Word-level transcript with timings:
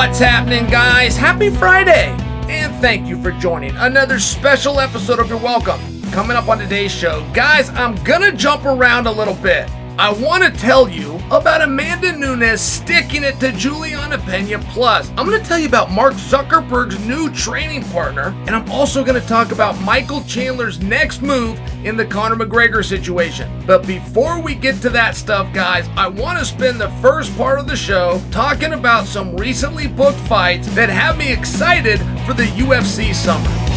What's 0.00 0.18
happening, 0.18 0.64
guys? 0.70 1.14
Happy 1.14 1.50
Friday! 1.50 2.16
And 2.48 2.74
thank 2.76 3.06
you 3.06 3.22
for 3.22 3.32
joining 3.32 3.76
another 3.76 4.18
special 4.18 4.80
episode 4.80 5.18
of 5.18 5.28
You're 5.28 5.36
Welcome. 5.36 5.78
Coming 6.10 6.38
up 6.38 6.48
on 6.48 6.58
today's 6.58 6.90
show, 6.90 7.22
guys, 7.34 7.68
I'm 7.68 8.02
gonna 8.02 8.32
jump 8.32 8.64
around 8.64 9.06
a 9.06 9.12
little 9.12 9.34
bit. 9.34 9.68
I 10.00 10.10
want 10.10 10.42
to 10.42 10.50
tell 10.50 10.88
you 10.88 11.16
about 11.30 11.60
Amanda 11.60 12.16
Nunes 12.16 12.62
sticking 12.62 13.22
it 13.22 13.38
to 13.40 13.52
Juliana 13.52 14.16
Pena 14.16 14.58
Plus. 14.70 15.10
I'm 15.10 15.26
going 15.26 15.38
to 15.38 15.46
tell 15.46 15.58
you 15.58 15.68
about 15.68 15.90
Mark 15.90 16.14
Zuckerberg's 16.14 16.98
new 17.06 17.30
training 17.34 17.84
partner, 17.84 18.34
and 18.46 18.56
I'm 18.56 18.70
also 18.70 19.04
going 19.04 19.20
to 19.20 19.28
talk 19.28 19.52
about 19.52 19.78
Michael 19.82 20.22
Chandler's 20.22 20.80
next 20.80 21.20
move 21.20 21.60
in 21.84 21.98
the 21.98 22.06
Conor 22.06 22.36
McGregor 22.36 22.82
situation. 22.82 23.62
But 23.66 23.86
before 23.86 24.40
we 24.40 24.54
get 24.54 24.80
to 24.80 24.88
that 24.88 25.16
stuff, 25.16 25.52
guys, 25.52 25.86
I 25.98 26.08
want 26.08 26.38
to 26.38 26.46
spend 26.46 26.80
the 26.80 26.88
first 27.02 27.36
part 27.36 27.58
of 27.58 27.66
the 27.66 27.76
show 27.76 28.22
talking 28.30 28.72
about 28.72 29.04
some 29.04 29.36
recently 29.36 29.86
booked 29.86 30.20
fights 30.20 30.66
that 30.76 30.88
have 30.88 31.18
me 31.18 31.30
excited 31.30 31.98
for 32.24 32.32
the 32.32 32.46
UFC 32.56 33.14
summer. 33.14 33.69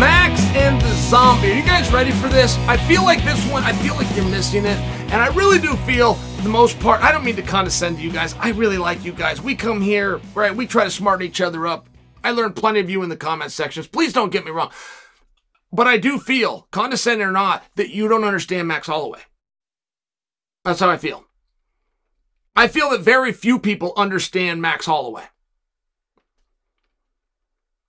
Max 0.00 0.40
and 0.56 0.80
the 0.80 0.88
Zombie. 0.94 1.52
Are 1.52 1.56
you 1.56 1.62
guys 1.62 1.92
ready 1.92 2.10
for 2.10 2.28
this? 2.28 2.56
I 2.60 2.78
feel 2.78 3.02
like 3.02 3.22
this 3.22 3.46
one, 3.52 3.62
I 3.64 3.74
feel 3.74 3.94
like 3.96 4.06
you're 4.16 4.24
missing 4.24 4.64
it. 4.64 4.78
And 5.12 5.20
I 5.20 5.26
really 5.34 5.58
do 5.58 5.76
feel, 5.76 6.14
for 6.14 6.42
the 6.42 6.48
most 6.48 6.80
part, 6.80 7.02
I 7.02 7.12
don't 7.12 7.22
mean 7.22 7.36
to 7.36 7.42
condescend 7.42 7.98
to 7.98 8.02
you 8.02 8.10
guys. 8.10 8.34
I 8.38 8.52
really 8.52 8.78
like 8.78 9.04
you 9.04 9.12
guys. 9.12 9.42
We 9.42 9.54
come 9.54 9.82
here, 9.82 10.18
right? 10.34 10.56
We 10.56 10.66
try 10.66 10.84
to 10.84 10.90
smarten 10.90 11.26
each 11.26 11.42
other 11.42 11.66
up. 11.66 11.86
I 12.24 12.30
learned 12.30 12.56
plenty 12.56 12.80
of 12.80 12.88
you 12.88 13.02
in 13.02 13.10
the 13.10 13.16
comment 13.16 13.52
sections. 13.52 13.88
Please 13.88 14.14
don't 14.14 14.32
get 14.32 14.46
me 14.46 14.50
wrong. 14.50 14.70
But 15.70 15.86
I 15.86 15.98
do 15.98 16.18
feel, 16.18 16.66
condescending 16.70 17.26
or 17.26 17.32
not, 17.32 17.62
that 17.76 17.90
you 17.90 18.08
don't 18.08 18.24
understand 18.24 18.68
Max 18.68 18.86
Holloway. 18.86 19.20
That's 20.64 20.80
how 20.80 20.88
I 20.88 20.96
feel. 20.96 21.26
I 22.56 22.68
feel 22.68 22.88
that 22.88 23.02
very 23.02 23.32
few 23.32 23.58
people 23.58 23.92
understand 23.98 24.62
Max 24.62 24.86
Holloway. 24.86 25.24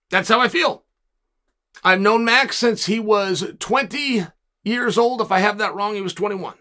That's 0.09 0.27
how 0.27 0.41
I 0.41 0.49
feel. 0.49 0.83
I've 1.83 2.01
known 2.01 2.25
Max 2.25 2.57
since 2.57 2.85
he 2.85 2.99
was 2.99 3.53
20 3.59 4.27
years 4.63 4.97
old. 4.97 5.21
If 5.21 5.31
I 5.31 5.39
have 5.39 5.57
that 5.57 5.73
wrong, 5.73 5.95
he 5.95 6.01
was 6.01 6.13
21. 6.13 6.55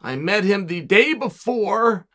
I 0.00 0.16
met 0.16 0.44
him 0.44 0.66
the 0.66 0.80
day 0.80 1.14
before, 1.14 2.06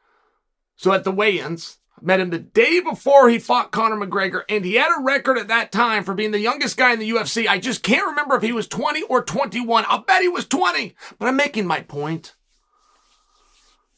so 0.75 0.91
at 0.91 1.03
the 1.03 1.11
weigh 1.11 1.39
ins. 1.39 1.77
Met 1.99 2.19
him 2.19 2.29
the 2.29 2.37
day 2.37 2.79
before 2.79 3.27
he 3.27 3.39
fought 3.39 3.71
Conor 3.71 3.95
McGregor, 3.95 4.43
and 4.47 4.63
he 4.63 4.75
had 4.75 4.95
a 4.95 5.01
record 5.01 5.37
at 5.39 5.47
that 5.47 5.71
time 5.71 6.03
for 6.03 6.13
being 6.13 6.29
the 6.29 6.39
youngest 6.39 6.77
guy 6.77 6.93
in 6.93 6.99
the 6.99 7.09
UFC. 7.09 7.47
I 7.47 7.57
just 7.57 7.81
can't 7.81 8.05
remember 8.05 8.35
if 8.35 8.43
he 8.43 8.51
was 8.51 8.67
20 8.67 9.01
or 9.03 9.23
21. 9.23 9.85
I'll 9.87 10.03
bet 10.03 10.21
he 10.21 10.27
was 10.27 10.45
20, 10.45 10.93
but 11.17 11.27
I'm 11.27 11.35
making 11.35 11.65
my 11.65 11.81
point. 11.81 12.35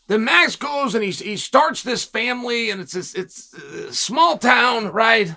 Then 0.08 0.24
Max 0.24 0.56
goes 0.56 0.96
and 0.96 1.04
he, 1.04 1.12
he 1.12 1.36
starts 1.36 1.84
this 1.84 2.06
family, 2.06 2.70
and 2.70 2.80
it's 2.80 2.94
this, 2.94 3.14
it's 3.14 3.54
a 3.54 3.94
small 3.94 4.38
town, 4.38 4.94
right? 4.94 5.36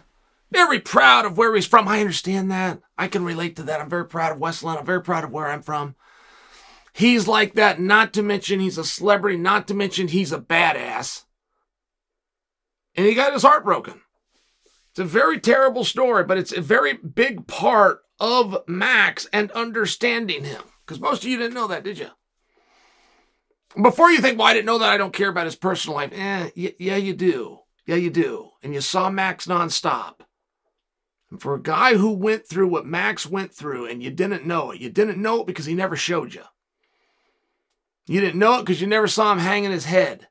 Very 0.52 0.80
proud 0.80 1.24
of 1.24 1.38
where 1.38 1.54
he's 1.54 1.66
from. 1.66 1.88
I 1.88 2.00
understand 2.00 2.50
that. 2.50 2.80
I 2.98 3.08
can 3.08 3.24
relate 3.24 3.56
to 3.56 3.62
that. 3.64 3.80
I'm 3.80 3.88
very 3.88 4.06
proud 4.06 4.32
of 4.32 4.38
West 4.38 4.62
Linn. 4.62 4.76
I'm 4.76 4.84
very 4.84 5.02
proud 5.02 5.24
of 5.24 5.32
where 5.32 5.48
I'm 5.48 5.62
from. 5.62 5.96
He's 6.92 7.26
like 7.26 7.54
that, 7.54 7.80
not 7.80 8.12
to 8.12 8.22
mention 8.22 8.60
he's 8.60 8.76
a 8.76 8.84
celebrity, 8.84 9.38
not 9.38 9.66
to 9.68 9.74
mention 9.74 10.08
he's 10.08 10.30
a 10.30 10.38
badass. 10.38 11.24
And 12.94 13.06
he 13.06 13.14
got 13.14 13.32
his 13.32 13.42
heart 13.42 13.64
broken. 13.64 14.02
It's 14.90 14.98
a 14.98 15.04
very 15.04 15.40
terrible 15.40 15.84
story, 15.84 16.24
but 16.24 16.36
it's 16.36 16.52
a 16.52 16.60
very 16.60 16.92
big 16.92 17.46
part 17.46 18.00
of 18.20 18.58
Max 18.68 19.26
and 19.32 19.50
understanding 19.52 20.44
him. 20.44 20.62
Because 20.84 21.00
most 21.00 21.22
of 21.22 21.30
you 21.30 21.38
didn't 21.38 21.54
know 21.54 21.68
that, 21.68 21.82
did 21.82 21.98
you? 21.98 22.10
Before 23.80 24.10
you 24.10 24.20
think, 24.20 24.38
well, 24.38 24.48
I 24.48 24.52
didn't 24.52 24.66
know 24.66 24.78
that, 24.78 24.92
I 24.92 24.98
don't 24.98 25.14
care 25.14 25.30
about 25.30 25.46
his 25.46 25.56
personal 25.56 25.96
life. 25.96 26.12
Eh, 26.12 26.50
y- 26.54 26.74
yeah, 26.78 26.96
you 26.96 27.14
do. 27.14 27.60
Yeah, 27.86 27.96
you 27.96 28.10
do. 28.10 28.50
And 28.62 28.74
you 28.74 28.82
saw 28.82 29.08
Max 29.08 29.46
nonstop. 29.46 30.16
And 31.32 31.40
for 31.40 31.54
a 31.54 31.62
guy 31.62 31.94
who 31.94 32.12
went 32.12 32.46
through 32.46 32.68
what 32.68 32.84
Max 32.84 33.26
went 33.26 33.54
through 33.54 33.86
and 33.86 34.02
you 34.02 34.10
didn't 34.10 34.44
know 34.44 34.70
it, 34.70 34.82
you 34.82 34.90
didn't 34.90 35.16
know 35.16 35.40
it 35.40 35.46
because 35.46 35.64
he 35.64 35.72
never 35.72 35.96
showed 35.96 36.34
you. 36.34 36.42
You 38.06 38.20
didn't 38.20 38.38
know 38.38 38.58
it 38.58 38.66
because 38.66 38.82
you 38.82 38.86
never 38.86 39.08
saw 39.08 39.32
him 39.32 39.38
hanging 39.38 39.70
his 39.70 39.86
head. 39.86 40.28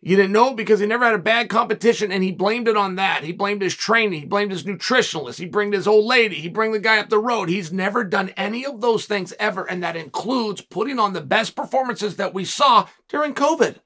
You 0.00 0.16
didn't 0.16 0.32
know 0.32 0.50
it 0.50 0.56
because 0.56 0.80
he 0.80 0.86
never 0.86 1.04
had 1.04 1.14
a 1.14 1.18
bad 1.18 1.48
competition 1.48 2.10
and 2.10 2.24
he 2.24 2.32
blamed 2.32 2.66
it 2.66 2.76
on 2.76 2.96
that. 2.96 3.22
He 3.22 3.30
blamed 3.30 3.62
his 3.62 3.76
training. 3.76 4.18
He 4.18 4.26
blamed 4.26 4.50
his 4.50 4.64
nutritionalist. 4.64 5.38
He 5.38 5.46
blamed 5.46 5.74
his 5.74 5.86
old 5.86 6.06
lady. 6.06 6.34
He 6.34 6.48
blamed 6.48 6.74
the 6.74 6.80
guy 6.80 6.98
up 6.98 7.10
the 7.10 7.18
road. 7.20 7.48
He's 7.48 7.72
never 7.72 8.02
done 8.02 8.30
any 8.30 8.66
of 8.66 8.80
those 8.80 9.06
things 9.06 9.32
ever. 9.38 9.70
And 9.70 9.84
that 9.84 9.94
includes 9.94 10.62
putting 10.62 10.98
on 10.98 11.12
the 11.12 11.20
best 11.20 11.54
performances 11.54 12.16
that 12.16 12.34
we 12.34 12.44
saw 12.44 12.88
during 13.08 13.34
COVID. 13.34 13.76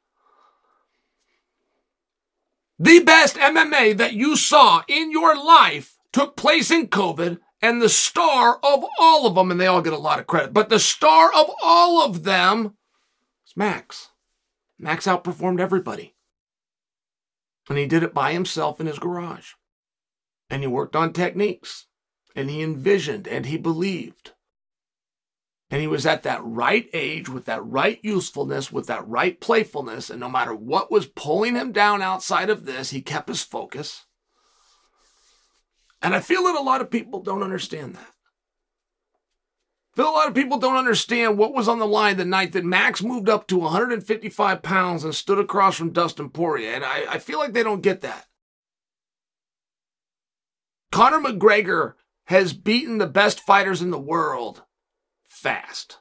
The 2.78 3.00
best 3.00 3.36
MMA 3.36 3.98
that 3.98 4.14
you 4.14 4.34
saw 4.34 4.82
in 4.88 5.10
your 5.10 5.36
life 5.36 5.91
took 6.12 6.36
place 6.36 6.70
in 6.70 6.88
COVID, 6.88 7.38
and 7.60 7.80
the 7.80 7.88
star 7.88 8.58
of 8.62 8.84
all 8.98 9.26
of 9.26 9.34
them, 9.34 9.50
and 9.50 9.60
they 9.60 9.66
all 9.66 9.82
get 9.82 9.92
a 9.92 9.98
lot 9.98 10.18
of 10.18 10.26
credit, 10.26 10.52
but 10.52 10.68
the 10.68 10.80
star 10.80 11.32
of 11.32 11.50
all 11.62 12.04
of 12.04 12.24
them 12.24 12.76
is 13.46 13.56
Max. 13.56 14.10
Max 14.78 15.06
outperformed 15.06 15.60
everybody. 15.60 16.14
And 17.68 17.78
he 17.78 17.86
did 17.86 18.02
it 18.02 18.12
by 18.12 18.32
himself 18.32 18.80
in 18.80 18.86
his 18.86 18.98
garage. 18.98 19.52
And 20.50 20.62
he 20.62 20.66
worked 20.66 20.96
on 20.96 21.12
techniques, 21.12 21.86
and 22.34 22.50
he 22.50 22.62
envisioned, 22.62 23.28
and 23.28 23.46
he 23.46 23.56
believed. 23.56 24.32
And 25.70 25.80
he 25.80 25.86
was 25.86 26.04
at 26.04 26.24
that 26.24 26.40
right 26.44 26.90
age 26.92 27.30
with 27.30 27.46
that 27.46 27.64
right 27.64 27.98
usefulness, 28.02 28.70
with 28.70 28.88
that 28.88 29.08
right 29.08 29.40
playfulness. 29.40 30.10
And 30.10 30.20
no 30.20 30.28
matter 30.28 30.54
what 30.54 30.90
was 30.90 31.06
pulling 31.06 31.54
him 31.54 31.72
down 31.72 32.02
outside 32.02 32.50
of 32.50 32.66
this, 32.66 32.90
he 32.90 33.00
kept 33.00 33.28
his 33.28 33.42
focus. 33.42 34.04
And 36.02 36.14
I 36.14 36.20
feel 36.20 36.44
that 36.44 36.56
a 36.56 36.60
lot 36.60 36.80
of 36.80 36.90
people 36.90 37.20
don't 37.20 37.42
understand 37.42 37.94
that. 37.94 38.08
I 39.92 39.96
feel 39.96 40.08
a 40.08 40.10
lot 40.10 40.28
of 40.28 40.34
people 40.34 40.58
don't 40.58 40.76
understand 40.76 41.38
what 41.38 41.52
was 41.52 41.68
on 41.68 41.78
the 41.78 41.86
line 41.86 42.16
the 42.16 42.24
night 42.24 42.52
that 42.52 42.64
Max 42.64 43.02
moved 43.02 43.28
up 43.28 43.46
to 43.48 43.58
155 43.58 44.62
pounds 44.62 45.04
and 45.04 45.14
stood 45.14 45.38
across 45.38 45.76
from 45.76 45.90
Dustin 45.90 46.30
Poirier. 46.30 46.72
And 46.72 46.84
I, 46.84 47.04
I 47.08 47.18
feel 47.18 47.38
like 47.38 47.52
they 47.52 47.62
don't 47.62 47.82
get 47.82 48.00
that. 48.00 48.26
Conor 50.90 51.20
McGregor 51.20 51.94
has 52.24 52.52
beaten 52.52 52.98
the 52.98 53.06
best 53.06 53.40
fighters 53.40 53.82
in 53.82 53.90
the 53.90 53.98
world 53.98 54.62
fast. 55.28 55.98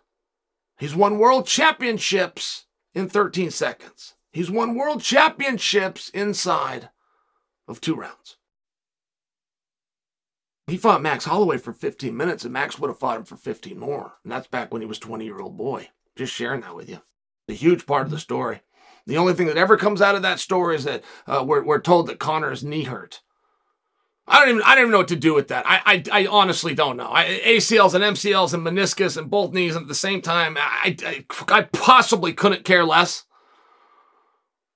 He's 0.77 0.95
won 0.95 1.17
world 1.17 1.45
championships 1.45 2.65
in 2.93 3.07
13 3.07 3.51
seconds. 3.51 4.15
He's 4.31 4.49
won 4.49 4.75
world 4.75 5.01
championships 5.01 6.09
inside 6.09 6.89
of 7.67 7.81
two 7.81 7.95
rounds. 7.95 8.37
He 10.71 10.77
fought 10.77 11.01
Max 11.01 11.25
Holloway 11.25 11.57
for 11.57 11.73
15 11.73 12.15
minutes, 12.15 12.45
and 12.45 12.53
Max 12.53 12.79
would 12.79 12.87
have 12.87 12.97
fought 12.97 13.17
him 13.17 13.25
for 13.25 13.35
15 13.35 13.77
more. 13.77 14.13
And 14.23 14.31
that's 14.31 14.47
back 14.47 14.71
when 14.71 14.81
he 14.81 14.87
was 14.87 14.99
20 14.99 15.25
year 15.25 15.41
old 15.41 15.57
boy. 15.57 15.89
Just 16.15 16.33
sharing 16.33 16.61
that 16.61 16.77
with 16.77 16.89
you. 16.89 17.01
The 17.49 17.53
huge 17.53 17.85
part 17.85 18.05
of 18.05 18.11
the 18.11 18.17
story. 18.17 18.61
The 19.05 19.17
only 19.17 19.33
thing 19.33 19.47
that 19.47 19.57
ever 19.57 19.75
comes 19.75 20.01
out 20.01 20.15
of 20.15 20.21
that 20.21 20.39
story 20.39 20.77
is 20.77 20.85
that 20.85 21.03
uh, 21.27 21.43
we're, 21.45 21.61
we're 21.61 21.81
told 21.81 22.07
that 22.07 22.19
Conor's 22.19 22.63
knee 22.63 22.85
hurt. 22.85 23.19
I 24.25 24.39
don't 24.39 24.49
even 24.49 24.61
I 24.61 24.75
don't 24.75 24.83
even 24.83 24.91
know 24.91 24.99
what 24.99 25.09
to 25.09 25.17
do 25.17 25.33
with 25.33 25.49
that. 25.49 25.65
I 25.67 25.81
I, 25.85 26.21
I 26.21 26.27
honestly 26.27 26.73
don't 26.73 26.95
know. 26.95 27.09
I, 27.11 27.41
ACLs 27.43 27.93
and 27.93 28.03
MCLs 28.03 28.53
and 28.53 28.65
meniscus 28.65 29.17
and 29.17 29.29
both 29.29 29.51
knees 29.51 29.75
at 29.75 29.89
the 29.89 29.95
same 29.95 30.21
time. 30.21 30.55
I, 30.57 30.95
I 31.03 31.25
I 31.49 31.61
possibly 31.63 32.31
couldn't 32.31 32.63
care 32.63 32.85
less. 32.85 33.25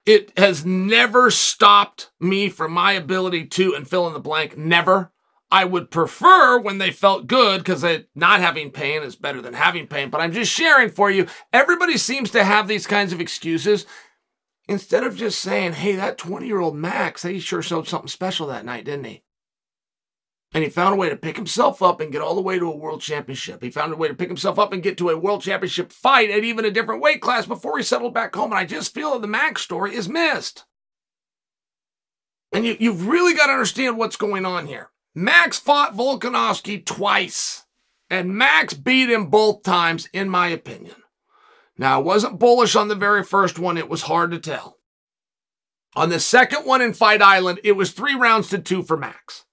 It 0.05 0.37
has 0.37 0.65
never 0.65 1.31
stopped 1.31 2.11
me 2.19 2.49
from 2.49 2.73
my 2.73 2.91
ability 2.91 3.45
to 3.45 3.75
and 3.75 3.87
fill 3.87 4.07
in 4.07 4.13
the 4.13 4.19
blank. 4.19 4.57
Never. 4.57 5.13
I 5.51 5.63
would 5.65 5.91
prefer 5.91 6.59
when 6.59 6.79
they 6.79 6.91
felt 6.91 7.27
good 7.27 7.59
because 7.59 7.85
not 8.15 8.41
having 8.41 8.71
pain 8.71 9.03
is 9.03 9.15
better 9.15 9.41
than 9.41 9.53
having 9.53 9.87
pain. 9.87 10.09
But 10.09 10.21
I'm 10.21 10.31
just 10.31 10.51
sharing 10.51 10.89
for 10.89 11.11
you. 11.11 11.27
Everybody 11.53 11.97
seems 11.97 12.31
to 12.31 12.43
have 12.43 12.67
these 12.67 12.87
kinds 12.87 13.13
of 13.13 13.21
excuses 13.21 13.85
instead 14.67 15.03
of 15.03 15.15
just 15.15 15.39
saying, 15.39 15.73
hey, 15.73 15.95
that 15.95 16.17
20 16.17 16.47
year 16.47 16.59
old 16.59 16.75
Max, 16.75 17.23
he 17.23 17.39
sure 17.39 17.61
showed 17.61 17.87
something 17.87 18.07
special 18.07 18.47
that 18.47 18.65
night, 18.65 18.85
didn't 18.85 19.05
he? 19.05 19.23
And 20.53 20.63
he 20.63 20.69
found 20.69 20.93
a 20.93 20.97
way 20.97 21.09
to 21.09 21.17
pick 21.17 21.35
himself 21.35 21.81
up 21.81 21.99
and 21.99 22.11
get 22.11 22.21
all 22.21 22.33
the 22.33 22.41
way 22.41 22.57
to 22.57 22.71
a 22.71 22.75
world 22.75 23.01
championship. 23.01 23.61
He 23.61 23.69
found 23.69 23.91
a 23.91 23.97
way 23.97 24.07
to 24.07 24.13
pick 24.13 24.29
himself 24.29 24.57
up 24.57 24.71
and 24.71 24.81
get 24.81 24.97
to 24.99 25.09
a 25.09 25.17
world 25.17 25.41
championship 25.41 25.91
fight 25.91 26.29
at 26.29 26.45
even 26.45 26.63
a 26.63 26.71
different 26.71 27.01
weight 27.01 27.21
class 27.21 27.45
before 27.45 27.77
he 27.77 27.83
settled 27.83 28.13
back 28.13 28.33
home. 28.33 28.51
And 28.51 28.59
I 28.59 28.65
just 28.65 28.93
feel 28.93 29.11
that 29.13 29.21
the 29.21 29.27
Max 29.27 29.61
story 29.61 29.93
is 29.93 30.07
missed. 30.07 30.63
And 32.53 32.65
you, 32.65 32.77
you've 32.79 33.07
really 33.07 33.33
got 33.33 33.47
to 33.47 33.51
understand 33.51 33.97
what's 33.97 34.15
going 34.15 34.45
on 34.45 34.65
here. 34.65 34.91
Max 35.15 35.57
fought 35.57 35.95
Volkanovski 35.95 36.85
twice, 36.85 37.63
and 38.09 38.35
Max 38.35 38.73
beat 38.73 39.09
him 39.09 39.27
both 39.29 39.63
times, 39.63 40.09
in 40.11 40.29
my 40.29 40.49
opinion. 40.49 40.95
Now, 41.77 41.99
I 41.99 42.03
wasn't 42.03 42.39
bullish 42.39 42.75
on 42.75 42.89
the 42.89 42.95
very 42.95 43.23
first 43.23 43.57
one, 43.57 43.77
it 43.77 43.89
was 43.89 44.03
hard 44.03 44.31
to 44.31 44.39
tell. 44.39 44.77
On 45.95 46.09
the 46.09 46.19
second 46.19 46.65
one 46.65 46.81
in 46.81 46.93
Fight 46.93 47.21
Island, 47.21 47.61
it 47.63 47.71
was 47.73 47.91
three 47.91 48.15
rounds 48.15 48.49
to 48.49 48.59
two 48.59 48.83
for 48.83 48.97
Max. 48.97 49.45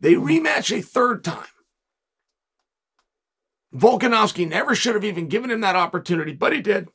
They 0.00 0.14
rematch 0.14 0.76
a 0.76 0.82
third 0.82 1.22
time. 1.22 1.46
Volkanovski 3.72 4.48
never 4.48 4.74
should 4.74 4.96
have 4.96 5.04
even 5.04 5.28
given 5.28 5.52
him 5.52 5.60
that 5.60 5.76
opportunity, 5.76 6.32
but 6.32 6.52
he 6.52 6.60
did. 6.60 6.88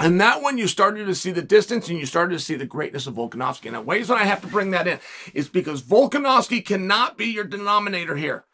And 0.00 0.18
that 0.18 0.40
one, 0.40 0.56
you 0.56 0.66
started 0.66 1.04
to 1.04 1.14
see 1.14 1.30
the 1.30 1.42
distance 1.42 1.90
and 1.90 1.98
you 1.98 2.06
started 2.06 2.32
to 2.32 2.42
see 2.42 2.54
the 2.54 2.64
greatness 2.64 3.06
of 3.06 3.14
Volkanovski. 3.14 3.70
Now, 3.70 3.82
ways 3.82 4.08
that 4.08 4.16
I 4.16 4.24
have 4.24 4.40
to 4.40 4.46
bring 4.46 4.70
that 4.70 4.88
in 4.88 4.98
is 5.34 5.50
because 5.50 5.82
Volkanovski 5.82 6.64
cannot 6.64 7.18
be 7.18 7.26
your 7.26 7.44
denominator 7.44 8.16
here. 8.16 8.44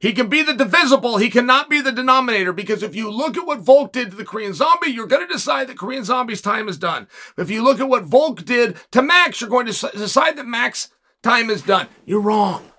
He 0.00 0.12
can 0.12 0.28
be 0.28 0.42
the 0.42 0.54
divisible. 0.54 1.18
He 1.18 1.30
cannot 1.30 1.70
be 1.70 1.80
the 1.80 1.92
denominator 1.92 2.52
because 2.52 2.82
if 2.82 2.96
you 2.96 3.10
look 3.10 3.36
at 3.36 3.46
what 3.46 3.60
Volk 3.60 3.92
did 3.92 4.10
to 4.10 4.16
the 4.16 4.24
Korean 4.24 4.54
Zombie, 4.54 4.90
you're 4.90 5.06
going 5.06 5.26
to 5.26 5.32
decide 5.32 5.68
that 5.68 5.78
Korean 5.78 6.04
Zombie's 6.04 6.42
time 6.42 6.68
is 6.68 6.78
done. 6.78 7.06
If 7.36 7.48
you 7.48 7.62
look 7.62 7.78
at 7.78 7.88
what 7.88 8.04
Volk 8.04 8.44
did 8.44 8.76
to 8.90 9.00
Max, 9.00 9.40
you're 9.40 9.50
going 9.50 9.66
to 9.66 9.90
decide 9.90 10.36
that 10.36 10.46
Max 10.46 10.90
time 11.22 11.48
is 11.48 11.62
done. 11.62 11.86
You're 12.06 12.20
wrong. 12.20 12.72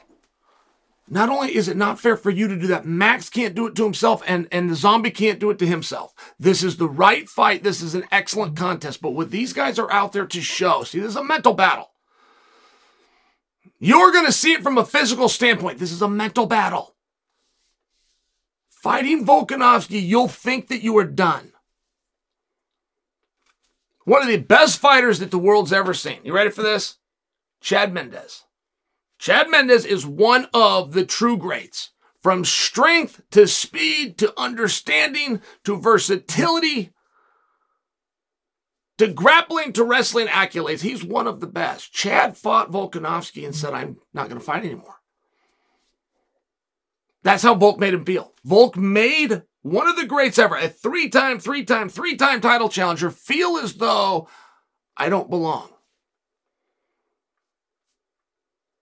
Not 1.11 1.29
only 1.29 1.55
is 1.55 1.67
it 1.67 1.75
not 1.75 1.99
fair 1.99 2.15
for 2.15 2.29
you 2.29 2.47
to 2.47 2.55
do 2.55 2.67
that, 2.67 2.85
Max 2.85 3.29
can't 3.29 3.55
do 3.55 3.65
it 3.65 3.75
to 3.75 3.83
himself 3.83 4.21
and, 4.27 4.47
and 4.51 4.69
the 4.69 4.75
zombie 4.75 5.09
can't 5.09 5.39
do 5.39 5.49
it 5.49 5.57
to 5.59 5.65
himself. 5.65 6.13
This 6.39 6.63
is 6.63 6.77
the 6.77 6.87
right 6.87 7.27
fight. 7.27 7.63
This 7.63 7.81
is 7.81 7.95
an 7.95 8.05
excellent 8.11 8.55
contest. 8.55 9.01
But 9.01 9.11
what 9.11 9.31
these 9.31 9.51
guys 9.51 9.79
are 9.79 9.91
out 9.91 10.13
there 10.13 10.27
to 10.27 10.41
show, 10.41 10.83
see, 10.83 10.99
this 10.99 11.09
is 11.09 11.15
a 11.15 11.23
mental 11.23 11.53
battle. 11.53 11.89
You're 13.79 14.11
going 14.11 14.27
to 14.27 14.31
see 14.31 14.53
it 14.53 14.61
from 14.61 14.77
a 14.77 14.85
physical 14.85 15.29
standpoint. 15.29 15.79
This 15.79 15.91
is 15.91 16.01
a 16.01 16.09
mental 16.09 16.45
battle. 16.45 16.95
Fighting 18.69 19.25
Volkanovski, 19.25 20.05
you'll 20.05 20.27
think 20.27 20.67
that 20.67 20.83
you 20.83 20.95
are 20.97 21.05
done. 21.05 21.53
One 24.05 24.21
of 24.21 24.27
the 24.27 24.37
best 24.37 24.79
fighters 24.79 25.19
that 25.19 25.31
the 25.31 25.39
world's 25.39 25.73
ever 25.73 25.93
seen. 25.93 26.19
You 26.23 26.33
ready 26.33 26.49
for 26.49 26.61
this? 26.61 26.97
Chad 27.61 27.93
Mendes. 27.93 28.43
Chad 29.19 29.49
Mendes 29.49 29.85
is 29.85 30.05
one 30.05 30.47
of 30.53 30.93
the 30.93 31.05
true 31.05 31.37
greats. 31.37 31.91
From 32.23 32.43
strength 32.43 33.21
to 33.31 33.47
speed 33.47 34.17
to 34.17 34.33
understanding 34.37 35.41
to 35.63 35.79
versatility 35.79 36.91
to 38.97 39.07
grappling 39.07 39.71
to 39.73 39.83
wrestling 39.85 40.27
accolades, 40.27 40.81
he's 40.81 41.05
one 41.05 41.27
of 41.27 41.39
the 41.39 41.47
best. 41.47 41.93
Chad 41.93 42.35
fought 42.35 42.71
Volkanovski 42.71 43.45
and 43.45 43.55
said, 43.55 43.73
I'm 43.73 43.97
not 44.13 44.27
going 44.27 44.39
to 44.39 44.45
fight 44.45 44.65
anymore. 44.65 44.95
That's 47.23 47.43
how 47.43 47.55
Volk 47.55 47.79
made 47.79 47.93
him 47.93 48.03
feel. 48.03 48.33
Volk 48.43 48.75
made 48.75 49.43
one 49.61 49.87
of 49.87 49.95
the 49.95 50.05
greats 50.05 50.39
ever, 50.39 50.55
a 50.55 50.67
three 50.67 51.09
time, 51.09 51.39
three 51.39 51.63
time, 51.63 51.87
three 51.87 52.15
time 52.15 52.41
title 52.41 52.67
challenger, 52.69 53.11
feel 53.11 53.57
as 53.57 53.75
though 53.75 54.27
I 54.97 55.07
don't 55.07 55.29
belong. 55.29 55.69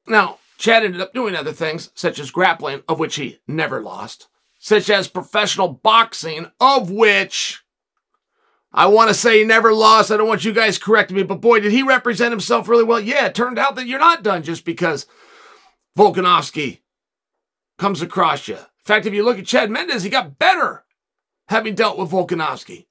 Now, 0.08 0.40
Chad 0.58 0.84
ended 0.84 1.02
up 1.02 1.14
doing 1.14 1.36
other 1.36 1.54
things, 1.54 1.92
such 1.94 2.20
as 2.20 2.32
grappling, 2.32 2.84
of 2.88 3.00
which 3.00 3.16
he 3.16 3.40
never 3.48 3.82
lost, 3.82 4.28
such 4.58 4.90
as 4.90 5.08
professional 5.08 5.68
boxing, 5.68 6.52
of 6.60 6.90
which 6.90 7.64
I 8.74 8.88
want 8.88 9.10
to 9.10 9.14
say 9.14 9.40
he 9.40 9.46
never 9.46 9.74
lost. 9.74 10.12
I 10.12 10.18
don't 10.18 10.28
want 10.28 10.46
you 10.46 10.54
guys 10.54 10.78
correcting 10.78 11.18
me, 11.18 11.24
but 11.24 11.42
boy, 11.42 11.60
did 11.60 11.72
he 11.72 11.84
represent 11.84 12.32
himself 12.32 12.68
really 12.68 12.84
well. 12.84 13.00
Yeah, 13.00 13.28
it 13.28 13.36
turned 13.36 13.60
out 13.60 13.76
that 13.76 13.88
you're 13.88 14.00
not 14.00 14.24
done 14.24 14.44
just 14.44 14.66
because 14.66 15.06
Volkanovski 15.98 16.82
comes 17.78 18.02
across 18.02 18.48
you. 18.48 18.56
In 18.56 18.86
fact, 18.86 19.06
if 19.06 19.14
you 19.14 19.24
look 19.24 19.40
at 19.40 19.46
Chad 19.46 19.70
Mendes, 19.70 20.04
he 20.04 20.10
got 20.10 20.40
better 20.40 20.86
having 21.48 21.76
dealt 21.76 21.98
with 21.98 22.12
Volkanovski. 22.12 22.88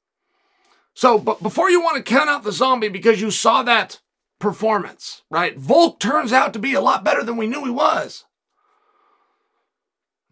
So, 0.95 1.19
but 1.19 1.43
before 1.43 1.71
you 1.71 1.83
want 1.83 1.97
to 1.97 2.03
count 2.03 2.31
out 2.31 2.43
the 2.43 2.53
zombie 2.53 2.89
because 2.89 3.21
you 3.21 3.31
saw 3.31 3.63
that 3.63 4.01
performance, 4.39 5.23
right? 5.31 5.57
Volk 5.59 6.01
turns 6.01 6.33
out 6.33 6.53
to 6.53 6.59
be 6.59 6.75
a 6.75 6.81
lot 6.81 7.05
better 7.05 7.23
than 7.23 7.37
we 7.37 7.47
knew 7.47 7.65
he 7.65 7.71
was. 7.71 8.25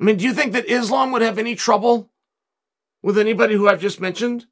I 0.00 0.04
mean, 0.04 0.16
do 0.16 0.24
you 0.24 0.34
think 0.34 0.52
that 0.52 0.70
Islam 0.70 1.12
would 1.12 1.22
have 1.22 1.38
any 1.38 1.54
trouble 1.54 2.10
with 3.02 3.18
anybody 3.18 3.54
who 3.54 3.68
I've 3.68 3.80
just 3.80 4.00
mentioned? 4.00 4.46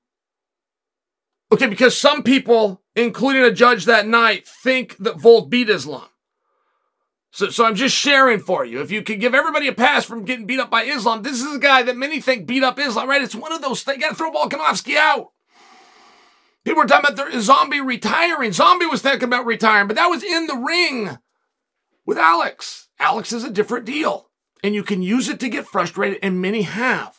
Okay, 1.50 1.66
because 1.66 1.98
some 1.98 2.22
people, 2.22 2.80
including 2.96 3.42
a 3.42 3.52
judge 3.52 3.84
that 3.84 4.06
night, 4.06 4.46
think 4.46 4.96
that 4.98 5.20
Volk 5.20 5.50
beat 5.50 5.68
Islam. 5.68 6.08
So, 7.30 7.48
so 7.48 7.64
I'm 7.64 7.74
just 7.74 7.96
sharing 7.96 8.38
for 8.38 8.64
you. 8.64 8.80
If 8.80 8.90
you 8.90 9.02
could 9.02 9.20
give 9.20 9.34
everybody 9.34 9.66
a 9.66 9.72
pass 9.72 10.04
from 10.04 10.24
getting 10.24 10.46
beat 10.46 10.60
up 10.60 10.70
by 10.70 10.84
Islam, 10.84 11.22
this 11.22 11.42
is 11.42 11.54
a 11.54 11.58
guy 11.58 11.82
that 11.82 11.96
many 11.96 12.20
think 12.20 12.46
beat 12.46 12.62
up 12.62 12.78
Islam, 12.78 13.08
right? 13.08 13.22
It's 13.22 13.34
one 13.34 13.52
of 13.52 13.62
those 13.62 13.82
things. 13.82 13.96
You 13.96 14.02
gotta 14.02 14.14
throw 14.14 14.30
Volkanovski 14.30 14.96
out. 14.96 15.32
People 16.64 16.82
were 16.82 16.88
talking 16.88 17.12
about 17.12 17.32
the 17.32 17.40
zombie 17.40 17.80
retiring. 17.80 18.52
Zombie 18.52 18.86
was 18.86 19.02
thinking 19.02 19.28
about 19.28 19.46
retiring, 19.46 19.88
but 19.88 19.96
that 19.96 20.06
was 20.06 20.22
in 20.22 20.46
the 20.46 20.56
ring 20.56 21.18
with 22.06 22.18
Alex. 22.18 22.88
Alex 22.98 23.32
is 23.32 23.44
a 23.44 23.50
different 23.50 23.84
deal. 23.84 24.28
And 24.62 24.74
you 24.74 24.84
can 24.84 25.02
use 25.02 25.28
it 25.28 25.40
to 25.40 25.48
get 25.48 25.66
frustrated, 25.66 26.20
and 26.22 26.40
many 26.40 26.62
have. 26.62 27.18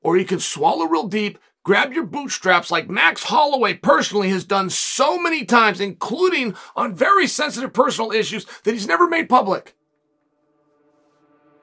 Or 0.00 0.16
you 0.16 0.24
can 0.24 0.40
swallow 0.40 0.86
real 0.86 1.06
deep, 1.06 1.38
grab 1.64 1.92
your 1.92 2.04
bootstraps 2.04 2.70
like 2.70 2.88
Max 2.88 3.24
Holloway 3.24 3.74
personally 3.74 4.30
has 4.30 4.44
done 4.44 4.70
so 4.70 5.20
many 5.20 5.44
times, 5.44 5.80
including 5.80 6.54
on 6.76 6.94
very 6.94 7.26
sensitive 7.26 7.74
personal 7.74 8.10
issues 8.10 8.46
that 8.64 8.72
he's 8.72 8.86
never 8.86 9.06
made 9.06 9.28
public. 9.28 9.74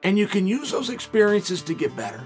And 0.04 0.16
you 0.16 0.28
can 0.28 0.46
use 0.46 0.70
those 0.70 0.90
experiences 0.90 1.62
to 1.62 1.74
get 1.74 1.96
better. 1.96 2.22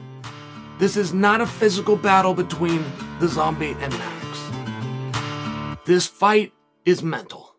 This 0.79 0.97
is 0.97 1.13
not 1.13 1.41
a 1.41 1.47
physical 1.47 1.97
battle 1.97 2.35
between 2.35 2.85
the 3.19 3.27
zombie 3.27 3.77
and 3.81 3.93
Max. 3.99 5.77
This 5.85 6.07
fight 6.07 6.53
is 6.85 7.03
mental. 7.03 7.57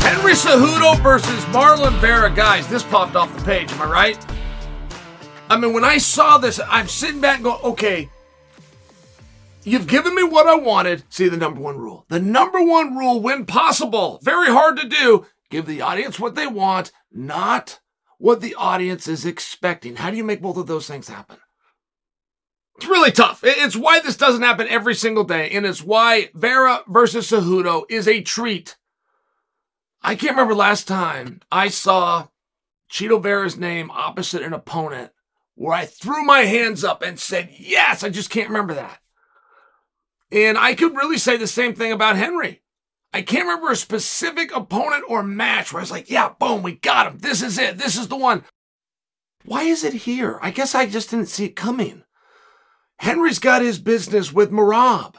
Henry 0.00 0.32
Cejudo 0.32 1.00
versus 1.00 1.44
Marlon 1.54 1.96
Vera. 2.00 2.28
Guys, 2.28 2.66
this 2.66 2.82
popped 2.82 3.14
off 3.14 3.32
the 3.38 3.44
page. 3.44 3.70
Am 3.70 3.82
I 3.82 3.86
right? 3.86 4.26
I 5.48 5.56
mean, 5.56 5.72
when 5.72 5.84
I 5.84 5.98
saw 5.98 6.36
this, 6.38 6.58
I'm 6.68 6.88
sitting 6.88 7.20
back 7.20 7.42
going, 7.42 7.62
okay, 7.62 8.10
You've 9.68 9.86
given 9.86 10.14
me 10.14 10.22
what 10.22 10.46
I 10.46 10.54
wanted. 10.54 11.04
See 11.08 11.28
the 11.28 11.36
number 11.36 11.60
one 11.60 11.78
rule. 11.78 12.06
The 12.08 12.20
number 12.20 12.62
one 12.62 12.96
rule, 12.96 13.20
when 13.20 13.44
possible, 13.44 14.18
very 14.22 14.48
hard 14.48 14.78
to 14.78 14.88
do, 14.88 15.26
give 15.50 15.66
the 15.66 15.82
audience 15.82 16.18
what 16.18 16.34
they 16.34 16.46
want, 16.46 16.90
not 17.12 17.80
what 18.18 18.40
the 18.40 18.54
audience 18.54 19.06
is 19.06 19.26
expecting. 19.26 19.96
How 19.96 20.10
do 20.10 20.16
you 20.16 20.24
make 20.24 20.40
both 20.40 20.56
of 20.56 20.66
those 20.66 20.88
things 20.88 21.08
happen? 21.08 21.36
It's 22.76 22.86
really 22.86 23.10
tough. 23.10 23.40
It's 23.42 23.76
why 23.76 24.00
this 24.00 24.16
doesn't 24.16 24.42
happen 24.42 24.68
every 24.68 24.94
single 24.94 25.24
day, 25.24 25.50
and 25.50 25.66
it's 25.66 25.82
why 25.82 26.30
Vera 26.32 26.82
versus 26.86 27.30
Cejudo 27.30 27.84
is 27.90 28.06
a 28.06 28.22
treat. 28.22 28.76
I 30.00 30.14
can't 30.14 30.32
remember 30.32 30.54
last 30.54 30.86
time 30.86 31.40
I 31.50 31.68
saw 31.68 32.28
Chito 32.90 33.20
Vera's 33.22 33.56
name 33.56 33.90
opposite 33.90 34.42
an 34.42 34.52
opponent 34.52 35.10
where 35.56 35.74
I 35.74 35.86
threw 35.86 36.24
my 36.24 36.40
hands 36.40 36.84
up 36.84 37.02
and 37.02 37.18
said, 37.18 37.50
yes, 37.58 38.04
I 38.04 38.10
just 38.10 38.30
can't 38.30 38.48
remember 38.48 38.74
that. 38.74 39.00
And 40.30 40.58
I 40.58 40.74
could 40.74 40.94
really 40.94 41.18
say 41.18 41.36
the 41.36 41.46
same 41.46 41.74
thing 41.74 41.92
about 41.92 42.16
Henry. 42.16 42.62
I 43.12 43.22
can't 43.22 43.46
remember 43.46 43.70
a 43.70 43.76
specific 43.76 44.54
opponent 44.54 45.04
or 45.08 45.22
match 45.22 45.72
where 45.72 45.80
I 45.80 45.82
was 45.82 45.90
like, 45.90 46.10
yeah, 46.10 46.28
boom, 46.38 46.62
we 46.62 46.72
got 46.72 47.06
him. 47.06 47.18
This 47.18 47.42
is 47.42 47.58
it. 47.58 47.78
This 47.78 47.96
is 47.96 48.08
the 48.08 48.16
one. 48.16 48.44
Why 49.44 49.62
is 49.62 49.82
it 49.82 49.94
here? 49.94 50.38
I 50.42 50.50
guess 50.50 50.74
I 50.74 50.86
just 50.86 51.10
didn't 51.10 51.28
see 51.28 51.46
it 51.46 51.56
coming. 51.56 52.04
Henry's 52.98 53.38
got 53.38 53.62
his 53.62 53.78
business 53.78 54.32
with 54.32 54.50
Merab. 54.50 55.14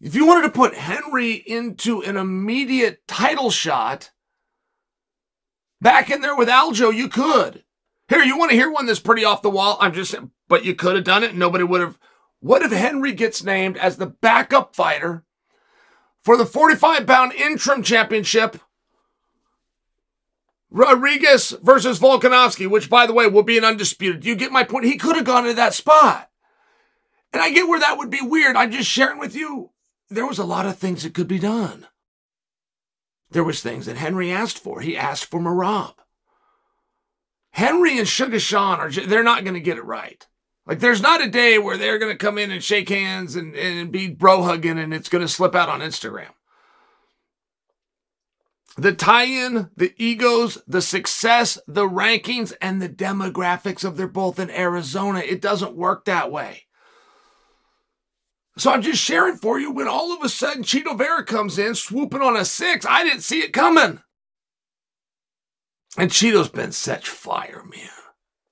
If 0.00 0.14
you 0.14 0.26
wanted 0.26 0.42
to 0.42 0.50
put 0.50 0.74
Henry 0.74 1.32
into 1.32 2.02
an 2.02 2.18
immediate 2.18 3.06
title 3.08 3.50
shot 3.50 4.10
back 5.80 6.10
in 6.10 6.20
there 6.20 6.36
with 6.36 6.48
Aljo, 6.48 6.94
you 6.94 7.08
could. 7.08 7.64
Here, 8.08 8.22
you 8.22 8.36
want 8.36 8.50
to 8.50 8.56
hear 8.56 8.70
one 8.70 8.84
that's 8.84 9.00
pretty 9.00 9.24
off 9.24 9.42
the 9.42 9.48
wall? 9.48 9.78
I'm 9.80 9.94
just, 9.94 10.14
but 10.48 10.64
you 10.64 10.74
could 10.74 10.96
have 10.96 11.04
done 11.04 11.24
it. 11.24 11.34
Nobody 11.34 11.64
would 11.64 11.80
have 11.80 11.98
what 12.40 12.62
if 12.62 12.72
Henry 12.72 13.12
gets 13.12 13.42
named 13.42 13.76
as 13.76 13.96
the 13.96 14.06
backup 14.06 14.74
fighter 14.74 15.24
for 16.22 16.36
the 16.36 16.46
45 16.46 17.06
pound 17.06 17.32
interim 17.32 17.82
championship? 17.82 18.60
Rodriguez 20.70 21.54
versus 21.62 21.98
Volkanovski, 21.98 22.68
which 22.68 22.90
by 22.90 23.06
the 23.06 23.12
way 23.12 23.26
will 23.26 23.42
be 23.42 23.56
an 23.56 23.64
undisputed. 23.64 24.20
Do 24.20 24.28
you 24.28 24.34
get 24.34 24.52
my 24.52 24.64
point? 24.64 24.84
He 24.84 24.96
could 24.96 25.16
have 25.16 25.24
gone 25.24 25.44
to 25.44 25.54
that 25.54 25.74
spot. 25.74 26.30
And 27.32 27.42
I 27.42 27.50
get 27.50 27.68
where 27.68 27.80
that 27.80 27.98
would 27.98 28.10
be 28.10 28.20
weird. 28.20 28.56
I'm 28.56 28.70
just 28.70 28.90
sharing 28.90 29.18
with 29.18 29.34
you. 29.34 29.70
There 30.08 30.26
was 30.26 30.38
a 30.38 30.44
lot 30.44 30.66
of 30.66 30.76
things 30.76 31.02
that 31.02 31.14
could 31.14 31.28
be 31.28 31.38
done. 31.38 31.86
There 33.30 33.44
was 33.44 33.60
things 33.60 33.86
that 33.86 33.96
Henry 33.96 34.30
asked 34.30 34.58
for. 34.58 34.80
He 34.80 34.96
asked 34.96 35.26
for 35.26 35.40
Merab. 35.40 35.94
Henry 37.50 37.98
and 37.98 38.06
Sugar 38.06 38.38
Sean 38.38 38.78
are, 38.78 38.90
they're 38.90 39.22
not 39.22 39.44
going 39.44 39.54
to 39.54 39.60
get 39.60 39.78
it 39.78 39.84
right. 39.84 40.26
Like 40.66 40.80
there's 40.80 41.00
not 41.00 41.24
a 41.24 41.30
day 41.30 41.58
where 41.58 41.76
they're 41.76 41.98
going 41.98 42.12
to 42.12 42.18
come 42.18 42.38
in 42.38 42.50
and 42.50 42.62
shake 42.62 42.88
hands 42.88 43.36
and, 43.36 43.54
and 43.54 43.92
be 43.92 44.08
bro 44.08 44.42
hugging 44.42 44.78
and 44.78 44.92
it's 44.92 45.08
going 45.08 45.22
to 45.22 45.32
slip 45.32 45.54
out 45.54 45.68
on 45.68 45.80
Instagram. 45.80 46.30
The 48.76 48.92
tie 48.92 49.24
in, 49.24 49.70
the 49.74 49.94
egos, 49.96 50.58
the 50.66 50.82
success, 50.82 51.58
the 51.66 51.88
rankings, 51.88 52.52
and 52.60 52.82
the 52.82 52.90
demographics 52.90 53.84
of 53.84 53.96
they're 53.96 54.06
both 54.06 54.38
in 54.38 54.50
Arizona. 54.50 55.20
It 55.20 55.40
doesn't 55.40 55.74
work 55.74 56.04
that 56.04 56.30
way. 56.30 56.64
So 58.58 58.70
I'm 58.70 58.82
just 58.82 59.02
sharing 59.02 59.36
for 59.36 59.58
you 59.58 59.70
when 59.70 59.88
all 59.88 60.12
of 60.12 60.22
a 60.22 60.28
sudden 60.28 60.62
Chito 60.62 60.96
Vera 60.96 61.24
comes 61.24 61.58
in 61.58 61.74
swooping 61.74 62.20
on 62.20 62.36
a 62.36 62.44
six. 62.44 62.84
I 62.84 63.02
didn't 63.04 63.22
see 63.22 63.40
it 63.40 63.52
coming. 63.52 64.00
And 65.96 66.10
Chito's 66.10 66.50
been 66.50 66.72
such 66.72 67.08
fire, 67.08 67.62
man. 67.70 67.88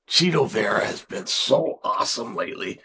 Chito 0.09 0.49
Vera 0.49 0.85
has 0.85 1.03
been 1.03 1.27
so 1.27 1.81
awesome 1.83 2.35
lately. 2.35 2.81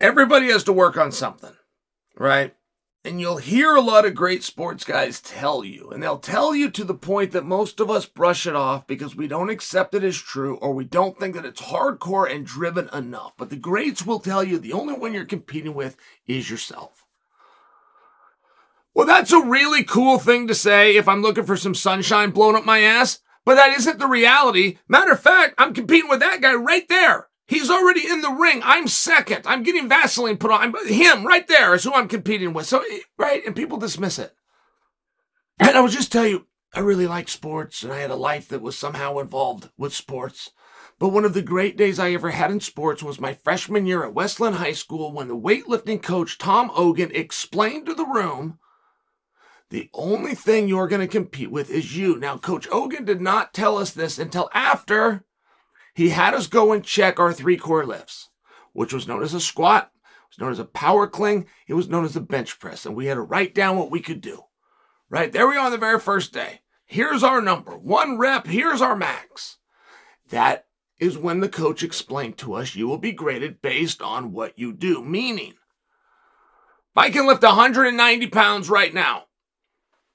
Everybody 0.00 0.50
has 0.50 0.64
to 0.64 0.72
work 0.72 0.96
on 0.96 1.12
something, 1.12 1.52
right? 2.16 2.54
And 3.02 3.18
you'll 3.18 3.38
hear 3.38 3.74
a 3.74 3.80
lot 3.80 4.04
of 4.04 4.14
great 4.14 4.42
sports 4.42 4.84
guys 4.84 5.22
tell 5.22 5.64
you, 5.64 5.90
and 5.90 6.02
they'll 6.02 6.18
tell 6.18 6.54
you 6.54 6.70
to 6.70 6.84
the 6.84 6.94
point 6.94 7.32
that 7.32 7.46
most 7.46 7.80
of 7.80 7.90
us 7.90 8.04
brush 8.04 8.46
it 8.46 8.54
off 8.54 8.86
because 8.86 9.16
we 9.16 9.26
don't 9.26 9.48
accept 9.48 9.94
it 9.94 10.04
as 10.04 10.18
true 10.18 10.56
or 10.56 10.74
we 10.74 10.84
don't 10.84 11.18
think 11.18 11.34
that 11.34 11.46
it's 11.46 11.62
hardcore 11.62 12.30
and 12.30 12.44
driven 12.44 12.90
enough. 12.92 13.32
But 13.38 13.48
the 13.48 13.56
greats 13.56 14.04
will 14.04 14.20
tell 14.20 14.44
you 14.44 14.58
the 14.58 14.74
only 14.74 14.94
one 14.94 15.14
you're 15.14 15.24
competing 15.24 15.72
with 15.74 15.96
is 16.26 16.50
yourself. 16.50 17.06
Well, 18.92 19.06
that's 19.06 19.32
a 19.32 19.40
really 19.40 19.84
cool 19.84 20.18
thing 20.18 20.46
to 20.48 20.54
say 20.54 20.96
if 20.96 21.08
I'm 21.08 21.22
looking 21.22 21.44
for 21.44 21.56
some 21.56 21.74
sunshine 21.74 22.32
blowing 22.32 22.56
up 22.56 22.66
my 22.66 22.80
ass, 22.80 23.20
but 23.44 23.54
that 23.56 23.76
isn't 23.76 23.98
the 23.98 24.06
reality. 24.06 24.78
Matter 24.88 25.12
of 25.12 25.20
fact, 25.20 25.54
I'm 25.58 25.74
competing 25.74 26.08
with 26.08 26.20
that 26.20 26.40
guy 26.40 26.54
right 26.54 26.88
there. 26.88 27.28
He's 27.46 27.68
already 27.68 28.06
in 28.06 28.20
the 28.20 28.30
ring. 28.30 28.60
I'm 28.62 28.86
second. 28.86 29.44
I'm 29.44 29.64
getting 29.64 29.88
Vaseline 29.88 30.36
put 30.36 30.52
on. 30.52 30.60
I'm, 30.60 30.86
him 30.86 31.26
right 31.26 31.48
there 31.48 31.74
is 31.74 31.82
who 31.82 31.92
I'm 31.92 32.06
competing 32.06 32.52
with. 32.52 32.66
So, 32.66 32.84
right? 33.18 33.44
And 33.44 33.56
people 33.56 33.76
dismiss 33.76 34.20
it. 34.20 34.36
And 35.58 35.76
I 35.76 35.80
will 35.80 35.88
just 35.88 36.12
tell 36.12 36.26
you, 36.26 36.46
I 36.72 36.78
really 36.78 37.08
like 37.08 37.28
sports 37.28 37.82
and 37.82 37.92
I 37.92 37.98
had 37.98 38.12
a 38.12 38.16
life 38.16 38.48
that 38.48 38.62
was 38.62 38.78
somehow 38.78 39.18
involved 39.18 39.68
with 39.76 39.92
sports. 39.92 40.52
But 41.00 41.08
one 41.08 41.24
of 41.24 41.34
the 41.34 41.42
great 41.42 41.76
days 41.76 41.98
I 41.98 42.12
ever 42.12 42.30
had 42.30 42.52
in 42.52 42.60
sports 42.60 43.02
was 43.02 43.18
my 43.18 43.34
freshman 43.34 43.84
year 43.84 44.04
at 44.04 44.14
West 44.14 44.38
Linn 44.38 44.52
High 44.52 44.74
School 44.74 45.12
when 45.12 45.26
the 45.26 45.36
weightlifting 45.36 46.00
coach, 46.00 46.38
Tom 46.38 46.70
Ogan, 46.72 47.10
explained 47.12 47.86
to 47.86 47.94
the 47.94 48.06
room 48.06 48.59
the 49.70 49.88
only 49.94 50.34
thing 50.34 50.68
you're 50.68 50.88
going 50.88 51.00
to 51.00 51.06
compete 51.06 51.50
with 51.50 51.70
is 51.70 51.96
you. 51.96 52.16
Now, 52.16 52.36
Coach 52.36 52.68
Ogan 52.70 53.04
did 53.04 53.20
not 53.20 53.54
tell 53.54 53.78
us 53.78 53.92
this 53.92 54.18
until 54.18 54.50
after 54.52 55.24
he 55.94 56.10
had 56.10 56.34
us 56.34 56.48
go 56.48 56.72
and 56.72 56.84
check 56.84 57.18
our 57.18 57.32
three 57.32 57.56
core 57.56 57.86
lifts, 57.86 58.30
which 58.72 58.92
was 58.92 59.06
known 59.06 59.22
as 59.22 59.32
a 59.32 59.40
squat, 59.40 59.92
was 60.28 60.40
known 60.40 60.50
as 60.50 60.58
a 60.58 60.64
power 60.64 61.06
clean, 61.06 61.46
it 61.68 61.74
was 61.74 61.88
known 61.88 62.04
as 62.04 62.16
a 62.16 62.20
bench 62.20 62.58
press, 62.58 62.84
and 62.84 62.96
we 62.96 63.06
had 63.06 63.14
to 63.14 63.22
write 63.22 63.54
down 63.54 63.76
what 63.76 63.90
we 63.90 64.00
could 64.00 64.20
do. 64.20 64.42
Right 65.08 65.32
there 65.32 65.48
we 65.48 65.56
are 65.56 65.66
on 65.66 65.72
the 65.72 65.78
very 65.78 66.00
first 66.00 66.32
day. 66.32 66.60
Here's 66.84 67.22
our 67.22 67.40
number, 67.40 67.78
one 67.78 68.18
rep, 68.18 68.48
here's 68.48 68.82
our 68.82 68.96
max. 68.96 69.58
That 70.30 70.66
is 70.98 71.16
when 71.16 71.40
the 71.40 71.48
coach 71.48 71.84
explained 71.84 72.38
to 72.38 72.54
us 72.54 72.74
you 72.74 72.88
will 72.88 72.98
be 72.98 73.12
graded 73.12 73.62
based 73.62 74.02
on 74.02 74.32
what 74.32 74.58
you 74.58 74.72
do, 74.72 75.04
meaning 75.04 75.54
if 76.90 76.96
I 76.96 77.10
can 77.10 77.26
lift 77.28 77.44
190 77.44 78.26
pounds 78.28 78.68
right 78.68 78.92
now, 78.92 79.26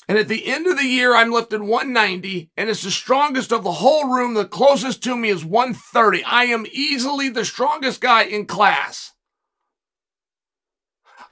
and 0.07 0.17
at 0.17 0.27
the 0.27 0.45
end 0.47 0.67
of 0.67 0.77
the 0.77 0.85
year, 0.85 1.15
I'm 1.15 1.31
lifting 1.31 1.67
190, 1.67 2.51
and 2.55 2.69
it's 2.69 2.83
the 2.83 2.91
strongest 2.91 3.51
of 3.51 3.63
the 3.63 3.71
whole 3.71 4.07
room. 4.07 4.35
The 4.35 4.45
closest 4.45 5.01
to 5.03 5.15
me 5.15 5.29
is 5.29 5.43
130. 5.43 6.23
I 6.23 6.45
am 6.45 6.65
easily 6.71 7.29
the 7.29 7.45
strongest 7.45 8.01
guy 8.01 8.23
in 8.23 8.45
class. 8.45 9.13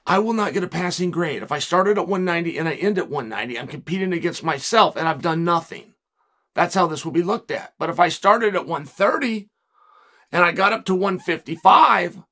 I 0.06 0.18
will 0.18 0.34
not 0.34 0.52
get 0.52 0.64
a 0.64 0.68
passing 0.68 1.10
grade. 1.10 1.42
If 1.42 1.52
I 1.52 1.58
started 1.60 1.98
at 1.98 2.08
190 2.08 2.58
and 2.58 2.68
I 2.68 2.74
end 2.74 2.98
at 2.98 3.08
190, 3.08 3.58
I'm 3.58 3.68
competing 3.68 4.12
against 4.12 4.44
myself 4.44 4.96
and 4.96 5.08
I've 5.08 5.22
done 5.22 5.44
nothing. 5.44 5.94
That's 6.54 6.74
how 6.74 6.86
this 6.86 7.04
will 7.04 7.12
be 7.12 7.22
looked 7.22 7.50
at. 7.50 7.72
But 7.78 7.90
if 7.90 7.98
I 7.98 8.08
started 8.08 8.54
at 8.54 8.66
130 8.66 9.48
and 10.30 10.44
I 10.44 10.52
got 10.52 10.72
up 10.72 10.84
to 10.86 10.94
155, 10.94 12.22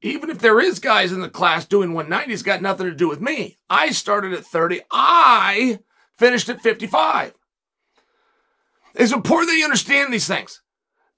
even 0.00 0.30
if 0.30 0.38
there 0.38 0.60
is 0.60 0.78
guys 0.78 1.12
in 1.12 1.20
the 1.20 1.28
class 1.28 1.64
doing 1.64 1.92
190, 1.92 2.32
it's 2.32 2.42
got 2.42 2.62
nothing 2.62 2.86
to 2.86 2.94
do 2.94 3.08
with 3.08 3.20
me. 3.20 3.58
I 3.68 3.90
started 3.90 4.32
at 4.32 4.44
30. 4.44 4.80
I 4.90 5.80
finished 6.16 6.48
at 6.48 6.60
55. 6.60 7.34
It's 8.94 9.12
important 9.12 9.50
that 9.50 9.56
you 9.56 9.64
understand 9.64 10.12
these 10.12 10.28
things. 10.28 10.62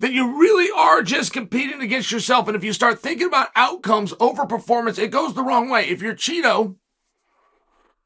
That 0.01 0.13
you 0.13 0.41
really 0.41 0.71
are 0.75 1.03
just 1.03 1.33
competing 1.33 1.83
against 1.83 2.11
yourself. 2.11 2.49
And 2.49 2.57
if 2.57 2.65
you 2.65 2.73
start 2.73 3.01
thinking 3.01 3.27
about 3.27 3.49
outcomes 3.55 4.15
over 4.19 4.47
performance, 4.47 4.99
it 4.99 5.11
goes 5.11 5.35
the 5.35 5.43
wrong 5.43 5.69
way. 5.69 5.87
If 5.87 6.01
you're 6.01 6.15
Chito 6.15 6.77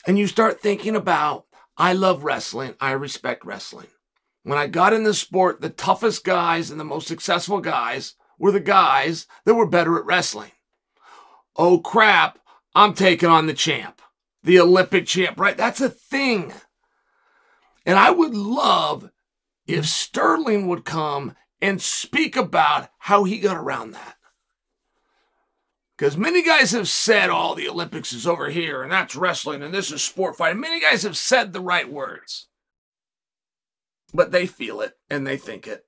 and 0.07 0.19
you 0.19 0.27
start 0.27 0.61
thinking 0.61 0.97
about, 0.97 1.47
I 1.77 1.93
love 1.93 2.25
wrestling, 2.25 2.75
I 2.81 2.93
respect 2.93 3.45
wrestling. 3.45 3.87
When 4.43 4.59
I 4.59 4.67
got 4.67 4.93
in 4.93 5.05
this 5.05 5.21
sport, 5.21 5.61
the 5.61 5.71
toughest 5.71 6.25
guys 6.25 6.71
and 6.71 6.81
the 6.81 6.85
most 6.85 7.07
successful 7.07 7.61
guys 7.61 8.15
were 8.39 8.53
the 8.53 8.61
guys 8.61 9.29
that 9.45 9.55
were 9.55 9.67
better 9.67 9.97
at 9.97 10.05
wrestling 10.05 10.51
oh 11.57 11.79
crap, 11.79 12.39
I'm 12.75 12.95
taking 12.95 13.29
on 13.29 13.47
the 13.47 13.55
champ, 13.55 14.01
the 14.43 14.61
Olympic 14.61 15.07
champ, 15.07 15.39
right? 15.39 15.57
That's 15.57 15.81
a 15.81 15.89
thing. 15.89 16.53
And 17.87 17.99
I 17.99 18.11
would 18.11 18.35
love 18.35 19.11
if 19.67 19.87
Sterling 19.87 20.67
would 20.69 20.85
come 20.85 21.35
and 21.61 21.81
speak 21.81 22.37
about 22.37 22.89
how 22.99 23.25
he 23.25 23.39
got 23.39 23.57
around 23.57 23.93
that. 23.93 24.17
Because 25.97 26.17
many 26.17 26.43
guys 26.43 26.73
have 26.73 26.89
said, 26.89 27.31
oh, 27.31 27.55
the 27.55 27.69
Olympics 27.69 28.13
is 28.13 28.27
over 28.27 28.51
here, 28.51 28.83
and 28.83 28.91
that's 28.91 29.15
wrestling, 29.15 29.63
and 29.63 29.73
this 29.73 29.93
is 29.93 30.03
sport 30.03 30.37
fighting. 30.37 30.61
Many 30.61 30.81
guys 30.81 31.05
have 31.05 31.17
said 31.17 31.53
the 31.53 31.61
right 31.61 31.91
words. 31.91 32.49
But 34.13 34.33
they 34.33 34.47
feel 34.47 34.81
it 34.81 34.95
and 35.09 35.27
they 35.27 35.37
think 35.37 35.67
it. 35.67 35.87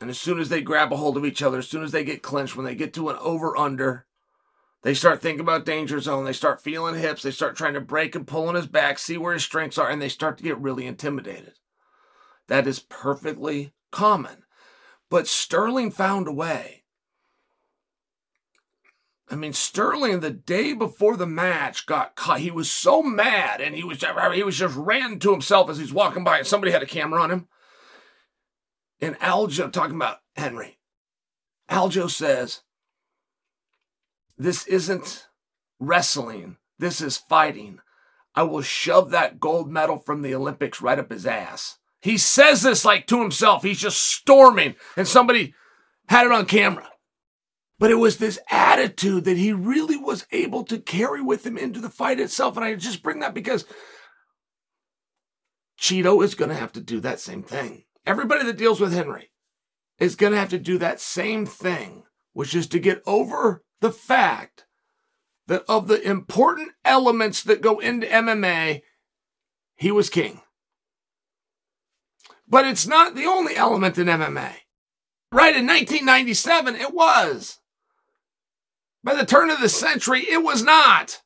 And 0.00 0.10
as 0.10 0.18
soon 0.18 0.38
as 0.38 0.48
they 0.48 0.60
grab 0.60 0.92
a 0.92 0.96
hold 0.96 1.16
of 1.16 1.24
each 1.24 1.42
other, 1.42 1.58
as 1.58 1.68
soon 1.68 1.82
as 1.82 1.92
they 1.92 2.04
get 2.04 2.22
clinched, 2.22 2.56
when 2.56 2.64
they 2.64 2.74
get 2.74 2.94
to 2.94 3.08
an 3.08 3.16
over 3.20 3.56
under, 3.56 4.06
they 4.82 4.94
start 4.94 5.20
thinking 5.20 5.40
about 5.40 5.66
danger 5.66 5.98
zone. 6.00 6.24
They 6.24 6.32
start 6.32 6.62
feeling 6.62 6.94
hips. 6.94 7.22
They 7.22 7.32
start 7.32 7.56
trying 7.56 7.74
to 7.74 7.80
break 7.80 8.14
and 8.14 8.26
pull 8.26 8.48
on 8.48 8.54
his 8.54 8.66
back, 8.66 8.98
see 8.98 9.18
where 9.18 9.32
his 9.32 9.42
strengths 9.42 9.78
are, 9.78 9.90
and 9.90 10.00
they 10.00 10.08
start 10.08 10.38
to 10.38 10.44
get 10.44 10.58
really 10.58 10.86
intimidated. 10.86 11.54
That 12.46 12.66
is 12.66 12.78
perfectly 12.78 13.72
common. 13.90 14.44
But 15.10 15.26
Sterling 15.26 15.90
found 15.90 16.28
a 16.28 16.32
way. 16.32 16.84
I 19.30 19.36
mean, 19.36 19.52
Sterling 19.52 20.20
the 20.20 20.30
day 20.30 20.72
before 20.72 21.16
the 21.16 21.26
match 21.26 21.84
got 21.84 22.14
caught. 22.14 22.40
He 22.40 22.50
was 22.50 22.70
so 22.70 23.02
mad, 23.02 23.60
and 23.60 23.74
he 23.74 23.84
was 23.84 24.02
he 24.32 24.42
was 24.42 24.56
just 24.56 24.76
ran 24.76 25.18
to 25.18 25.32
himself 25.32 25.68
as 25.68 25.78
he's 25.78 25.92
walking 25.92 26.24
by, 26.24 26.38
and 26.38 26.46
somebody 26.46 26.72
had 26.72 26.82
a 26.82 26.86
camera 26.86 27.20
on 27.20 27.30
him. 27.30 27.48
And 29.00 29.18
Aljo 29.18 29.70
talking 29.70 29.96
about 29.96 30.18
Henry. 30.34 30.78
Aljo 31.70 32.10
says, 32.10 32.62
this 34.38 34.66
isn't 34.66 35.26
wrestling. 35.80 36.56
This 36.78 37.00
is 37.00 37.16
fighting. 37.16 37.80
I 38.34 38.42
will 38.44 38.62
shove 38.62 39.10
that 39.10 39.40
gold 39.40 39.70
medal 39.70 39.98
from 39.98 40.22
the 40.22 40.34
Olympics 40.34 40.80
right 40.80 40.98
up 40.98 41.10
his 41.10 41.26
ass. 41.26 41.78
He 42.00 42.16
says 42.16 42.62
this 42.62 42.84
like 42.84 43.06
to 43.08 43.20
himself. 43.20 43.64
He's 43.64 43.80
just 43.80 44.00
storming, 44.00 44.76
and 44.96 45.08
somebody 45.08 45.54
had 46.08 46.26
it 46.26 46.32
on 46.32 46.46
camera. 46.46 46.88
But 47.80 47.90
it 47.90 47.96
was 47.96 48.16
this 48.16 48.38
attitude 48.50 49.24
that 49.24 49.36
he 49.36 49.52
really 49.52 49.96
was 49.96 50.26
able 50.32 50.64
to 50.64 50.78
carry 50.78 51.22
with 51.22 51.46
him 51.46 51.56
into 51.56 51.80
the 51.80 51.90
fight 51.90 52.18
itself. 52.18 52.56
And 52.56 52.64
I 52.64 52.74
just 52.74 53.02
bring 53.02 53.20
that 53.20 53.34
because 53.34 53.64
Chito 55.80 56.24
is 56.24 56.34
going 56.34 56.48
to 56.48 56.56
have 56.56 56.72
to 56.72 56.80
do 56.80 57.00
that 57.00 57.20
same 57.20 57.42
thing. 57.42 57.84
Everybody 58.04 58.44
that 58.44 58.56
deals 58.56 58.80
with 58.80 58.92
Henry 58.92 59.30
is 59.98 60.16
going 60.16 60.32
to 60.32 60.38
have 60.38 60.48
to 60.48 60.58
do 60.58 60.78
that 60.78 61.00
same 61.00 61.46
thing, 61.46 62.04
which 62.32 62.54
is 62.54 62.66
to 62.68 62.80
get 62.80 63.02
over 63.06 63.62
the 63.80 63.92
fact 63.92 64.66
that 65.46 65.64
of 65.68 65.88
the 65.88 66.00
important 66.00 66.72
elements 66.84 67.42
that 67.42 67.62
go 67.62 67.78
into 67.78 68.06
MMA, 68.06 68.82
he 69.76 69.90
was 69.90 70.10
king. 70.10 70.40
But 72.46 72.66
it's 72.66 72.86
not 72.86 73.14
the 73.14 73.26
only 73.26 73.56
element 73.56 73.98
in 73.98 74.06
MMA. 74.06 74.52
Right 75.30 75.54
in 75.54 75.66
1997, 75.66 76.76
it 76.76 76.94
was. 76.94 77.58
By 79.04 79.14
the 79.14 79.26
turn 79.26 79.50
of 79.50 79.60
the 79.60 79.68
century, 79.68 80.20
it 80.20 80.42
was 80.42 80.62
not. 80.62 81.22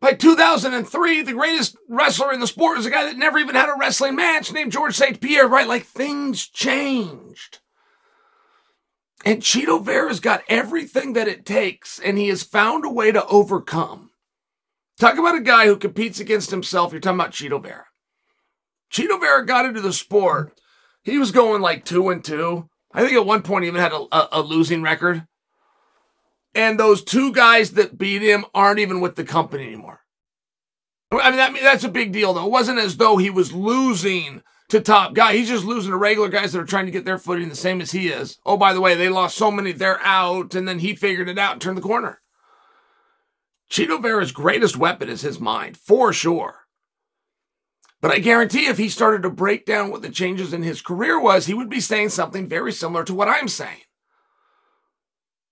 By 0.00 0.12
2003, 0.12 1.22
the 1.22 1.32
greatest 1.32 1.76
wrestler 1.88 2.32
in 2.32 2.40
the 2.40 2.46
sport 2.46 2.76
was 2.76 2.84
a 2.84 2.90
guy 2.90 3.04
that 3.04 3.16
never 3.16 3.38
even 3.38 3.54
had 3.54 3.70
a 3.70 3.78
wrestling 3.78 4.16
match 4.16 4.52
named 4.52 4.72
George 4.72 4.94
St. 4.94 5.20
Pierre, 5.20 5.48
right? 5.48 5.66
Like 5.66 5.84
things 5.84 6.46
changed. 6.46 7.60
And 9.24 9.40
Chito 9.40 9.82
Vera's 9.82 10.20
got 10.20 10.44
everything 10.48 11.14
that 11.14 11.28
it 11.28 11.46
takes, 11.46 11.98
and 11.98 12.18
he 12.18 12.28
has 12.28 12.42
found 12.42 12.84
a 12.84 12.90
way 12.90 13.10
to 13.10 13.24
overcome. 13.26 14.10
Talk 15.00 15.18
about 15.18 15.36
a 15.36 15.40
guy 15.40 15.66
who 15.66 15.76
competes 15.76 16.20
against 16.20 16.50
himself. 16.50 16.92
You're 16.92 17.00
talking 17.00 17.18
about 17.18 17.32
Chito 17.32 17.60
Vera. 17.62 17.86
Chito 18.92 19.18
Vera 19.18 19.44
got 19.44 19.64
into 19.64 19.80
the 19.80 19.92
sport. 19.92 20.52
He 21.02 21.18
was 21.18 21.32
going 21.32 21.62
like 21.62 21.84
two 21.84 22.10
and 22.10 22.22
two. 22.22 22.68
I 22.92 23.00
think 23.00 23.14
at 23.14 23.26
one 23.26 23.42
point 23.42 23.64
he 23.64 23.68
even 23.68 23.80
had 23.80 23.92
a, 23.92 24.06
a, 24.12 24.28
a 24.32 24.42
losing 24.42 24.82
record. 24.82 25.26
And 26.54 26.78
those 26.78 27.02
two 27.02 27.32
guys 27.32 27.72
that 27.72 27.98
beat 27.98 28.22
him 28.22 28.44
aren't 28.54 28.78
even 28.78 29.00
with 29.00 29.16
the 29.16 29.24
company 29.24 29.66
anymore. 29.66 30.00
I 31.10 31.30
mean, 31.30 31.38
that, 31.38 31.54
that's 31.62 31.84
a 31.84 31.88
big 31.88 32.12
deal, 32.12 32.34
though. 32.34 32.46
It 32.46 32.50
wasn't 32.52 32.78
as 32.78 32.96
though 32.96 33.16
he 33.16 33.30
was 33.30 33.52
losing 33.52 34.42
to 34.68 34.80
top 34.80 35.14
guy. 35.14 35.34
He's 35.34 35.48
just 35.48 35.64
losing 35.64 35.90
to 35.90 35.96
regular 35.96 36.28
guys 36.28 36.52
that 36.52 36.60
are 36.60 36.64
trying 36.64 36.86
to 36.86 36.92
get 36.92 37.04
their 37.04 37.18
footing 37.18 37.48
the 37.48 37.56
same 37.56 37.80
as 37.80 37.92
he 37.92 38.08
is. 38.08 38.38
Oh, 38.44 38.56
by 38.56 38.72
the 38.72 38.80
way, 38.80 38.94
they 38.94 39.08
lost 39.08 39.36
so 39.36 39.50
many, 39.50 39.72
they're 39.72 40.00
out, 40.00 40.54
and 40.54 40.66
then 40.66 40.78
he 40.78 40.94
figured 40.94 41.28
it 41.28 41.38
out 41.38 41.52
and 41.52 41.60
turned 41.60 41.76
the 41.76 41.82
corner. 41.82 42.20
Chito 43.70 44.00
Vera's 44.00 44.32
greatest 44.32 44.76
weapon 44.76 45.08
is 45.08 45.22
his 45.22 45.40
mind, 45.40 45.76
for 45.76 46.12
sure. 46.12 46.60
But 48.00 48.12
I 48.12 48.18
guarantee 48.18 48.66
if 48.66 48.76
he 48.76 48.90
started 48.90 49.22
to 49.22 49.30
break 49.30 49.64
down 49.64 49.90
what 49.90 50.02
the 50.02 50.10
changes 50.10 50.52
in 50.52 50.62
his 50.62 50.82
career 50.82 51.18
was, 51.18 51.46
he 51.46 51.54
would 51.54 51.70
be 51.70 51.80
saying 51.80 52.10
something 52.10 52.46
very 52.46 52.70
similar 52.70 53.02
to 53.04 53.14
what 53.14 53.28
I'm 53.28 53.48
saying. 53.48 53.80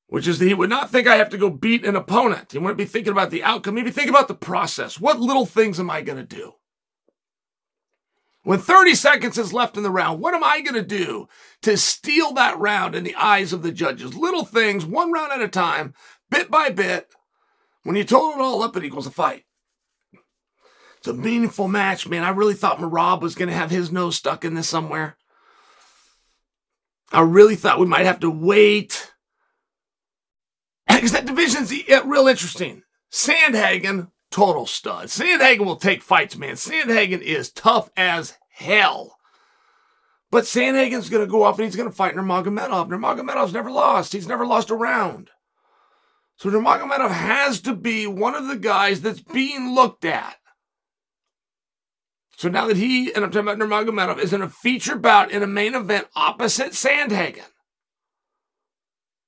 Which 0.07 0.28
is 0.28 0.38
that 0.38 0.47
he 0.47 0.52
would 0.52 0.69
not 0.69 0.90
think 0.90 1.07
I 1.07 1.16
have 1.16 1.31
to 1.31 1.38
go 1.38 1.49
beat 1.49 1.87
an 1.87 1.97
opponent. 1.97 2.52
He 2.52 2.59
wouldn't 2.59 2.76
be 2.76 2.85
thinking 2.85 3.12
about 3.12 3.31
the 3.31 3.42
outcome. 3.42 3.76
He'd 3.78 3.87
be 3.87 3.90
thinking 3.90 4.14
about 4.14 4.28
the 4.28 4.35
process. 4.35 5.00
What 5.00 5.19
little 5.19 5.47
things 5.47 5.81
am 5.81 5.88
I 5.88 6.02
going 6.02 6.19
to 6.19 6.37
do? 6.37 6.52
When 8.44 8.58
30 8.58 8.94
seconds 8.96 9.38
is 9.38 9.52
left 9.52 9.76
in 9.76 9.84
the 9.84 9.90
round, 9.90 10.20
what 10.20 10.34
am 10.34 10.42
I 10.42 10.61
going 10.62 10.75
to 10.75 10.82
do 10.82 11.28
to 11.62 11.76
steal 11.76 12.32
that 12.32 12.58
round 12.58 12.94
in 12.94 13.04
the 13.04 13.14
eyes 13.14 13.52
of 13.52 13.62
the 13.62 13.70
judges? 13.70 14.16
Little 14.16 14.44
things, 14.44 14.84
one 14.84 15.12
round 15.12 15.32
at 15.32 15.40
a 15.40 15.49
time, 15.49 15.94
bit 16.30 16.50
by 16.50 16.70
bit. 16.70 17.08
When 17.84 17.96
you 17.96 18.04
total 18.04 18.40
it 18.40 18.42
all 18.42 18.62
up, 18.62 18.76
it 18.76 18.84
equals 18.84 19.06
a 19.06 19.11
fight. 19.11 19.44
It's 20.99 21.08
a 21.08 21.12
meaningful 21.12 21.66
match, 21.66 22.08
man. 22.08 22.22
I 22.22 22.30
really 22.30 22.54
thought 22.54 22.78
Merab 22.78 23.22
was 23.22 23.34
going 23.34 23.49
to 23.49 23.54
have 23.54 23.70
his 23.70 23.90
nose 23.90 24.16
stuck 24.16 24.44
in 24.44 24.54
this 24.54 24.68
somewhere. 24.68 25.16
I 27.11 27.22
really 27.22 27.56
thought 27.56 27.80
we 27.80 27.87
might 27.87 28.06
have 28.06 28.20
to 28.20 28.30
wait. 28.30 29.12
Because 30.87 31.11
that 31.11 31.26
division's 31.26 31.72
real 32.04 32.28
interesting. 32.28 32.84
Sandhagen, 33.12 34.12
total 34.33 34.67
stud. 34.67 35.07
Sandhagen 35.07 35.65
will 35.65 35.77
take 35.77 36.03
fights, 36.03 36.37
man. 36.37 36.55
Sandhagen 36.55 37.21
is 37.21 37.51
tough 37.51 37.91
as 37.97 38.39
hell. 38.51 39.19
But 40.31 40.45
Sandhagen's 40.45 41.11
going 41.11 41.25
to 41.25 41.31
go 41.31 41.43
off 41.43 41.59
and 41.59 41.67
he's 41.67 41.77
going 41.77 41.89
to 41.89 41.95
fight 41.95 42.15
Nurmagomedov. 42.15 42.89
Nurmagomedov's 42.89 43.53
never 43.53 43.71
lost. 43.71 44.15
He's 44.15 44.27
never 44.27 44.47
lost 44.47 44.71
a 44.71 44.75
round. 44.75 45.31
So 46.37 46.51
Nurmagomedov 46.51 47.11
has 47.11 47.61
to 47.61 47.75
be 47.75 48.07
one 48.07 48.35
of 48.35 48.49
the 48.49 48.57
guys 48.57 49.03
that's 49.03 49.21
being 49.21 49.75
looked 49.75 50.05
at. 50.05 50.37
So 52.37 52.49
now 52.49 52.67
that 52.67 52.79
he, 52.79 53.12
and 53.15 53.25
I'm 53.25 53.31
talking 53.31 53.49
about 53.49 53.59
Nurmagomedov, 53.59 54.19
is 54.19 54.33
in 54.33 54.43
a 54.43 54.49
feature 54.49 54.97
bout 54.97 55.31
in 55.31 55.43
a 55.43 55.47
main 55.47 55.75
event 55.75 56.09
opposite 56.17 56.73
Sandhagen. 56.73 57.51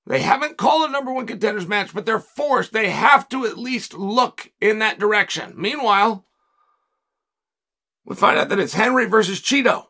They 0.07 0.21
haven't 0.21 0.59
called 0.59 0.89
a 0.89 0.93
number 0.93 1.13
one 1.13 1.27
contenders 1.27 1.67
match, 1.67 1.95
but 1.95 2.05
they're 2.05 2.21
forced. 2.21 2.73
They 2.73 2.91
have 2.91 3.29
to 3.31 3.47
at 3.47 3.57
least 3.57 3.95
look 3.95 4.51
in 4.61 4.79
that 4.81 4.99
direction. 4.99 5.55
Meanwhile, 5.57 6.27
we 8.05 8.15
find 8.15 8.39
out 8.39 8.51
that 8.51 8.59
it's 8.59 8.75
Henry 8.75 9.07
versus 9.07 9.41
Chito. 9.41 9.87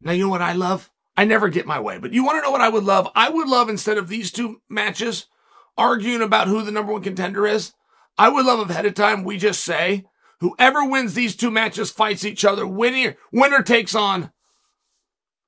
Now, 0.00 0.12
you 0.12 0.24
know 0.24 0.30
what 0.30 0.42
I 0.42 0.52
love? 0.52 0.90
I 1.16 1.24
never 1.24 1.48
get 1.48 1.66
my 1.66 1.80
way, 1.80 1.98
but 1.98 2.12
you 2.12 2.24
want 2.24 2.38
to 2.38 2.42
know 2.42 2.50
what 2.50 2.60
I 2.60 2.68
would 2.68 2.84
love? 2.84 3.08
I 3.14 3.28
would 3.28 3.48
love 3.48 3.68
instead 3.68 3.98
of 3.98 4.08
these 4.08 4.30
two 4.30 4.60
matches 4.68 5.26
arguing 5.76 6.22
about 6.22 6.48
who 6.48 6.62
the 6.62 6.72
number 6.72 6.92
one 6.92 7.02
contender 7.02 7.46
is, 7.46 7.72
I 8.16 8.28
would 8.28 8.46
love 8.46 8.68
ahead 8.68 8.86
of 8.86 8.94
time 8.94 9.22
we 9.22 9.38
just 9.38 9.64
say, 9.64 10.04
Whoever 10.40 10.84
wins 10.84 11.14
these 11.14 11.34
two 11.34 11.50
matches 11.50 11.90
fights 11.90 12.24
each 12.24 12.44
other. 12.44 12.66
Winner, 12.66 13.16
winner 13.32 13.62
takes 13.62 13.94
on 13.94 14.30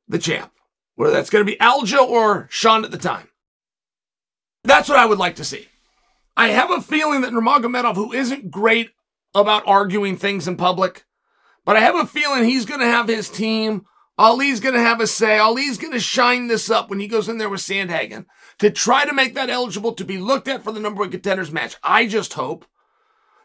the 0.08 0.18
champ. 0.18 0.52
Whether 0.96 1.12
that's 1.12 1.30
going 1.30 1.44
to 1.44 1.50
be 1.50 1.58
Aljo 1.58 2.06
or 2.06 2.48
Sean 2.50 2.84
at 2.84 2.90
the 2.90 2.98
time. 2.98 3.29
That's 4.64 4.88
what 4.88 4.98
I 4.98 5.06
would 5.06 5.18
like 5.18 5.36
to 5.36 5.44
see. 5.44 5.68
I 6.36 6.48
have 6.48 6.70
a 6.70 6.80
feeling 6.80 7.22
that 7.22 7.32
Nurmagomedov, 7.32 7.96
who 7.96 8.12
isn't 8.12 8.50
great 8.50 8.90
about 9.34 9.66
arguing 9.66 10.16
things 10.16 10.48
in 10.48 10.56
public, 10.56 11.04
but 11.64 11.76
I 11.76 11.80
have 11.80 11.94
a 11.94 12.06
feeling 12.06 12.44
he's 12.44 12.66
going 12.66 12.80
to 12.80 12.86
have 12.86 13.08
his 13.08 13.28
team. 13.28 13.84
Ali's 14.18 14.60
going 14.60 14.74
to 14.74 14.80
have 14.80 15.00
a 15.00 15.06
say. 15.06 15.38
Ali's 15.38 15.78
going 15.78 15.92
to 15.92 16.00
shine 16.00 16.48
this 16.48 16.70
up 16.70 16.90
when 16.90 17.00
he 17.00 17.08
goes 17.08 17.28
in 17.28 17.38
there 17.38 17.48
with 17.48 17.60
Sandhagen 17.60 18.26
to 18.58 18.70
try 18.70 19.04
to 19.04 19.14
make 19.14 19.34
that 19.34 19.50
eligible 19.50 19.92
to 19.92 20.04
be 20.04 20.18
looked 20.18 20.48
at 20.48 20.62
for 20.62 20.72
the 20.72 20.80
number 20.80 21.00
one 21.00 21.10
contenders 21.10 21.50
match. 21.50 21.76
I 21.82 22.06
just 22.06 22.34
hope 22.34 22.66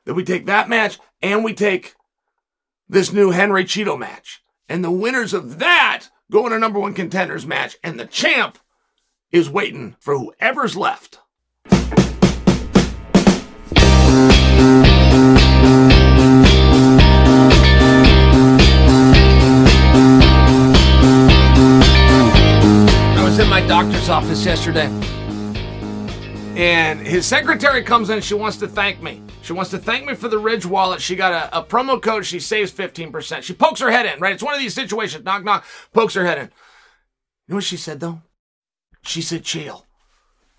that 0.05 0.13
we 0.13 0.24
take 0.24 0.45
that 0.45 0.69
match 0.69 1.00
and 1.22 1.43
we 1.43 1.54
take 1.54 1.95
this 2.88 3.12
new 3.12 3.32
Henry 3.32 3.63
Chito 3.63 3.97
match. 3.97 4.43
And 4.67 4.84
the 4.84 4.91
winners 4.91 5.34
of 5.34 5.60
that 5.60 6.08
go 6.32 6.45
in 6.47 6.54
a 6.54 6.60
number 6.60 6.80
one 6.80 6.93
contenders 6.93 7.45
match. 7.45 7.78
And 7.84 7.99
the 7.99 8.06
champ 8.06 8.58
is 9.36 9.50
waiting 9.50 9.98
for 10.00 10.17
whoever's 10.17 10.78
left. 10.78 11.19
I 23.12 23.21
was 23.21 23.38
in 23.39 23.50
my 23.50 23.60
doctor's 23.67 24.08
office 24.08 24.45
yesterday 24.45 24.88
and 26.56 27.06
his 27.06 27.26
secretary 27.26 27.84
comes 27.84 28.10
in. 28.10 28.21
She 28.21 28.36
wants 28.36 28.56
to 28.58 28.69
thank 28.69 29.02
me. 29.02 29.21
She 29.41 29.52
wants 29.52 29.69
to 29.71 29.78
thank 29.78 30.06
me 30.06 30.15
for 30.15 30.30
the 30.30 30.39
Ridge 30.39 30.65
wallet. 30.65 31.02
She 31.02 31.17
got 31.17 31.34
a, 31.34 31.60
a 31.60 31.62
promo 31.62 32.02
code. 32.02 32.26
She 32.26 32.39
saves 32.39 32.71
15%. 32.71 33.43
She 33.43 33.54
pokes 33.54 33.82
her 33.82 33.91
head 33.91 34.06
in, 34.06 34.21
right? 34.21 34.32
It's 34.32 34.41
one 34.41 34.54
of 34.54 34.62
these 34.62 34.74
situations. 34.74 35.26
Knock, 35.26 35.43
knock, 35.43 35.65
pokes 35.91 36.13
her 36.13 36.26
head 36.26 36.38
in. 36.38 36.45
You 36.45 36.52
know 37.50 37.56
what 37.56 37.65
she 37.65 37.76
said, 37.76 38.00
though? 38.00 38.21
She 39.06 39.22
said, 39.22 39.44
Chael, 39.44 39.84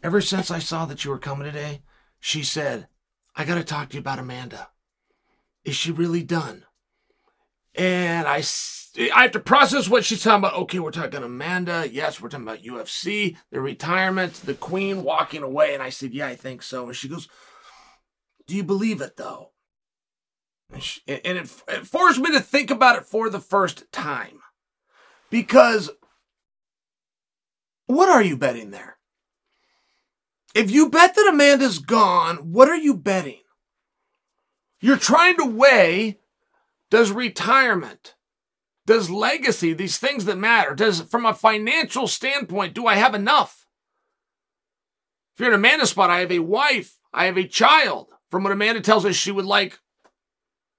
ever 0.03 0.21
since 0.21 0.51
I 0.51 0.59
saw 0.59 0.87
that 0.87 1.05
you 1.05 1.11
were 1.11 1.19
coming 1.19 1.45
today, 1.45 1.83
she 2.21 2.43
said, 2.43 2.89
I 3.35 3.45
got 3.45 3.57
to 3.57 3.65
talk 3.65 3.91
to 3.91 3.95
you 3.95 4.01
about 4.01 4.19
Amanda. 4.19 4.69
Is 5.65 5.77
she 5.77 5.91
really 5.91 6.23
done? 6.23 6.65
And 7.75 8.27
I 8.27 8.43
I 9.15 9.23
have 9.23 9.33
to 9.33 9.41
process 9.41 9.89
what 9.89 10.05
she's 10.05 10.23
talking 10.23 10.39
about. 10.39 10.59
Okay, 10.61 10.79
we're 10.79 10.91
talking 10.91 11.23
Amanda. 11.23 11.87
Yes, 11.91 12.21
we're 12.21 12.29
talking 12.29 12.47
about 12.47 12.63
UFC, 12.63 13.37
the 13.51 13.61
retirement, 13.61 14.35
the 14.35 14.55
queen 14.55 15.03
walking 15.03 15.43
away. 15.43 15.75
And 15.75 15.83
I 15.83 15.91
said, 15.91 16.15
Yeah, 16.15 16.29
I 16.29 16.37
think 16.37 16.63
so. 16.63 16.87
And 16.87 16.97
she 16.97 17.09
goes, 17.09 17.29
Do 18.47 18.57
you 18.57 18.65
believe 18.65 19.03
it 19.03 19.17
though? 19.17 19.51
And, 20.73 20.83
she, 20.83 21.01
and 21.07 21.39
it, 21.39 21.63
it 21.69 21.87
forced 21.87 22.21
me 22.21 22.33
to 22.33 22.41
think 22.41 22.71
about 22.71 22.97
it 22.97 23.05
for 23.05 23.29
the 23.29 23.41
first 23.41 23.91
time. 23.93 24.41
Because 25.29 25.91
what 27.87 28.09
are 28.09 28.23
you 28.23 28.37
betting 28.37 28.71
there? 28.71 28.97
If 30.55 30.71
you 30.71 30.89
bet 30.89 31.15
that 31.15 31.29
Amanda's 31.29 31.79
gone, 31.79 32.53
what 32.53 32.69
are 32.69 32.77
you 32.77 32.95
betting? 32.97 33.41
You're 34.81 34.97
trying 34.97 35.37
to 35.37 35.45
weigh 35.45 36.21
does 36.91 37.11
retirement 37.11 38.15
does 38.87 39.11
legacy, 39.11 39.73
these 39.73 39.99
things 39.99 40.25
that 40.25 40.39
matter, 40.39 40.75
does 40.75 41.01
from 41.03 41.27
a 41.27 41.35
financial 41.35 42.07
standpoint, 42.07 42.73
do 42.73 42.87
I 42.87 42.95
have 42.95 43.15
enough? 43.15 43.67
If 45.35 45.41
you're 45.41 45.49
in 45.49 45.55
Amanda's 45.55 45.91
spot, 45.91 46.09
I 46.09 46.21
have 46.21 46.33
a 46.33 46.39
wife, 46.39 46.99
I 47.13 47.27
have 47.27 47.37
a 47.37 47.47
child. 47.47 48.09
From 48.31 48.45
what 48.45 48.53
Amanda 48.53 48.81
tells 48.81 49.05
us, 49.05 49.15
she 49.15 49.31
would 49.31 49.45
like 49.45 49.81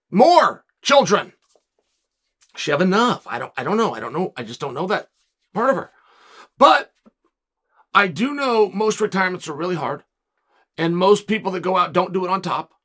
more 0.10 0.66
children. 0.82 1.34
She 2.56 2.72
have 2.72 2.82
enough. 2.82 3.28
I 3.28 3.40
don't 3.40 3.54
I 3.56 3.64
don't 3.64 3.78
know. 3.78 3.94
I 3.94 4.00
don't 4.00 4.14
know. 4.14 4.34
I 4.36 4.44
just 4.44 4.60
don't 4.60 4.74
know 4.74 4.88
that 4.88 5.10
part 5.54 5.70
of 5.70 5.76
her. 5.76 5.92
But 6.58 6.92
I 7.98 8.08
do 8.08 8.36
know 8.36 8.70
most 8.70 9.02
retirements 9.02 9.48
are 9.48 9.56
really 9.56 9.76
hard. 9.76 10.04
And 10.78 10.96
most 10.96 11.26
people 11.26 11.52
that 11.54 11.62
go 11.62 11.78
out 11.78 11.94
don't 11.94 12.14
do 12.14 12.26
it 12.26 12.30
on 12.30 12.44
top. 12.44 12.76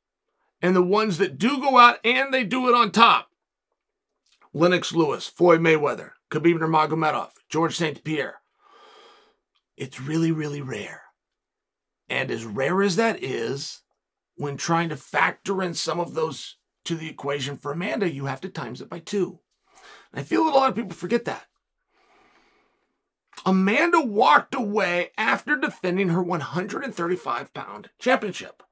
And 0.59 0.75
the 0.75 0.81
ones 0.81 1.19
that 1.19 1.37
do 1.37 1.61
go 1.61 1.77
out 1.77 1.99
and 2.03 2.33
they 2.33 2.43
do 2.43 2.67
it 2.67 2.73
on 2.73 2.89
top 2.89 3.29
Lennox 4.55 4.91
Lewis, 4.91 5.27
Floyd 5.27 5.59
Mayweather, 5.59 6.13
Khabib 6.31 6.57
Nurmagomedov, 6.57 7.29
George 7.47 7.75
St. 7.75 8.03
Pierre. 8.03 8.41
It's 9.77 10.01
really, 10.01 10.31
really 10.31 10.63
rare. 10.63 11.03
And 12.09 12.31
as 12.31 12.43
rare 12.43 12.81
as 12.81 12.95
that 12.95 13.23
is, 13.23 13.83
when 14.35 14.57
trying 14.57 14.89
to 14.89 14.97
factor 14.97 15.61
in 15.61 15.75
some 15.75 15.99
of 15.99 16.15
those 16.15 16.57
to 16.85 16.95
the 16.95 17.07
equation 17.07 17.55
for 17.55 17.71
Amanda, 17.71 18.11
you 18.11 18.25
have 18.25 18.41
to 18.41 18.49
times 18.49 18.81
it 18.81 18.89
by 18.89 18.97
two. 18.97 19.41
And 20.11 20.21
I 20.21 20.23
feel 20.23 20.45
that 20.45 20.55
a 20.55 20.57
lot 20.57 20.69
of 20.69 20.75
people 20.75 20.95
forget 20.95 21.25
that. 21.25 21.45
Amanda 23.45 23.99
walked 24.01 24.55
away 24.55 25.11
after 25.17 25.55
defending 25.55 26.09
her 26.09 26.21
135 26.23 27.53
pound 27.53 27.89
championship. 27.99 28.63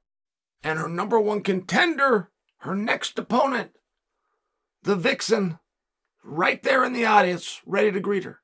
And 0.63 0.77
her 0.77 0.87
number 0.87 1.19
one 1.19 1.41
contender, 1.41 2.29
her 2.59 2.75
next 2.75 3.17
opponent, 3.17 3.71
the 4.83 4.95
Vixen, 4.95 5.59
right 6.23 6.61
there 6.61 6.83
in 6.83 6.93
the 6.93 7.05
audience, 7.05 7.61
ready 7.65 7.91
to 7.91 7.99
greet 7.99 8.23
her. 8.23 8.41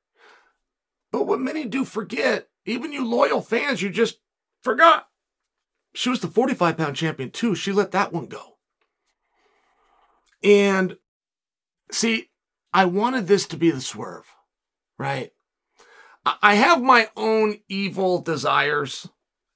But 1.12 1.26
what 1.26 1.40
many 1.40 1.64
do 1.64 1.84
forget, 1.84 2.48
even 2.64 2.92
you 2.92 3.04
loyal 3.04 3.40
fans, 3.40 3.80
you 3.80 3.90
just 3.90 4.18
forgot. 4.62 5.08
She 5.94 6.10
was 6.10 6.20
the 6.20 6.28
45 6.28 6.76
pound 6.76 6.96
champion 6.96 7.30
too. 7.30 7.54
She 7.54 7.72
let 7.72 7.92
that 7.92 8.12
one 8.12 8.26
go. 8.26 8.58
And 10.42 10.96
see, 11.90 12.30
I 12.72 12.84
wanted 12.84 13.26
this 13.26 13.46
to 13.48 13.56
be 13.56 13.70
the 13.70 13.80
swerve, 13.80 14.26
right? 14.98 15.32
I 16.42 16.54
have 16.54 16.82
my 16.82 17.08
own 17.16 17.58
evil 17.68 18.20
desires 18.20 19.08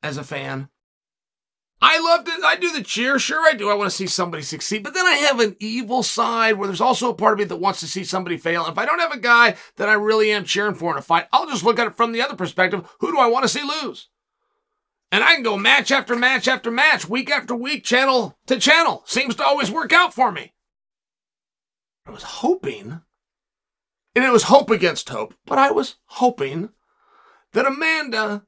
as 0.02 0.16
a 0.16 0.24
fan. 0.24 0.68
I 1.85 1.98
love 1.98 2.24
to, 2.24 2.46
I 2.46 2.54
do 2.54 2.72
the 2.72 2.82
cheer. 2.82 3.18
Sure, 3.18 3.44
I 3.44 3.54
do. 3.54 3.68
I 3.68 3.74
want 3.74 3.90
to 3.90 3.96
see 3.96 4.06
somebody 4.06 4.44
succeed. 4.44 4.85
But 4.85 4.94
then 4.94 5.04
I 5.04 5.14
have 5.14 5.40
an 5.40 5.56
evil 5.58 6.04
side 6.04 6.56
where 6.56 6.68
there's 6.68 6.80
also 6.80 7.11
a 7.11 7.14
part 7.14 7.32
of 7.32 7.38
me 7.40 7.44
that 7.46 7.56
wants 7.56 7.80
to 7.80 7.88
see 7.88 8.04
somebody 8.04 8.37
fail. 8.37 8.64
And 8.64 8.72
if 8.72 8.78
I 8.78 8.87
don't 8.87 9.00
have 9.00 9.12
a 9.12 9.18
guy 9.18 9.56
that 9.76 9.88
I 9.88 9.94
really 9.94 10.30
am 10.30 10.44
cheering 10.44 10.76
for 10.76 10.92
in 10.92 10.98
a 10.98 11.02
fight, 11.02 11.26
I'll 11.32 11.48
just 11.48 11.64
look 11.64 11.80
at 11.80 11.88
it 11.88 11.96
from 11.96 12.12
the 12.12 12.22
other 12.22 12.37
perspective. 12.37 12.88
Who 13.00 13.11
do 13.11 13.18
I 13.18 13.26
want 13.26 13.42
to 13.42 13.48
see 13.48 13.62
lose? 13.62 14.08
And 15.11 15.24
I 15.24 15.35
can 15.35 15.42
go 15.42 15.58
match 15.58 15.90
after 15.90 16.14
match 16.14 16.46
after 16.46 16.70
match, 16.70 17.08
week 17.08 17.30
after 17.30 17.54
week, 17.54 17.82
channel 17.82 18.38
to 18.46 18.58
channel. 18.58 19.02
Seems 19.04 19.35
to 19.35 19.44
always 19.44 19.70
work 19.70 19.92
out 19.92 20.14
for 20.14 20.30
me. 20.30 20.54
I 22.06 22.12
was 22.12 22.22
hoping, 22.22 23.00
and 24.14 24.25
it 24.25 24.33
was 24.33 24.44
hope 24.44 24.70
against 24.70 25.09
hope, 25.09 25.35
but 25.46 25.59
I 25.59 25.70
was 25.70 25.96
hoping 26.07 26.70
that 27.53 27.66
Amanda 27.66 28.44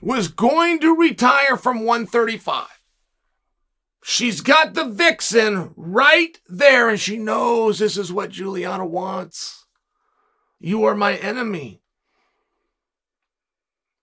was 0.00 0.28
going 0.28 0.80
to 0.80 0.96
retire 0.96 1.56
from 1.56 1.84
135. 1.84 2.66
She's 4.02 4.40
got 4.40 4.74
the 4.74 4.86
vixen 4.86 5.74
right 5.76 6.38
there, 6.48 6.88
and 6.88 6.98
she 6.98 7.18
knows 7.18 7.78
this 7.78 7.98
is 7.98 8.12
what 8.12 8.30
Juliana 8.30 8.86
wants. 8.86 9.66
You 10.58 10.84
are 10.84 10.94
my 10.94 11.16
enemy. 11.16 11.82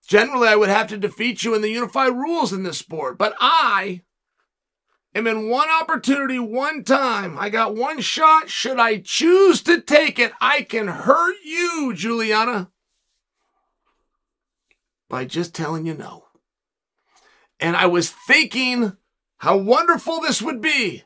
Generally, 0.06 0.48
I 0.48 0.56
would 0.56 0.68
have 0.68 0.86
to 0.88 0.98
defeat 0.98 1.42
you 1.42 1.54
in 1.54 1.62
the 1.62 1.70
unified 1.70 2.14
rules 2.14 2.52
in 2.52 2.62
this 2.62 2.78
sport, 2.78 3.18
but 3.18 3.34
I 3.40 4.02
am 5.18 5.26
in 5.26 5.48
one 5.48 5.68
opportunity, 5.68 6.38
one 6.38 6.84
time. 6.84 7.38
I 7.38 7.50
got 7.50 7.74
one 7.74 8.00
shot. 8.00 8.48
Should 8.48 8.78
I 8.78 8.98
choose 8.98 9.62
to 9.62 9.80
take 9.80 10.18
it, 10.18 10.32
I 10.40 10.62
can 10.62 10.88
hurt 10.88 11.36
you, 11.44 11.92
Juliana, 11.94 12.70
by 15.08 15.24
just 15.24 15.54
telling 15.54 15.86
you 15.86 15.94
no. 15.94 16.24
And 17.60 17.76
I 17.76 17.86
was 17.86 18.10
thinking 18.10 18.96
how 19.38 19.56
wonderful 19.56 20.20
this 20.20 20.40
would 20.40 20.60
be 20.60 21.04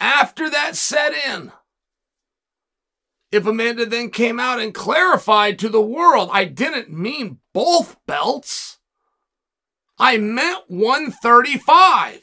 after 0.00 0.50
that 0.50 0.76
set 0.76 1.12
in. 1.12 1.52
If 3.30 3.46
Amanda 3.46 3.86
then 3.86 4.10
came 4.10 4.38
out 4.38 4.60
and 4.60 4.74
clarified 4.74 5.58
to 5.60 5.68
the 5.68 5.80
world, 5.80 6.28
I 6.32 6.44
didn't 6.44 6.90
mean 6.90 7.38
both 7.54 7.96
belts. 8.06 8.78
I 9.98 10.18
meant 10.18 10.64
135. 10.68 12.20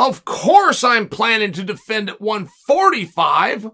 Of 0.00 0.24
course, 0.24 0.82
I'm 0.82 1.10
planning 1.10 1.52
to 1.52 1.62
defend 1.62 2.08
at 2.08 2.22
145, 2.22 3.70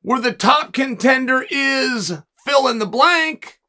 where 0.00 0.18
the 0.18 0.32
top 0.32 0.72
contender 0.72 1.44
is 1.50 2.22
fill 2.46 2.66
in 2.68 2.78
the 2.78 2.86
blank 2.86 3.60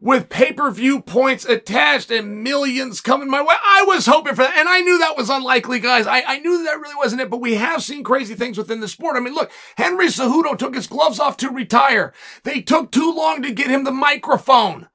with 0.00 0.28
pay 0.28 0.52
per 0.52 0.72
view 0.72 1.00
points 1.00 1.44
attached 1.44 2.10
and 2.10 2.42
millions 2.42 3.00
coming 3.00 3.30
my 3.30 3.42
way. 3.42 3.54
I 3.62 3.84
was 3.86 4.06
hoping 4.06 4.34
for 4.34 4.42
that. 4.42 4.58
And 4.58 4.68
I 4.68 4.80
knew 4.80 4.98
that 4.98 5.16
was 5.16 5.30
unlikely, 5.30 5.78
guys. 5.78 6.08
I, 6.08 6.24
I 6.26 6.38
knew 6.40 6.64
that 6.64 6.80
really 6.80 6.96
wasn't 6.96 7.20
it, 7.20 7.30
but 7.30 7.40
we 7.40 7.54
have 7.54 7.84
seen 7.84 8.02
crazy 8.02 8.34
things 8.34 8.58
within 8.58 8.80
the 8.80 8.88
sport. 8.88 9.14
I 9.14 9.20
mean, 9.20 9.34
look, 9.34 9.52
Henry 9.76 10.06
Cejudo 10.06 10.58
took 10.58 10.74
his 10.74 10.88
gloves 10.88 11.20
off 11.20 11.36
to 11.36 11.48
retire. 11.48 12.12
They 12.42 12.60
took 12.60 12.90
too 12.90 13.14
long 13.14 13.40
to 13.42 13.52
get 13.52 13.70
him 13.70 13.84
the 13.84 13.92
microphone. 13.92 14.88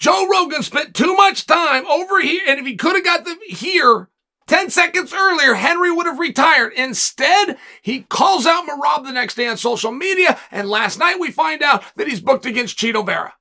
Joe 0.00 0.26
Rogan 0.28 0.62
spent 0.62 0.94
too 0.94 1.14
much 1.14 1.46
time 1.46 1.86
over 1.86 2.20
here, 2.20 2.40
and 2.48 2.58
if 2.58 2.66
he 2.66 2.74
could 2.74 2.96
have 2.96 3.04
got 3.04 3.26
them 3.26 3.38
here 3.46 4.08
10 4.46 4.70
seconds 4.70 5.12
earlier, 5.12 5.54
Henry 5.54 5.92
would 5.92 6.06
have 6.06 6.18
retired. 6.18 6.72
Instead, 6.72 7.58
he 7.82 8.02
calls 8.02 8.46
out 8.46 8.66
Merab 8.66 9.04
the 9.04 9.12
next 9.12 9.34
day 9.34 9.46
on 9.46 9.58
social 9.58 9.92
media, 9.92 10.40
and 10.50 10.70
last 10.70 10.98
night 10.98 11.20
we 11.20 11.30
find 11.30 11.62
out 11.62 11.84
that 11.96 12.08
he's 12.08 12.22
booked 12.22 12.46
against 12.46 12.78
Chito 12.78 13.04
Vera. 13.04 13.34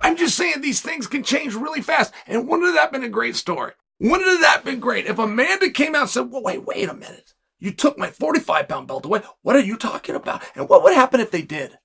I'm 0.00 0.16
just 0.16 0.36
saying 0.36 0.60
these 0.60 0.80
things 0.80 1.08
can 1.08 1.24
change 1.24 1.54
really 1.54 1.82
fast. 1.82 2.14
And 2.26 2.46
wouldn't 2.46 2.72
that 2.74 2.80
have 2.80 2.92
been 2.92 3.02
a 3.02 3.08
great 3.08 3.34
story? 3.34 3.72
Wouldn't 3.98 4.40
that 4.42 4.64
been 4.64 4.80
great 4.80 5.06
if 5.06 5.18
Amanda 5.18 5.70
came 5.70 5.94
out 5.94 6.02
and 6.02 6.10
said, 6.10 6.30
well, 6.30 6.42
wait, 6.42 6.64
wait 6.64 6.88
a 6.88 6.94
minute. 6.94 7.34
You 7.58 7.72
took 7.72 7.98
my 7.98 8.10
45 8.10 8.68
pound 8.68 8.86
belt 8.86 9.06
away. 9.06 9.22
What 9.42 9.56
are 9.56 9.60
you 9.60 9.76
talking 9.76 10.14
about? 10.14 10.42
And 10.54 10.68
what 10.68 10.82
would 10.84 10.94
happen 10.94 11.20
if 11.20 11.30
they 11.30 11.42
did? 11.42 11.78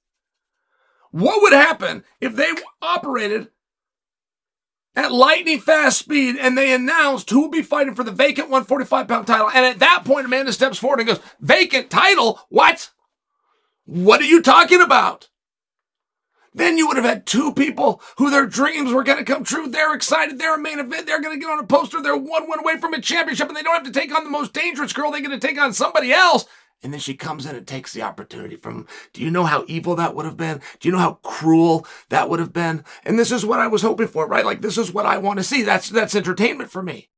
What 1.11 1.41
would 1.41 1.53
happen 1.53 2.03
if 2.21 2.35
they 2.35 2.51
operated 2.81 3.49
at 4.99 5.13
lightning 5.13 5.61
fast 5.61 5.97
speed 5.97 6.35
and 6.35 6.57
they 6.57 6.73
announced 6.73 7.29
who 7.29 7.41
will 7.41 7.49
be 7.49 7.61
fighting 7.61 7.95
for 7.95 8.03
the 8.03 8.11
vacant 8.11 8.49
145 8.49 9.07
pound 9.07 9.27
title? 9.27 9.49
And 9.49 9.65
at 9.65 9.79
that 9.79 10.03
point, 10.03 10.25
Amanda 10.25 10.51
steps 10.51 10.77
forward 10.77 10.99
and 10.99 11.07
goes, 11.07 11.21
vacant 11.39 11.89
title? 11.89 12.41
What? 12.49 12.89
What 13.85 14.19
are 14.19 14.25
you 14.25 14.41
talking 14.41 14.81
about? 14.81 15.29
Then 16.53 16.77
you 16.77 16.87
would 16.87 16.97
have 16.97 17.05
had 17.05 17.25
two 17.25 17.53
people 17.53 18.01
who 18.17 18.29
their 18.29 18.45
dreams 18.45 18.91
were 18.91 19.03
going 19.03 19.19
to 19.19 19.23
come 19.23 19.45
true. 19.45 19.69
They're 19.69 19.95
excited. 19.95 20.37
They're 20.37 20.55
a 20.55 20.59
main 20.59 20.79
event. 20.79 21.05
They're 21.05 21.21
going 21.21 21.39
to 21.39 21.43
get 21.43 21.51
on 21.51 21.63
a 21.63 21.67
poster. 21.67 22.01
They're 22.01 22.17
one 22.17 22.49
win 22.49 22.59
away 22.59 22.77
from 22.77 22.93
a 22.93 22.99
championship 22.99 23.47
and 23.47 23.55
they 23.55 23.63
don't 23.63 23.75
have 23.75 23.91
to 23.91 23.97
take 23.97 24.13
on 24.13 24.25
the 24.25 24.29
most 24.29 24.51
dangerous 24.51 24.91
girl. 24.91 25.11
They're 25.11 25.21
going 25.21 25.39
to 25.39 25.47
take 25.47 25.59
on 25.59 25.71
somebody 25.71 26.11
else. 26.11 26.45
And 26.81 26.93
then 26.93 26.99
she 26.99 27.13
comes 27.13 27.45
in 27.45 27.55
and 27.55 27.67
takes 27.67 27.91
the 27.91 28.03
opportunity 28.03 28.55
from, 28.55 28.75
him. 28.75 28.87
do 29.11 29.21
you 29.21 29.29
know 29.29 29.43
how 29.43 29.65
evil 29.67 29.95
that 29.95 30.15
would 30.15 30.25
have 30.25 30.37
been? 30.37 30.61
Do 30.79 30.87
you 30.87 30.93
know 30.93 30.99
how 30.99 31.19
cruel 31.23 31.85
that 32.07 32.29
would 32.29 32.39
have 32.39 32.53
been? 32.53 32.85
And 33.03 33.19
this 33.19 33.31
is 33.31 33.45
what 33.45 33.59
I 33.59 33.67
was 33.67 33.81
hoping 33.81 34.07
for, 34.07 34.27
right? 34.27 34.45
Like, 34.45 34.61
this 34.61 34.77
is 34.77 34.93
what 34.93 35.05
I 35.05 35.17
want 35.17 35.39
to 35.39 35.43
see. 35.43 35.63
That's, 35.63 35.89
that's 35.89 36.15
entertainment 36.15 36.71
for 36.71 36.81
me. 36.81 37.09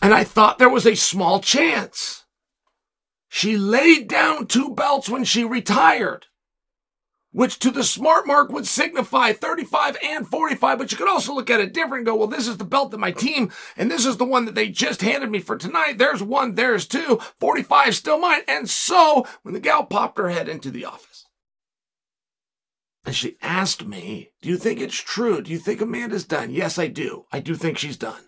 And 0.00 0.14
I 0.14 0.24
thought 0.24 0.58
there 0.58 0.70
was 0.70 0.86
a 0.86 0.94
small 0.94 1.40
chance. 1.40 2.24
She 3.28 3.58
laid 3.58 4.08
down 4.08 4.46
two 4.46 4.74
belts 4.74 5.08
when 5.08 5.24
she 5.24 5.44
retired 5.44 6.26
which 7.34 7.58
to 7.58 7.72
the 7.72 7.82
smart 7.82 8.28
mark 8.28 8.48
would 8.50 8.64
signify 8.64 9.32
35 9.32 9.96
and 10.04 10.28
45, 10.28 10.78
but 10.78 10.92
you 10.92 10.96
could 10.96 11.08
also 11.08 11.34
look 11.34 11.50
at 11.50 11.58
it 11.58 11.74
different 11.74 11.96
and 11.96 12.06
go, 12.06 12.14
well, 12.14 12.28
this 12.28 12.46
is 12.46 12.58
the 12.58 12.64
belt 12.64 12.92
that 12.92 12.98
my 12.98 13.10
team, 13.10 13.50
and 13.76 13.90
this 13.90 14.06
is 14.06 14.18
the 14.18 14.24
one 14.24 14.44
that 14.44 14.54
they 14.54 14.68
just 14.68 15.02
handed 15.02 15.28
me 15.32 15.40
for 15.40 15.56
tonight. 15.56 15.98
There's 15.98 16.22
one, 16.22 16.54
there's 16.54 16.86
two, 16.86 17.18
45 17.40 17.96
still 17.96 18.20
mine. 18.20 18.42
And 18.46 18.70
so 18.70 19.26
when 19.42 19.52
the 19.52 19.58
gal 19.58 19.84
popped 19.84 20.16
her 20.16 20.28
head 20.28 20.48
into 20.48 20.70
the 20.70 20.84
office, 20.84 21.26
and 23.04 23.16
she 23.16 23.36
asked 23.42 23.84
me, 23.84 24.30
do 24.40 24.48
you 24.48 24.56
think 24.56 24.80
it's 24.80 24.94
true? 24.94 25.42
Do 25.42 25.50
you 25.50 25.58
think 25.58 25.80
Amanda's 25.80 26.24
done? 26.24 26.50
Yes, 26.52 26.78
I 26.78 26.86
do. 26.86 27.24
I 27.32 27.40
do 27.40 27.56
think 27.56 27.78
she's 27.78 27.96
done. 27.96 28.22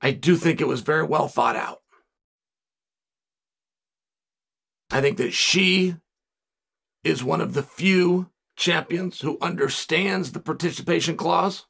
I 0.00 0.12
do 0.12 0.36
think 0.36 0.60
it 0.60 0.68
was 0.68 0.82
very 0.82 1.02
well 1.02 1.26
thought 1.26 1.56
out. 1.56 1.80
I 4.88 5.00
think 5.00 5.16
that 5.16 5.32
she 5.32 5.96
is 7.08 7.24
one 7.24 7.40
of 7.40 7.54
the 7.54 7.62
few 7.62 8.30
champions 8.56 9.20
who 9.20 9.38
understands 9.40 10.32
the 10.32 10.40
participation 10.40 11.16
clause. 11.16 11.66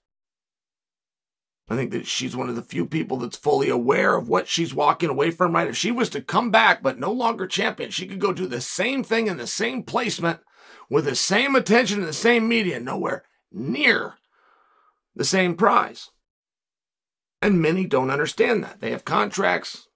I 1.70 1.76
think 1.76 1.90
that 1.90 2.06
she's 2.06 2.34
one 2.34 2.48
of 2.48 2.56
the 2.56 2.62
few 2.62 2.86
people 2.86 3.18
that's 3.18 3.36
fully 3.36 3.68
aware 3.68 4.16
of 4.16 4.28
what 4.28 4.48
she's 4.48 4.74
walking 4.74 5.10
away 5.10 5.30
from, 5.30 5.54
right? 5.54 5.68
If 5.68 5.76
she 5.76 5.90
was 5.90 6.08
to 6.10 6.22
come 6.22 6.50
back 6.50 6.82
but 6.82 6.98
no 6.98 7.12
longer 7.12 7.46
champion, 7.46 7.90
she 7.90 8.06
could 8.06 8.20
go 8.20 8.32
do 8.32 8.46
the 8.46 8.62
same 8.62 9.04
thing 9.04 9.26
in 9.26 9.36
the 9.36 9.46
same 9.46 9.82
placement 9.82 10.40
with 10.88 11.04
the 11.04 11.14
same 11.14 11.54
attention 11.54 11.98
and 11.98 12.08
the 12.08 12.14
same 12.14 12.48
media, 12.48 12.80
nowhere 12.80 13.24
near 13.52 14.14
the 15.14 15.24
same 15.24 15.56
prize. 15.56 16.10
And 17.42 17.60
many 17.60 17.86
don't 17.86 18.10
understand 18.10 18.64
that. 18.64 18.80
They 18.80 18.90
have 18.90 19.04
contracts, 19.04 19.87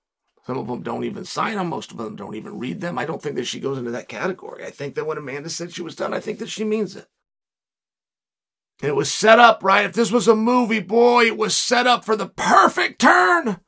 some 0.46 0.58
of 0.58 0.66
them 0.66 0.82
don't 0.82 1.04
even 1.04 1.24
sign 1.24 1.56
them. 1.56 1.68
Most 1.68 1.92
of 1.92 1.98
them 1.98 2.16
don't 2.16 2.34
even 2.34 2.58
read 2.58 2.80
them. 2.80 2.98
I 2.98 3.04
don't 3.04 3.22
think 3.22 3.36
that 3.36 3.46
she 3.46 3.60
goes 3.60 3.78
into 3.78 3.92
that 3.92 4.08
category. 4.08 4.64
I 4.64 4.70
think 4.70 4.96
that 4.96 5.06
when 5.06 5.18
Amanda 5.18 5.48
said 5.48 5.72
she 5.72 5.82
was 5.82 5.94
done, 5.94 6.12
I 6.12 6.20
think 6.20 6.38
that 6.40 6.48
she 6.48 6.64
means 6.64 6.96
it. 6.96 7.06
It 8.82 8.96
was 8.96 9.12
set 9.12 9.38
up, 9.38 9.62
right? 9.62 9.84
If 9.84 9.92
this 9.92 10.10
was 10.10 10.26
a 10.26 10.34
movie, 10.34 10.80
boy, 10.80 11.26
it 11.26 11.36
was 11.36 11.56
set 11.56 11.86
up 11.86 12.04
for 12.04 12.16
the 12.16 12.26
perfect 12.26 13.00
turn, 13.00 13.60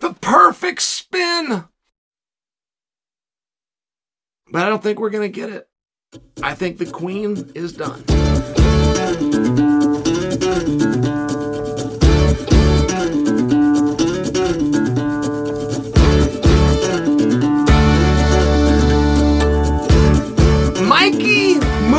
the 0.00 0.14
perfect 0.14 0.82
spin. 0.82 1.64
But 4.50 4.62
I 4.62 4.68
don't 4.68 4.82
think 4.82 4.98
we're 4.98 5.10
going 5.10 5.30
to 5.30 5.40
get 5.40 5.50
it. 5.50 5.68
I 6.42 6.54
think 6.54 6.78
the 6.78 6.86
queen 6.86 7.52
is 7.54 7.72
done. 7.72 8.02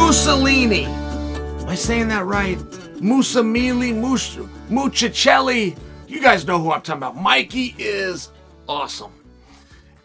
Mussolini. 0.07 0.85
Am 0.85 1.67
I 1.67 1.75
saying 1.75 2.07
that 2.07 2.23
right? 2.23 2.57
Musamili, 3.01 3.93
Mus- 3.93 4.37
Muccicelli. 4.69 5.77
You 6.07 6.21
guys 6.21 6.47
know 6.47 6.61
who 6.61 6.71
I'm 6.71 6.81
talking 6.81 6.99
about. 6.99 7.17
Mikey 7.17 7.75
is 7.77 8.29
awesome. 8.69 9.11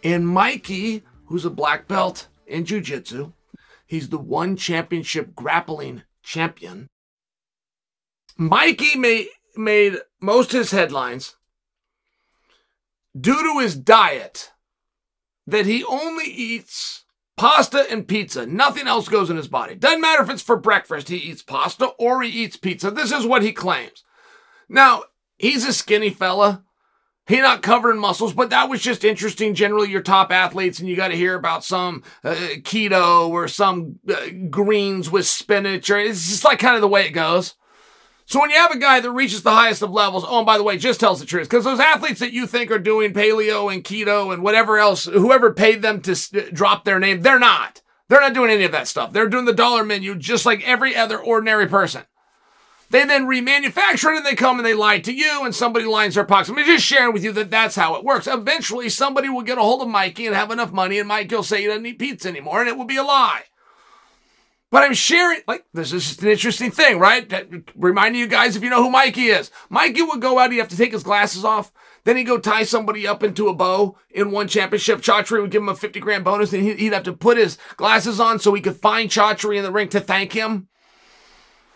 And 0.02 0.26
Mikey, 0.26 1.04
who's 1.26 1.44
a 1.44 1.50
black 1.50 1.86
belt 1.86 2.26
in 2.48 2.64
Jiu 2.64 2.80
Jitsu, 2.80 3.32
he's 3.86 4.08
the 4.08 4.18
one 4.18 4.56
championship 4.56 5.36
grappling 5.36 6.02
champion. 6.24 6.88
Mikey 8.36 8.98
made, 8.98 9.28
made 9.54 9.98
most 10.20 10.50
his 10.50 10.72
headlines 10.72 11.36
due 13.18 13.40
to 13.40 13.60
his 13.60 13.76
diet 13.76 14.50
that 15.46 15.66
he 15.66 15.84
only 15.84 16.24
eats 16.24 17.01
Pasta 17.36 17.86
and 17.90 18.06
pizza. 18.06 18.46
Nothing 18.46 18.86
else 18.86 19.08
goes 19.08 19.30
in 19.30 19.36
his 19.36 19.48
body. 19.48 19.74
Doesn't 19.74 20.00
matter 20.00 20.22
if 20.22 20.30
it's 20.30 20.42
for 20.42 20.56
breakfast, 20.56 21.08
he 21.08 21.16
eats 21.16 21.42
pasta 21.42 21.86
or 21.98 22.22
he 22.22 22.28
eats 22.28 22.56
pizza. 22.56 22.90
This 22.90 23.10
is 23.10 23.26
what 23.26 23.42
he 23.42 23.52
claims. 23.52 24.04
Now, 24.68 25.04
he's 25.38 25.66
a 25.66 25.72
skinny 25.72 26.10
fella. 26.10 26.64
He 27.26 27.40
not 27.40 27.62
covering 27.62 28.00
muscles, 28.00 28.34
but 28.34 28.50
that 28.50 28.68
was 28.68 28.82
just 28.82 29.04
interesting. 29.04 29.54
Generally, 29.54 29.90
your 29.90 30.02
top 30.02 30.32
athletes, 30.32 30.80
and 30.80 30.88
you 30.88 30.96
got 30.96 31.08
to 31.08 31.16
hear 31.16 31.36
about 31.36 31.64
some 31.64 32.02
uh, 32.24 32.34
keto 32.62 33.28
or 33.28 33.46
some 33.46 34.00
uh, 34.08 34.26
greens 34.50 35.08
with 35.08 35.26
spinach, 35.26 35.88
or 35.88 35.98
it's 35.98 36.28
just 36.28 36.44
like 36.44 36.58
kind 36.58 36.74
of 36.74 36.80
the 36.80 36.88
way 36.88 37.06
it 37.06 37.12
goes. 37.12 37.54
So 38.24 38.40
when 38.40 38.50
you 38.50 38.56
have 38.56 38.70
a 38.70 38.78
guy 38.78 39.00
that 39.00 39.10
reaches 39.10 39.42
the 39.42 39.50
highest 39.50 39.82
of 39.82 39.90
levels, 39.90 40.24
oh, 40.26 40.38
and 40.38 40.46
by 40.46 40.56
the 40.56 40.64
way, 40.64 40.78
just 40.78 41.00
tells 41.00 41.20
the 41.20 41.26
truth, 41.26 41.48
because 41.48 41.64
those 41.64 41.80
athletes 41.80 42.20
that 42.20 42.32
you 42.32 42.46
think 42.46 42.70
are 42.70 42.78
doing 42.78 43.12
paleo 43.12 43.72
and 43.72 43.84
keto 43.84 44.32
and 44.32 44.42
whatever 44.42 44.78
else, 44.78 45.04
whoever 45.04 45.52
paid 45.52 45.82
them 45.82 46.00
to 46.02 46.50
drop 46.52 46.84
their 46.84 46.98
name, 46.98 47.22
they're 47.22 47.38
not. 47.38 47.82
They're 48.08 48.20
not 48.20 48.34
doing 48.34 48.50
any 48.50 48.64
of 48.64 48.72
that 48.72 48.88
stuff. 48.88 49.12
They're 49.12 49.28
doing 49.28 49.46
the 49.46 49.52
dollar 49.54 49.84
menu 49.84 50.14
just 50.14 50.46
like 50.46 50.66
every 50.66 50.94
other 50.94 51.18
ordinary 51.18 51.66
person. 51.66 52.02
They 52.90 53.06
then 53.06 53.24
remanufacture 53.24 54.12
it 54.12 54.18
and 54.18 54.26
they 54.26 54.34
come 54.34 54.58
and 54.58 54.66
they 54.66 54.74
lie 54.74 54.98
to 54.98 55.12
you 55.12 55.46
and 55.46 55.54
somebody 55.54 55.86
lines 55.86 56.14
their 56.14 56.24
pockets. 56.24 56.50
I'm 56.50 56.56
just 56.56 56.84
sharing 56.84 57.14
with 57.14 57.24
you 57.24 57.32
that 57.32 57.50
that's 57.50 57.74
how 57.74 57.94
it 57.94 58.04
works. 58.04 58.26
Eventually, 58.26 58.90
somebody 58.90 59.30
will 59.30 59.40
get 59.40 59.56
a 59.56 59.62
hold 59.62 59.80
of 59.80 59.88
Mikey 59.88 60.26
and 60.26 60.36
have 60.36 60.50
enough 60.50 60.72
money 60.72 60.98
and 60.98 61.08
Mikey 61.08 61.34
will 61.34 61.42
say 61.42 61.62
he 61.62 61.68
doesn't 61.68 61.86
eat 61.86 61.98
pizza 61.98 62.28
anymore 62.28 62.60
and 62.60 62.68
it 62.68 62.76
will 62.76 62.84
be 62.84 62.98
a 62.98 63.02
lie. 63.02 63.44
But 64.72 64.84
I'm 64.84 64.94
sharing, 64.94 65.40
like, 65.46 65.66
this 65.74 65.92
is 65.92 66.08
just 66.08 66.22
an 66.22 66.30
interesting 66.30 66.70
thing, 66.70 66.98
right? 66.98 67.28
That, 67.28 67.46
reminding 67.76 68.18
you 68.18 68.26
guys 68.26 68.56
if 68.56 68.62
you 68.62 68.70
know 68.70 68.82
who 68.82 68.88
Mikey 68.88 69.26
is. 69.26 69.50
Mikey 69.68 70.00
would 70.00 70.22
go 70.22 70.38
out, 70.38 70.50
he'd 70.50 70.60
have 70.60 70.68
to 70.68 70.78
take 70.78 70.92
his 70.92 71.02
glasses 71.02 71.44
off. 71.44 71.70
Then 72.04 72.16
he'd 72.16 72.24
go 72.24 72.38
tie 72.38 72.62
somebody 72.62 73.06
up 73.06 73.22
into 73.22 73.48
a 73.48 73.54
bow 73.54 73.98
in 74.10 74.30
one 74.30 74.48
championship. 74.48 75.02
Chatri 75.02 75.42
would 75.42 75.50
give 75.50 75.60
him 75.60 75.68
a 75.68 75.76
50 75.76 76.00
grand 76.00 76.24
bonus 76.24 76.54
and 76.54 76.62
he'd 76.62 76.94
have 76.94 77.02
to 77.02 77.12
put 77.12 77.36
his 77.36 77.58
glasses 77.76 78.18
on 78.18 78.38
so 78.38 78.54
he 78.54 78.62
could 78.62 78.76
find 78.76 79.10
Chatri 79.10 79.58
in 79.58 79.62
the 79.62 79.70
ring 79.70 79.90
to 79.90 80.00
thank 80.00 80.32
him. 80.32 80.68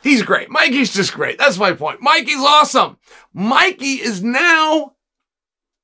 He's 0.03 0.23
great. 0.23 0.49
Mikey's 0.49 0.95
just 0.95 1.13
great. 1.13 1.37
That's 1.37 1.59
my 1.59 1.75
point. 1.75 2.01
Mikey's 2.01 2.41
awesome. 2.41 2.97
Mikey 3.35 4.01
is 4.01 4.23
now 4.23 4.95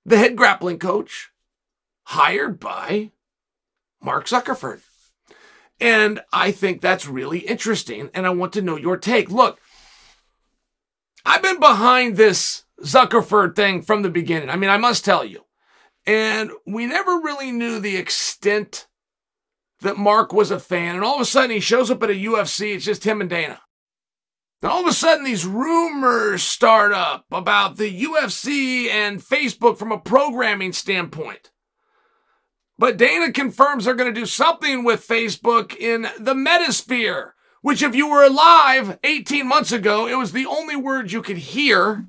the 0.07 0.17
head 0.17 0.35
grappling 0.35 0.79
coach 0.79 1.31
hired 2.05 2.59
by 2.59 3.11
Mark 4.01 4.27
Zuckerberg. 4.29 4.81
And 5.83 6.21
I 6.33 6.53
think 6.53 6.81
that's 6.81 7.09
really 7.09 7.41
interesting. 7.41 8.09
And 8.15 8.25
I 8.25 8.31
want 8.31 8.53
to 8.53 8.63
know 8.63 8.77
your 8.77 8.97
take. 8.97 9.31
Look, 9.31 9.61
I've 11.27 11.43
been 11.43 11.59
behind 11.59 12.17
this 12.17 12.65
Zuckerberg 12.83 13.57
thing 13.57 13.83
from 13.83 14.03
the 14.03 14.09
beginning. 14.09 14.49
I 14.49 14.55
mean, 14.55 14.71
I 14.71 14.77
must 14.77 15.05
tell 15.05 15.25
you. 15.25 15.45
And 16.07 16.53
we 16.65 16.87
never 16.87 17.21
really 17.21 17.51
knew 17.51 17.81
the 17.81 17.97
extent 17.97 18.87
that 19.81 19.97
Mark 19.97 20.33
was 20.33 20.53
a 20.53 20.61
fan. 20.61 20.95
And 20.95 21.05
all 21.05 21.17
of 21.17 21.21
a 21.21 21.25
sudden 21.25 21.51
he 21.51 21.61
shows 21.61 21.91
up 21.91 22.03
at 22.05 22.11
a 22.11 22.15
UFC. 22.15 22.77
It's 22.77 22.85
just 22.85 23.05
him 23.05 23.21
and 23.21 23.29
Dana. 23.29 23.61
Then 24.63 24.71
all 24.71 24.83
of 24.83 24.87
a 24.87 24.93
sudden, 24.93 25.25
these 25.25 25.45
rumors 25.45 26.45
start 26.45 26.93
up 26.93 27.27
about 27.33 27.77
the 27.77 28.05
UFC 28.05 28.89
and 28.89 29.21
Facebook 29.21 29.77
from 29.77 29.91
a 29.91 29.99
programming 29.99 30.73
standpoint. 30.73 31.51
But 32.83 32.97
Dana 32.97 33.31
confirms 33.31 33.85
they're 33.85 33.95
going 33.95 34.13
to 34.13 34.21
do 34.21 34.27
something 34.27 34.83
with 34.83 35.07
Facebook 35.07 35.77
in 35.77 36.03
the 36.19 36.35
metasphere, 36.35 37.31
which, 37.61 37.81
if 37.81 37.95
you 37.95 38.11
were 38.11 38.25
alive 38.25 38.99
18 39.05 39.47
months 39.47 39.71
ago, 39.71 40.09
it 40.09 40.17
was 40.17 40.33
the 40.33 40.47
only 40.47 40.75
word 40.75 41.13
you 41.13 41.23
could 41.23 41.37
hear. 41.37 42.09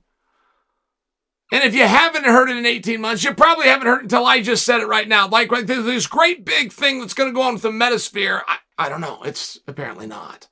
And 1.52 1.64
if 1.64 1.76
you 1.76 1.86
haven't 1.86 2.26
heard 2.26 2.50
it 2.50 2.58
in 2.58 2.66
18 2.66 3.00
months, 3.00 3.24
you 3.24 3.36
probably 3.36 3.68
haven't 3.68 3.86
heard 3.86 4.00
it 4.00 4.04
until 4.06 4.26
I 4.26 4.42
just 4.42 4.66
said 4.66 4.82
it 4.82 4.88
right 4.88 5.08
now. 5.08 5.28
Like, 5.28 5.52
like 5.52 5.68
there's 5.68 5.86
this 5.86 6.08
great 6.08 6.44
big 6.44 6.72
thing 6.74 7.00
that's 7.00 7.14
going 7.14 7.30
to 7.30 7.36
go 7.36 7.44
on 7.44 7.54
with 7.54 7.62
the 7.62 7.70
metasphere. 7.70 8.42
I, 8.48 8.58
I 8.76 8.90
don't 8.90 9.00
know. 9.00 9.22
It's 9.22 9.60
apparently 9.68 10.08
not. 10.08 10.48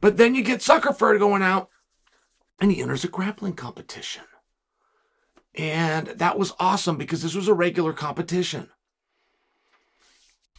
But 0.00 0.16
then 0.16 0.36
you 0.36 0.44
get 0.44 0.60
Zuckerberg 0.60 1.18
going 1.18 1.42
out 1.42 1.70
and 2.60 2.70
he 2.70 2.80
enters 2.80 3.02
a 3.02 3.08
grappling 3.08 3.54
competition. 3.54 4.22
And 5.56 6.06
that 6.06 6.38
was 6.38 6.52
awesome 6.60 6.96
because 6.96 7.24
this 7.24 7.34
was 7.34 7.48
a 7.48 7.52
regular 7.52 7.92
competition. 7.92 8.70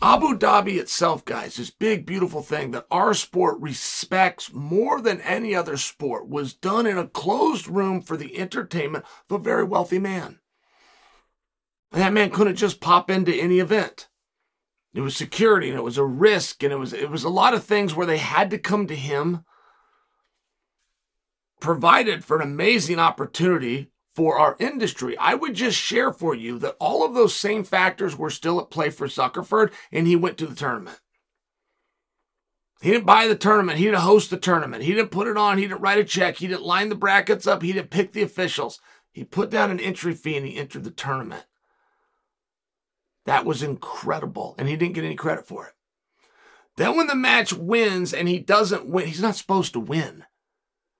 Abu 0.01 0.37
Dhabi 0.37 0.77
itself, 0.77 1.23
guys, 1.23 1.55
this 1.55 1.69
big, 1.69 2.05
beautiful 2.05 2.41
thing 2.41 2.71
that 2.71 2.85
our 2.91 3.13
sport 3.13 3.57
respects 3.59 4.51
more 4.53 5.01
than 5.01 5.21
any 5.21 5.55
other 5.55 5.77
sport, 5.77 6.27
was 6.27 6.53
done 6.53 6.85
in 6.85 6.97
a 6.97 7.07
closed 7.07 7.67
room 7.67 8.01
for 8.01 8.17
the 8.17 8.37
entertainment 8.37 9.05
of 9.29 9.39
a 9.39 9.43
very 9.43 9.63
wealthy 9.63 9.99
man. 9.99 10.39
And 11.91 12.01
that 12.01 12.13
man 12.13 12.29
couldn't 12.29 12.57
just 12.57 12.81
pop 12.81 13.09
into 13.09 13.33
any 13.33 13.59
event. 13.59 14.09
It 14.93 15.01
was 15.01 15.15
security 15.15 15.69
and 15.69 15.77
it 15.77 15.83
was 15.83 15.97
a 15.97 16.05
risk 16.05 16.63
and 16.63 16.71
it 16.71 16.77
was 16.77 16.93
it 16.93 17.09
was 17.09 17.25
a 17.25 17.29
lot 17.29 17.53
of 17.53 17.63
things 17.65 17.93
where 17.93 18.07
they 18.07 18.17
had 18.17 18.49
to 18.51 18.57
come 18.57 18.87
to 18.87 18.95
him 18.95 19.43
provided 21.59 22.23
for 22.23 22.37
an 22.37 22.47
amazing 22.47 22.97
opportunity 22.97 23.91
for 24.15 24.39
our 24.39 24.55
industry. 24.59 25.17
I 25.17 25.35
would 25.35 25.53
just 25.53 25.77
share 25.77 26.13
for 26.13 26.33
you 26.33 26.57
that 26.59 26.77
all 26.79 27.05
of 27.05 27.13
those 27.13 27.35
same 27.35 27.65
factors 27.65 28.17
were 28.17 28.29
still 28.29 28.59
at 28.61 28.69
play 28.69 28.89
for 28.89 29.07
Zuckerberg 29.07 29.73
and 29.91 30.07
he 30.07 30.15
went 30.15 30.37
to 30.37 30.47
the 30.47 30.55
tournament. 30.55 31.01
He 32.81 32.91
didn't 32.91 33.05
buy 33.05 33.27
the 33.27 33.35
tournament. 33.35 33.77
He 33.77 33.85
didn't 33.85 33.99
host 33.99 34.29
the 34.29 34.37
tournament. 34.37 34.83
He 34.83 34.93
didn't 34.93 35.11
put 35.11 35.27
it 35.27 35.37
on. 35.37 35.57
He 35.57 35.65
didn't 35.65 35.81
write 35.81 35.97
a 35.97 36.03
check. 36.03 36.37
He 36.37 36.47
didn't 36.47 36.63
line 36.63 36.89
the 36.89 36.95
brackets 36.95 37.45
up. 37.45 37.61
He 37.61 37.73
didn't 37.73 37.89
pick 37.89 38.13
the 38.13 38.21
officials. 38.21 38.79
He 39.11 39.23
put 39.23 39.49
down 39.49 39.71
an 39.71 39.79
entry 39.79 40.13
fee 40.13 40.37
and 40.37 40.45
he 40.45 40.57
entered 40.57 40.83
the 40.83 40.91
tournament. 40.91 41.45
That 43.25 43.45
was 43.45 43.63
incredible. 43.63 44.55
And 44.57 44.69
he 44.69 44.77
didn't 44.77 44.95
get 44.95 45.03
any 45.03 45.15
credit 45.15 45.47
for 45.47 45.67
it. 45.67 45.73
Then 46.77 46.95
when 46.95 47.07
the 47.07 47.15
match 47.15 47.53
wins 47.53 48.13
and 48.13 48.27
he 48.27 48.39
doesn't 48.39 48.85
win, 48.85 49.07
he's 49.07 49.21
not 49.21 49.35
supposed 49.35 49.73
to 49.73 49.79
win. 49.79 50.25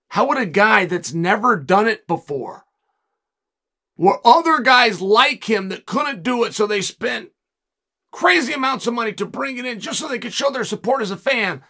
How 0.10 0.28
would 0.28 0.38
a 0.38 0.46
guy 0.46 0.86
that's 0.86 1.14
never 1.14 1.58
done 1.58 1.88
it 1.88 2.08
before, 2.08 2.65
where 3.96 4.20
other 4.26 4.60
guys 4.60 5.02
like 5.02 5.50
him 5.50 5.70
that 5.70 5.86
couldn't 5.86 6.24
do 6.24 6.44
it, 6.44 6.54
so 6.54 6.68
they 6.68 6.82
spent 6.82 7.30
crazy 8.12 8.54
amounts 8.54 8.88
of 8.88 8.94
money 8.94 9.14
to 9.14 9.26
bring 9.26 9.58
it 9.58 9.66
in 9.66 9.80
just 9.80 10.00
so 10.00 10.08
they 10.08 10.20
could 10.20 10.34
show 10.34 10.50
their 10.50 10.64
support 10.64 11.02
as 11.02 11.12
a 11.12 11.18
fan, 11.18 11.64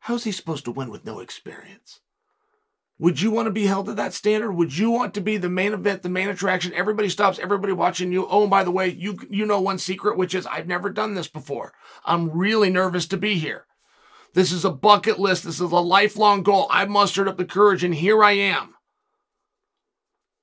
how's 0.00 0.24
he 0.24 0.32
supposed 0.32 0.64
to 0.64 0.72
win 0.72 0.90
with 0.90 1.04
no 1.04 1.20
experience? 1.20 2.00
Would 2.98 3.20
you 3.20 3.32
want 3.32 3.46
to 3.46 3.52
be 3.52 3.66
held 3.66 3.86
to 3.86 3.94
that 3.94 4.12
standard? 4.12 4.52
Would 4.52 4.78
you 4.78 4.90
want 4.90 5.12
to 5.14 5.20
be 5.20 5.36
the 5.36 5.48
main 5.48 5.72
event, 5.72 6.02
the 6.02 6.08
main 6.08 6.28
attraction? 6.28 6.72
Everybody 6.72 7.08
stops, 7.08 7.40
everybody 7.40 7.72
watching 7.72 8.12
you. 8.12 8.28
Oh, 8.28 8.42
and 8.42 8.50
by 8.50 8.62
the 8.62 8.70
way, 8.70 8.90
you 8.90 9.18
you 9.28 9.44
know 9.44 9.60
one 9.60 9.78
secret, 9.78 10.16
which 10.16 10.36
is 10.36 10.46
I've 10.46 10.68
never 10.68 10.88
done 10.88 11.14
this 11.14 11.26
before. 11.26 11.72
I'm 12.04 12.30
really 12.30 12.70
nervous 12.70 13.08
to 13.08 13.16
be 13.16 13.34
here. 13.34 13.66
This 14.34 14.52
is 14.52 14.64
a 14.64 14.70
bucket 14.70 15.18
list. 15.18 15.42
This 15.42 15.56
is 15.56 15.72
a 15.72 15.76
lifelong 15.78 16.44
goal. 16.44 16.68
I've 16.70 16.90
mustered 16.90 17.26
up 17.26 17.38
the 17.38 17.44
courage, 17.44 17.82
and 17.82 17.94
here 17.94 18.22
I 18.22 18.32
am. 18.32 18.74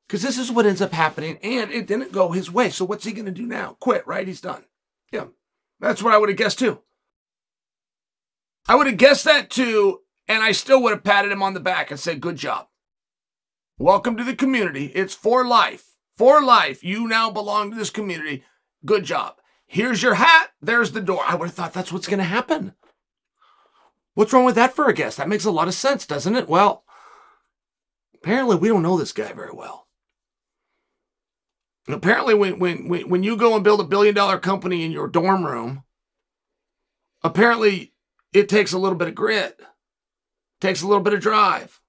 Because 0.10 0.24
this 0.24 0.38
is 0.38 0.52
what 0.52 0.66
ends 0.66 0.82
up 0.82 0.92
happening, 0.92 1.38
and 1.42 1.72
it 1.72 1.88
didn't 1.88 2.12
go 2.12 2.32
his 2.32 2.52
way. 2.52 2.72
So 2.72 2.84
what's 2.84 3.06
he 3.06 3.14
going 3.14 3.28
to 3.28 3.32
do 3.32 3.46
now? 3.46 3.78
Quit, 3.80 4.06
right? 4.06 4.28
He's 4.28 4.42
done. 4.42 4.66
Yeah, 5.14 5.28
that's 5.80 6.04
what 6.04 6.14
I 6.14 6.18
would 6.18 6.28
have 6.28 6.38
guessed 6.38 6.60
too. 6.60 6.80
I 8.68 8.76
would 8.76 8.88
have 8.88 8.98
guessed 8.98 9.24
that 9.24 9.50
too 9.50 10.02
and 10.30 10.44
I 10.44 10.52
still 10.52 10.82
would 10.84 10.92
have 10.94 11.04
patted 11.04 11.32
him 11.32 11.42
on 11.42 11.56
the 11.56 11.60
back 11.60 11.90
and 11.90 12.00
said, 12.00 12.22
Good 12.22 12.38
job. 12.38 12.68
Welcome 13.80 14.16
to 14.18 14.24
the 14.24 14.36
community. 14.36 14.86
It's 14.94 15.16
for 15.16 15.46
life. 15.46 15.96
For 16.16 16.42
life. 16.42 16.84
You 16.84 17.08
now 17.08 17.32
belong 17.32 17.72
to 17.72 17.78
this 17.78 17.90
community. 17.90 18.44
Good 18.86 19.06
job. 19.06 19.36
Here's 19.66 20.04
your 20.04 20.14
hat. 20.16 20.52
There's 20.62 20.92
the 20.92 21.02
door. 21.02 21.24
I 21.26 21.36
would 21.36 21.48
have 21.48 21.56
thought 21.56 21.74
that's 21.74 21.92
what's 21.92 22.08
going 22.08 22.20
to 22.20 22.24
happen. 22.26 22.74
What's 24.14 24.34
wrong 24.34 24.46
with 24.46 24.56
that 24.56 24.76
for 24.76 24.88
a 24.88 24.94
guest? 24.94 25.18
That 25.18 25.30
makes 25.30 25.46
a 25.46 25.52
lot 25.52 25.68
of 25.68 25.74
sense, 25.74 26.06
doesn't 26.06 26.36
it? 26.36 26.48
Well, 26.48 26.84
apparently 28.14 28.56
we 28.56 28.68
don't 28.68 28.84
know 28.84 28.98
this 28.98 29.14
guy 29.14 29.34
very 29.34 29.54
well. 29.54 29.88
Apparently, 31.90 32.36
when, 32.36 32.60
when, 32.60 32.88
when 32.88 33.24
you 33.24 33.36
go 33.36 33.56
and 33.56 33.64
build 33.64 33.80
a 33.80 33.86
billion 33.86 34.14
dollar 34.14 34.38
company 34.38 34.84
in 34.84 34.92
your 34.92 35.08
dorm 35.08 35.46
room, 35.46 35.84
apparently 37.24 37.94
it 38.32 38.48
takes 38.48 38.74
a 38.74 38.78
little 38.78 38.98
bit 38.98 39.08
of 39.08 39.16
grit. 39.16 39.60
Takes 40.62 40.82
a 40.82 40.88
little 40.88 41.04
bit 41.04 41.14
of 41.14 41.22
drive. 41.22 41.80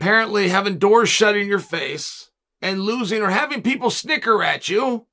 Apparently, 0.00 0.48
having 0.48 0.78
doors 0.78 1.08
shut 1.08 1.36
in 1.36 1.46
your 1.46 1.60
face 1.60 2.30
and 2.60 2.80
losing 2.80 3.22
or 3.22 3.30
having 3.30 3.62
people 3.62 3.90
snicker 3.90 4.42
at 4.42 4.68
you 4.68 5.06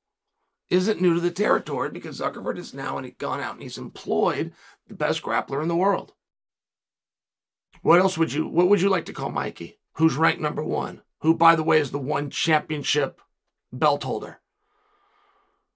isn't 0.69 1.01
new 1.01 1.13
to 1.13 1.19
the 1.19 1.31
territory 1.31 1.89
because 1.89 2.19
Zuckerberg 2.19 2.57
is 2.57 2.73
now 2.73 2.97
and 2.97 3.05
he's 3.05 3.15
gone 3.17 3.39
out 3.39 3.53
and 3.53 3.61
he's 3.61 3.77
employed 3.77 4.53
the 4.87 4.95
best 4.95 5.21
grappler 5.21 5.61
in 5.61 5.67
the 5.67 5.75
world. 5.75 6.13
What 7.81 7.99
else 7.99 8.17
would 8.17 8.33
you 8.33 8.47
what 8.47 8.69
would 8.69 8.81
you 8.81 8.89
like 8.89 9.05
to 9.05 9.13
call 9.13 9.29
Mikey? 9.29 9.79
Who's 9.93 10.15
ranked 10.15 10.41
number 10.41 10.63
one? 10.63 11.01
Who, 11.21 11.35
by 11.35 11.55
the 11.55 11.63
way, 11.63 11.79
is 11.79 11.91
the 11.91 11.99
one 11.99 12.29
championship 12.29 13.21
belt 13.71 14.03
holder? 14.03 14.39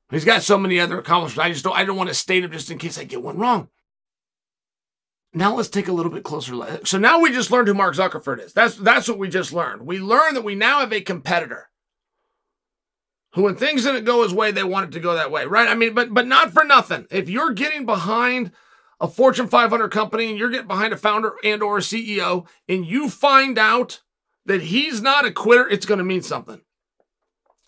He's 0.10 0.26
got 0.26 0.44
so 0.44 0.58
many 0.58 0.80
other 0.80 1.00
accomplishments. 1.00 1.46
I 1.46 1.52
just 1.52 1.64
don't 1.64 1.76
I 1.76 1.86
don't 1.86 1.98
want 1.98 2.10
to 2.10 2.16
state 2.16 2.42
them 2.42 2.52
just 2.52 2.70
in 2.70 2.78
case 2.78 2.98
I 2.98 3.04
get 3.04 3.24
one 3.24 3.38
wrong. 3.38 3.70
Now 5.34 5.56
let's 5.56 5.70
take 5.70 5.88
a 5.88 5.92
little 5.92 6.12
bit 6.12 6.24
closer 6.24 6.56
look. 6.56 6.86
So 6.86 7.00
now 7.00 7.20
we 7.20 7.32
just 7.32 7.50
learned 7.50 7.68
who 7.68 7.74
Mark 7.74 7.96
Zuckerberg 7.96 8.40
is. 8.40 8.54
That's 8.54 8.76
that's 8.76 9.10
what 9.10 9.18
we 9.18 9.28
just 9.28 9.52
learned. 9.52 9.88
We 9.88 10.00
learned 10.00 10.36
that 10.36 10.44
we 10.44 10.54
now 10.54 10.82
have 10.82 10.94
a 10.94 11.02
competitor 11.02 11.70
who, 13.34 13.44
when 13.44 13.56
things 13.56 13.84
didn't 13.84 14.06
go 14.06 14.22
his 14.22 14.34
way, 14.34 14.52
they 14.52 14.64
wanted 14.64 14.92
to 14.92 15.00
go 15.00 15.16
that 15.16 15.32
way, 15.32 15.46
right? 15.46 15.68
I 15.68 15.74
mean, 15.74 15.96
but 15.96 16.14
but 16.14 16.28
not 16.28 16.52
for 16.52 16.64
nothing. 16.64 17.08
If 17.10 17.30
you're 17.30 17.52
getting 17.52 17.86
behind 17.86 18.52
a 19.00 19.08
Fortune 19.08 19.48
500 19.48 19.90
company 19.90 20.30
and 20.30 20.38
you're 20.38 20.52
getting 20.52 20.68
behind 20.68 20.94
a 20.94 20.98
founder 20.98 21.34
and 21.44 21.64
or 21.64 21.78
a 21.78 21.82
CEO, 21.82 22.48
and 22.70 22.86
you 22.86 23.10
find 23.10 23.58
out 23.58 24.02
that 24.46 24.62
he's 24.62 25.02
not 25.02 25.26
a 25.26 25.32
quitter, 25.32 25.68
it's 25.68 25.86
going 25.86 26.00
to 26.00 26.04
mean 26.04 26.22
something. 26.22 26.62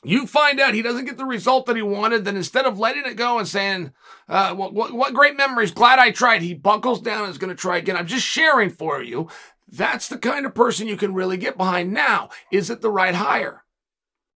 you 0.03 0.27
find 0.27 0.59
out 0.59 0.73
he 0.73 0.81
doesn't 0.81 1.05
get 1.05 1.17
the 1.17 1.25
result 1.25 1.65
that 1.65 1.75
he 1.75 1.81
wanted, 1.81 2.25
then 2.25 2.37
instead 2.37 2.65
of 2.65 2.77
letting 2.77 3.05
it 3.05 3.15
go 3.15 3.39
and 3.39 3.47
saying, 3.47 3.91
uh, 4.29 4.53
what, 4.53 4.73
what, 4.73 4.93
what 4.93 5.13
great 5.13 5.35
memories, 5.35 5.71
glad 5.71 5.99
I 5.99 6.11
tried, 6.11 6.41
he 6.41 6.53
buckles 6.53 7.01
down 7.01 7.23
and 7.23 7.31
is 7.31 7.37
going 7.37 7.49
to 7.49 7.55
try 7.55 7.77
again. 7.77 7.97
I'm 7.97 8.07
just 8.07 8.25
sharing 8.25 8.69
for 8.69 9.01
you. 9.01 9.29
That's 9.67 10.07
the 10.07 10.17
kind 10.17 10.45
of 10.45 10.53
person 10.53 10.87
you 10.87 10.97
can 10.97 11.13
really 11.13 11.37
get 11.37 11.57
behind. 11.57 11.91
Now, 11.91 12.29
is 12.51 12.69
it 12.69 12.81
the 12.81 12.91
right 12.91 13.15
hire? 13.15 13.63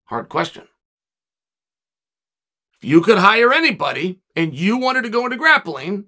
Hard 0.06 0.28
question. 0.28 0.67
If 2.82 2.89
you 2.89 3.02
could 3.02 3.19
hire 3.19 3.54
anybody 3.54 4.21
and 4.36 4.56
you 4.56 4.78
wanted 4.78 5.04
to 5.04 5.10
go 5.10 5.25
into 5.25 5.38
grappling, 5.38 6.06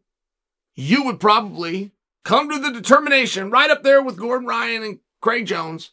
you 0.74 1.04
would 1.04 1.20
probably 1.20 1.92
come 2.24 2.50
to 2.50 2.58
the 2.58 2.72
determination 2.72 3.52
right 3.52 3.70
up 3.70 3.84
there 3.84 4.02
with 4.02 4.18
Gordon 4.18 4.48
Ryan 4.48 4.84
and 4.84 5.00
Craig 5.22 5.46
Jones 5.46 5.92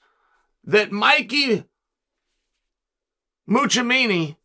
that 0.69 0.93
Mikey 0.93 1.65
Musumeci 3.49 4.37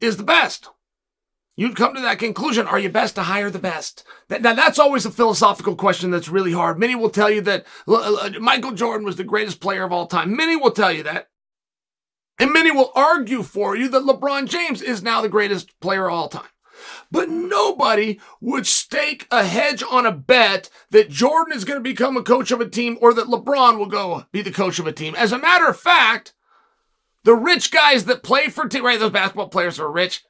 is 0.00 0.16
the 0.16 0.22
best. 0.22 0.70
You'd 1.56 1.76
come 1.76 1.94
to 1.94 2.00
that 2.00 2.18
conclusion. 2.18 2.66
Are 2.66 2.78
you 2.78 2.88
best 2.88 3.14
to 3.14 3.22
hire 3.22 3.50
the 3.50 3.58
best? 3.60 4.02
Now, 4.28 4.54
that's 4.54 4.78
always 4.78 5.06
a 5.06 5.10
philosophical 5.10 5.76
question 5.76 6.10
that's 6.10 6.28
really 6.28 6.52
hard. 6.52 6.80
Many 6.80 6.96
will 6.96 7.10
tell 7.10 7.30
you 7.30 7.42
that 7.42 7.64
uh, 7.86 8.30
Michael 8.40 8.72
Jordan 8.72 9.04
was 9.04 9.16
the 9.16 9.24
greatest 9.24 9.60
player 9.60 9.84
of 9.84 9.92
all 9.92 10.06
time. 10.06 10.34
Many 10.34 10.56
will 10.56 10.72
tell 10.72 10.90
you 10.90 11.04
that. 11.04 11.28
And 12.40 12.52
many 12.52 12.72
will 12.72 12.90
argue 12.96 13.44
for 13.44 13.76
you 13.76 13.88
that 13.90 14.02
LeBron 14.02 14.48
James 14.48 14.82
is 14.82 15.02
now 15.02 15.20
the 15.20 15.28
greatest 15.28 15.78
player 15.78 16.08
of 16.08 16.14
all 16.14 16.28
time. 16.28 16.48
But 17.14 17.30
nobody 17.30 18.18
would 18.40 18.66
stake 18.66 19.28
a 19.30 19.44
hedge 19.44 19.84
on 19.88 20.04
a 20.04 20.10
bet 20.10 20.68
that 20.90 21.10
Jordan 21.10 21.56
is 21.56 21.64
going 21.64 21.78
to 21.78 21.80
become 21.80 22.16
a 22.16 22.24
coach 22.24 22.50
of 22.50 22.60
a 22.60 22.68
team 22.68 22.98
or 23.00 23.14
that 23.14 23.28
LeBron 23.28 23.78
will 23.78 23.86
go 23.86 24.26
be 24.32 24.42
the 24.42 24.50
coach 24.50 24.80
of 24.80 24.88
a 24.88 24.92
team. 24.92 25.14
As 25.14 25.30
a 25.30 25.38
matter 25.38 25.68
of 25.68 25.78
fact, 25.78 26.34
the 27.22 27.36
rich 27.36 27.70
guys 27.70 28.06
that 28.06 28.24
play 28.24 28.48
for 28.48 28.66
team, 28.66 28.84
right? 28.84 28.98
Those 28.98 29.12
basketball 29.12 29.48
players 29.48 29.78
are 29.78 29.92
rich. 29.92 30.24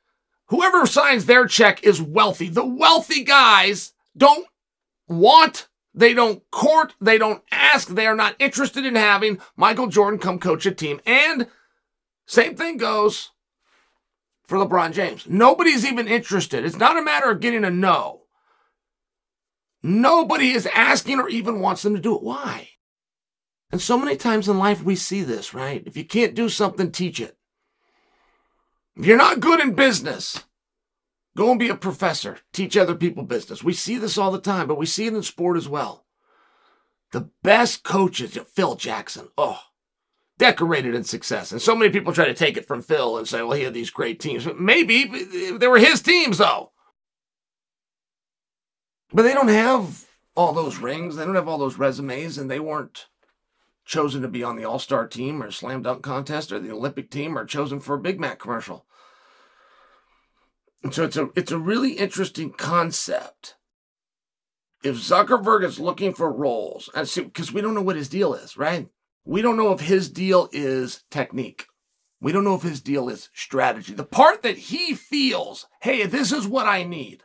Whoever 0.48 0.84
signs 0.84 1.24
their 1.24 1.46
check 1.46 1.82
is 1.82 2.02
wealthy. 2.02 2.50
The 2.50 2.66
wealthy 2.66 3.24
guys 3.24 3.94
don't 4.14 4.46
want, 5.08 5.68
they 5.94 6.12
don't 6.12 6.42
court, 6.50 6.94
they 7.00 7.16
don't 7.16 7.42
ask, 7.50 7.88
they 7.88 8.06
are 8.06 8.14
not 8.14 8.36
interested 8.38 8.84
in 8.84 8.94
having 8.94 9.38
Michael 9.56 9.86
Jordan 9.86 10.20
come 10.20 10.38
coach 10.38 10.66
a 10.66 10.70
team. 10.70 11.00
And 11.06 11.46
same 12.26 12.56
thing 12.56 12.76
goes 12.76 13.30
for 14.46 14.58
LeBron 14.58 14.92
James. 14.92 15.26
Nobody's 15.28 15.86
even 15.86 16.08
interested. 16.08 16.64
It's 16.64 16.76
not 16.76 16.98
a 16.98 17.02
matter 17.02 17.30
of 17.30 17.40
getting 17.40 17.64
a 17.64 17.70
no. 17.70 18.22
Nobody 19.82 20.52
is 20.52 20.66
asking 20.74 21.20
or 21.20 21.28
even 21.28 21.60
wants 21.60 21.82
them 21.82 21.94
to 21.94 22.00
do 22.00 22.14
it. 22.16 22.22
Why? 22.22 22.70
And 23.70 23.80
so 23.80 23.98
many 23.98 24.16
times 24.16 24.48
in 24.48 24.58
life 24.58 24.82
we 24.82 24.96
see 24.96 25.22
this, 25.22 25.52
right? 25.52 25.82
If 25.86 25.96
you 25.96 26.04
can't 26.04 26.34
do 26.34 26.48
something, 26.48 26.90
teach 26.90 27.20
it. 27.20 27.36
If 28.96 29.04
you're 29.06 29.16
not 29.16 29.40
good 29.40 29.60
in 29.60 29.74
business, 29.74 30.44
go 31.36 31.50
and 31.50 31.58
be 31.58 31.68
a 31.68 31.74
professor. 31.74 32.38
Teach 32.52 32.76
other 32.76 32.94
people 32.94 33.24
business. 33.24 33.64
We 33.64 33.72
see 33.72 33.98
this 33.98 34.16
all 34.16 34.30
the 34.30 34.40
time, 34.40 34.68
but 34.68 34.78
we 34.78 34.86
see 34.86 35.06
it 35.06 35.14
in 35.14 35.22
sport 35.22 35.56
as 35.56 35.68
well. 35.68 36.06
The 37.12 37.30
best 37.42 37.82
coaches, 37.82 38.38
Phil 38.54 38.76
Jackson, 38.76 39.28
oh, 39.36 39.60
decorated 40.38 40.94
in 40.94 41.04
success. 41.04 41.52
And 41.52 41.62
so 41.62 41.76
many 41.76 41.90
people 41.90 42.12
try 42.12 42.26
to 42.26 42.34
take 42.34 42.56
it 42.56 42.66
from 42.66 42.82
Phil 42.82 43.16
and 43.18 43.28
say, 43.28 43.42
well, 43.42 43.56
he 43.56 43.64
had 43.64 43.74
these 43.74 43.90
great 43.90 44.20
teams. 44.20 44.44
But 44.44 44.58
maybe 44.58 45.04
they 45.56 45.68
were 45.68 45.78
his 45.78 46.02
teams, 46.02 46.38
though. 46.38 46.72
But 49.12 49.22
they 49.22 49.34
don't 49.34 49.48
have 49.48 50.06
all 50.36 50.52
those 50.52 50.78
rings, 50.78 51.14
they 51.14 51.24
don't 51.24 51.36
have 51.36 51.46
all 51.46 51.58
those 51.58 51.78
resumes, 51.78 52.36
and 52.36 52.50
they 52.50 52.58
weren't 52.58 53.06
chosen 53.84 54.22
to 54.22 54.28
be 54.28 54.42
on 54.42 54.56
the 54.56 54.64
All 54.64 54.80
Star 54.80 55.06
team 55.06 55.42
or 55.42 55.50
slam 55.50 55.82
dunk 55.82 56.02
contest 56.02 56.50
or 56.50 56.58
the 56.58 56.72
Olympic 56.72 57.10
team 57.10 57.38
or 57.38 57.44
chosen 57.44 57.78
for 57.78 57.94
a 57.94 58.00
Big 58.00 58.18
Mac 58.18 58.40
commercial. 58.40 58.86
And 60.82 60.92
so 60.92 61.04
it's 61.04 61.16
a 61.16 61.28
it's 61.36 61.52
a 61.52 61.58
really 61.58 61.92
interesting 61.92 62.50
concept. 62.50 63.54
If 64.82 64.96
Zuckerberg 64.96 65.64
is 65.64 65.80
looking 65.80 66.12
for 66.12 66.30
roles, 66.30 66.90
and 66.94 67.08
because 67.14 67.52
we 67.52 67.62
don't 67.62 67.74
know 67.74 67.82
what 67.82 67.96
his 67.96 68.08
deal 68.08 68.34
is, 68.34 68.56
right? 68.56 68.88
We 69.24 69.42
don't 69.42 69.56
know 69.56 69.72
if 69.72 69.80
his 69.80 70.08
deal 70.08 70.48
is 70.52 71.04
technique. 71.10 71.66
We 72.20 72.32
don't 72.32 72.44
know 72.44 72.54
if 72.54 72.62
his 72.62 72.80
deal 72.80 73.08
is 73.08 73.28
strategy. 73.34 73.94
The 73.94 74.04
part 74.04 74.42
that 74.42 74.56
he 74.56 74.94
feels, 74.94 75.66
hey, 75.82 76.06
this 76.06 76.32
is 76.32 76.46
what 76.46 76.66
I 76.66 76.84
need. 76.84 77.22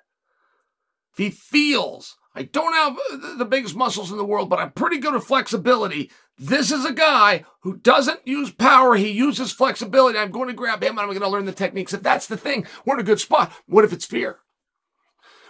If 1.14 1.18
he 1.18 1.30
feels 1.30 2.18
I 2.36 2.44
don't 2.44 2.74
have 2.74 3.38
the 3.38 3.46
biggest 3.46 3.76
muscles 3.76 4.12
in 4.12 4.18
the 4.18 4.24
world, 4.24 4.50
but 4.50 4.60
I'm 4.60 4.72
pretty 4.72 4.98
good 4.98 5.16
at 5.16 5.24
flexibility. 5.24 6.12
This 6.38 6.72
is 6.72 6.86
a 6.86 6.94
guy 6.94 7.44
who 7.64 7.76
doesn't 7.78 8.26
use 8.26 8.52
power. 8.52 8.96
He 8.96 9.10
uses 9.10 9.52
flexibility. 9.52 10.18
I'm 10.18 10.32
going 10.32 10.48
to 10.48 10.54
grab 10.54 10.84
him 10.84 10.92
and 10.92 11.00
I'm 11.00 11.08
going 11.08 11.20
to 11.20 11.28
learn 11.28 11.46
the 11.46 11.52
techniques. 11.52 11.94
If 11.94 12.04
that's 12.04 12.28
the 12.28 12.38
thing, 12.38 12.66
we're 12.86 12.94
in 12.94 13.02
a 13.02 13.04
good 13.04 13.20
spot. 13.20 13.52
What 13.66 13.84
if 13.84 13.92
it's 13.92 14.06
fear? 14.06 14.40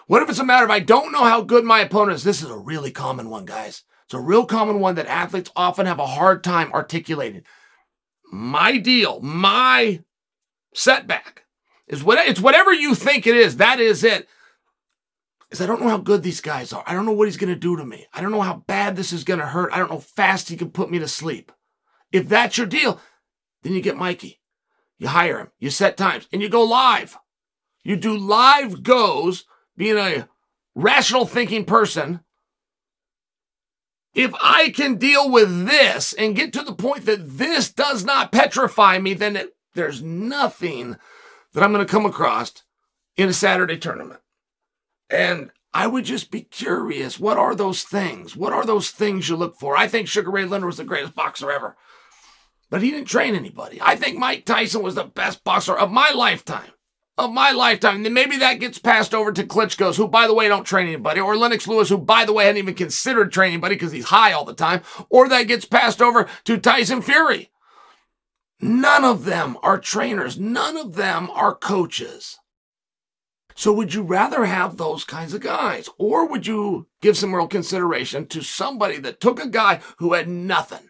What 0.07 0.23
if 0.23 0.29
it's 0.29 0.39
a 0.39 0.45
matter 0.45 0.65
of 0.65 0.71
I 0.71 0.79
don't 0.79 1.11
know 1.11 1.25
how 1.25 1.41
good 1.41 1.63
my 1.63 1.81
opponent 1.81 2.15
is? 2.15 2.23
This 2.23 2.41
is 2.41 2.49
a 2.49 2.57
really 2.57 2.91
common 2.91 3.29
one, 3.29 3.45
guys. 3.45 3.83
It's 4.09 4.15
a 4.15 4.19
real 4.19 4.47
common 4.47 4.79
one 4.79 4.95
that 4.95 5.05
athletes 5.05 5.51
often 5.55 5.85
have 5.85 5.99
a 5.99 6.07
hard 6.07 6.43
time 6.43 6.73
articulating. 6.73 7.43
My 8.31 8.79
deal, 8.79 9.19
my 9.19 10.01
setback 10.73 11.43
is 11.87 12.03
what 12.03 12.17
it's 12.27 12.39
whatever 12.39 12.73
you 12.73 12.95
think 12.95 13.27
it 13.27 13.35
is. 13.35 13.57
That 13.57 13.79
is 13.79 14.03
it 14.03 14.27
is 15.51 15.61
I 15.61 15.67
don't 15.67 15.79
know 15.79 15.89
how 15.89 15.99
good 15.99 16.23
these 16.23 16.41
guys 16.41 16.73
are. 16.73 16.83
I 16.87 16.93
don't 16.93 17.05
know 17.05 17.11
what 17.11 17.27
he's 17.27 17.37
going 17.37 17.53
to 17.53 17.59
do 17.59 17.77
to 17.77 17.85
me. 17.85 18.07
I 18.11 18.21
don't 18.21 18.31
know 18.31 18.41
how 18.41 18.63
bad 18.65 18.95
this 18.95 19.13
is 19.13 19.23
going 19.23 19.41
to 19.41 19.45
hurt. 19.45 19.71
I 19.71 19.77
don't 19.77 19.91
know 19.91 19.99
fast 19.99 20.49
he 20.49 20.57
can 20.57 20.71
put 20.71 20.89
me 20.89 20.97
to 20.97 21.07
sleep. 21.07 21.51
If 22.11 22.27
that's 22.27 22.57
your 22.57 22.65
deal, 22.65 22.99
then 23.61 23.73
you 23.73 23.81
get 23.81 23.95
Mikey. 23.95 24.41
You 24.97 25.09
hire 25.09 25.37
him. 25.37 25.51
You 25.59 25.69
set 25.69 25.97
times 25.97 26.27
and 26.33 26.41
you 26.41 26.49
go 26.49 26.63
live. 26.63 27.15
You 27.83 27.95
do 27.95 28.17
live 28.17 28.81
goes 28.81 29.45
being 29.77 29.99
a 29.99 30.27
rational 30.73 31.27
thinking 31.27 31.65
person. 31.65 32.21
If 34.13 34.33
I 34.41 34.69
can 34.69 34.95
deal 34.95 35.29
with 35.29 35.67
this 35.67 36.13
and 36.13 36.35
get 36.35 36.51
to 36.53 36.63
the 36.63 36.73
point 36.73 37.05
that 37.05 37.37
this 37.37 37.71
does 37.71 38.03
not 38.03 38.31
petrify 38.31 38.97
me, 38.97 39.13
then 39.13 39.35
it, 39.35 39.55
there's 39.75 40.01
nothing 40.01 40.97
that 41.53 41.63
I'm 41.63 41.71
going 41.71 41.85
to 41.85 41.91
come 41.91 42.05
across 42.05 42.63
in 43.15 43.29
a 43.29 43.33
Saturday 43.33 43.77
tournament. 43.77 44.21
And 45.09 45.51
I 45.73 45.87
would 45.87 46.05
just 46.05 46.31
be 46.31 46.41
curious. 46.41 47.19
What 47.19 47.37
are 47.37 47.53
those 47.53 47.83
things? 47.83 48.35
What 48.35 48.53
are 48.53 48.65
those 48.65 48.89
things 48.89 49.29
you 49.29 49.35
look 49.35 49.55
for? 49.59 49.77
I 49.77 49.87
think 49.87 50.07
Sugar 50.07 50.31
Ray 50.31 50.45
Leonard 50.45 50.67
was 50.67 50.77
the 50.77 50.83
greatest 50.83 51.15
boxer 51.15 51.51
ever, 51.51 51.77
but 52.69 52.81
he 52.81 52.91
didn't 52.91 53.07
train 53.07 53.35
anybody. 53.35 53.79
I 53.81 53.95
think 53.95 54.17
Mike 54.17 54.45
Tyson 54.45 54.81
was 54.81 54.95
the 54.95 55.03
best 55.03 55.43
boxer 55.43 55.77
of 55.77 55.91
my 55.91 56.11
lifetime. 56.11 56.71
Of 57.19 57.33
my 57.33 57.51
lifetime. 57.51 58.03
Then 58.03 58.13
maybe 58.13 58.37
that 58.37 58.61
gets 58.61 58.79
passed 58.79 59.13
over 59.13 59.33
to 59.33 59.43
Klitschko's, 59.43 59.97
who, 59.97 60.07
by 60.07 60.25
the 60.25 60.33
way, 60.33 60.47
don't 60.47 60.63
train 60.63 60.87
anybody, 60.87 61.19
or 61.19 61.35
Lennox 61.35 61.67
Lewis, 61.67 61.89
who, 61.89 61.97
by 61.97 62.23
the 62.23 62.31
way, 62.31 62.45
hadn't 62.45 62.59
even 62.59 62.75
considered 62.75 63.29
training 63.29 63.55
anybody 63.55 63.75
because 63.75 63.91
he's 63.91 64.05
high 64.05 64.31
all 64.31 64.45
the 64.45 64.53
time, 64.53 64.81
or 65.09 65.27
that 65.27 65.43
gets 65.43 65.65
passed 65.65 66.01
over 66.01 66.29
to 66.45 66.57
Tyson 66.57 67.01
Fury. 67.01 67.51
None 68.61 69.03
of 69.03 69.25
them 69.25 69.57
are 69.61 69.77
trainers. 69.77 70.39
None 70.39 70.77
of 70.77 70.95
them 70.95 71.29
are 71.31 71.53
coaches. 71.53 72.37
So 73.53 73.73
would 73.73 73.93
you 73.93 74.03
rather 74.03 74.45
have 74.45 74.77
those 74.77 75.03
kinds 75.03 75.33
of 75.33 75.41
guys? 75.41 75.89
Or 75.97 76.25
would 76.25 76.47
you 76.47 76.87
give 77.01 77.17
some 77.17 77.35
real 77.35 77.47
consideration 77.47 78.27
to 78.27 78.41
somebody 78.41 78.97
that 78.99 79.19
took 79.19 79.43
a 79.43 79.49
guy 79.49 79.81
who 79.97 80.13
had 80.13 80.29
nothing? 80.29 80.89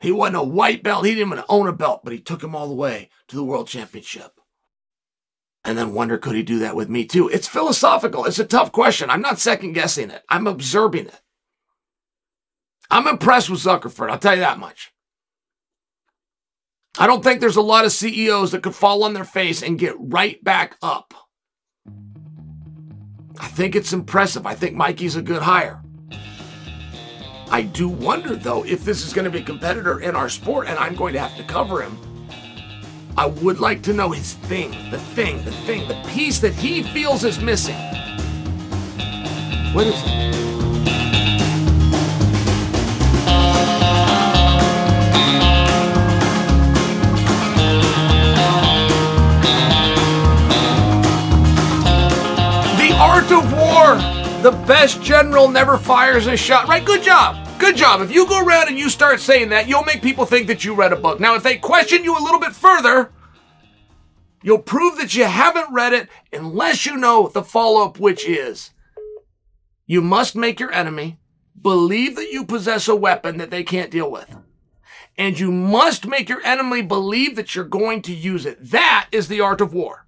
He 0.00 0.10
wasn't 0.10 0.36
a 0.36 0.42
white 0.42 0.82
belt. 0.82 1.04
He 1.04 1.14
didn't 1.14 1.32
even 1.32 1.44
own 1.50 1.68
a 1.68 1.72
belt, 1.74 2.00
but 2.02 2.14
he 2.14 2.20
took 2.20 2.42
him 2.42 2.56
all 2.56 2.68
the 2.68 2.74
way 2.74 3.10
to 3.28 3.36
the 3.36 3.44
world 3.44 3.68
championship. 3.68 4.40
And 5.64 5.78
then 5.78 5.94
wonder, 5.94 6.18
could 6.18 6.36
he 6.36 6.42
do 6.42 6.58
that 6.58 6.76
with 6.76 6.90
me 6.90 7.06
too? 7.06 7.28
It's 7.28 7.48
philosophical. 7.48 8.26
It's 8.26 8.38
a 8.38 8.44
tough 8.44 8.70
question. 8.70 9.08
I'm 9.08 9.22
not 9.22 9.38
second 9.38 9.72
guessing 9.72 10.10
it. 10.10 10.22
I'm 10.28 10.46
observing 10.46 11.06
it. 11.06 11.20
I'm 12.90 13.06
impressed 13.06 13.48
with 13.48 13.60
Zuckerberg. 13.60 14.10
I'll 14.10 14.18
tell 14.18 14.34
you 14.34 14.40
that 14.40 14.58
much. 14.58 14.92
I 16.98 17.06
don't 17.06 17.24
think 17.24 17.40
there's 17.40 17.56
a 17.56 17.62
lot 17.62 17.84
of 17.84 17.92
CEOs 17.92 18.52
that 18.52 18.62
could 18.62 18.74
fall 18.74 19.02
on 19.02 19.14
their 19.14 19.24
face 19.24 19.62
and 19.62 19.78
get 19.78 19.96
right 19.98 20.42
back 20.44 20.76
up. 20.82 21.14
I 23.38 23.48
think 23.48 23.74
it's 23.74 23.92
impressive. 23.92 24.46
I 24.46 24.54
think 24.54 24.76
Mikey's 24.76 25.16
a 25.16 25.22
good 25.22 25.42
hire. 25.42 25.82
I 27.50 27.62
do 27.62 27.88
wonder, 27.88 28.36
though, 28.36 28.64
if 28.64 28.84
this 28.84 29.04
is 29.04 29.12
going 29.12 29.24
to 29.24 29.30
be 29.30 29.40
a 29.40 29.44
competitor 29.44 30.00
in 30.00 30.14
our 30.14 30.28
sport 30.28 30.68
and 30.68 30.78
I'm 30.78 30.94
going 30.94 31.14
to 31.14 31.20
have 31.20 31.36
to 31.36 31.44
cover 31.44 31.82
him. 31.82 31.98
I 33.16 33.26
would 33.26 33.60
like 33.60 33.80
to 33.82 33.92
know 33.92 34.10
his 34.10 34.32
thing, 34.34 34.72
the 34.90 34.98
thing, 34.98 35.44
the 35.44 35.52
thing, 35.52 35.86
the 35.86 35.94
piece 36.08 36.40
that 36.40 36.52
he 36.52 36.82
feels 36.82 37.22
is 37.22 37.38
missing. 37.38 37.76
What 39.72 39.86
is 39.86 39.94
it? 39.94 40.24
The 52.76 52.96
Art 52.98 53.30
of 53.30 53.52
war. 53.52 53.96
The 54.42 54.50
best 54.66 55.00
general 55.02 55.48
never 55.48 55.78
fires 55.78 56.26
a 56.26 56.36
shot. 56.36 56.66
Right? 56.66 56.84
Good 56.84 57.04
job. 57.04 57.43
Good 57.64 57.76
job. 57.76 58.02
If 58.02 58.12
you 58.12 58.26
go 58.28 58.44
around 58.44 58.68
and 58.68 58.78
you 58.78 58.90
start 58.90 59.20
saying 59.20 59.48
that, 59.48 59.68
you'll 59.68 59.84
make 59.84 60.02
people 60.02 60.26
think 60.26 60.48
that 60.48 60.64
you 60.64 60.74
read 60.74 60.92
a 60.92 60.96
book. 60.96 61.18
Now, 61.18 61.34
if 61.34 61.42
they 61.42 61.56
question 61.56 62.04
you 62.04 62.16
a 62.16 62.20
little 62.22 62.40
bit 62.40 62.54
further, 62.54 63.10
You'll 64.44 64.58
prove 64.58 64.98
that 64.98 65.14
you 65.14 65.24
haven't 65.24 65.72
read 65.72 65.94
it 65.94 66.10
unless 66.30 66.84
you 66.84 66.98
know 66.98 67.28
the 67.28 67.42
follow 67.42 67.86
up, 67.86 67.98
which 67.98 68.28
is 68.28 68.72
you 69.86 70.02
must 70.02 70.36
make 70.36 70.60
your 70.60 70.70
enemy 70.70 71.18
believe 71.58 72.14
that 72.16 72.30
you 72.30 72.44
possess 72.44 72.86
a 72.86 72.94
weapon 72.94 73.38
that 73.38 73.50
they 73.50 73.62
can't 73.62 73.90
deal 73.90 74.10
with. 74.10 74.36
And 75.16 75.40
you 75.40 75.50
must 75.50 76.06
make 76.06 76.28
your 76.28 76.44
enemy 76.44 76.82
believe 76.82 77.36
that 77.36 77.54
you're 77.54 77.64
going 77.64 78.02
to 78.02 78.14
use 78.14 78.44
it. 78.44 78.58
That 78.70 79.08
is 79.10 79.28
the 79.28 79.40
art 79.40 79.62
of 79.62 79.72
war. 79.72 80.04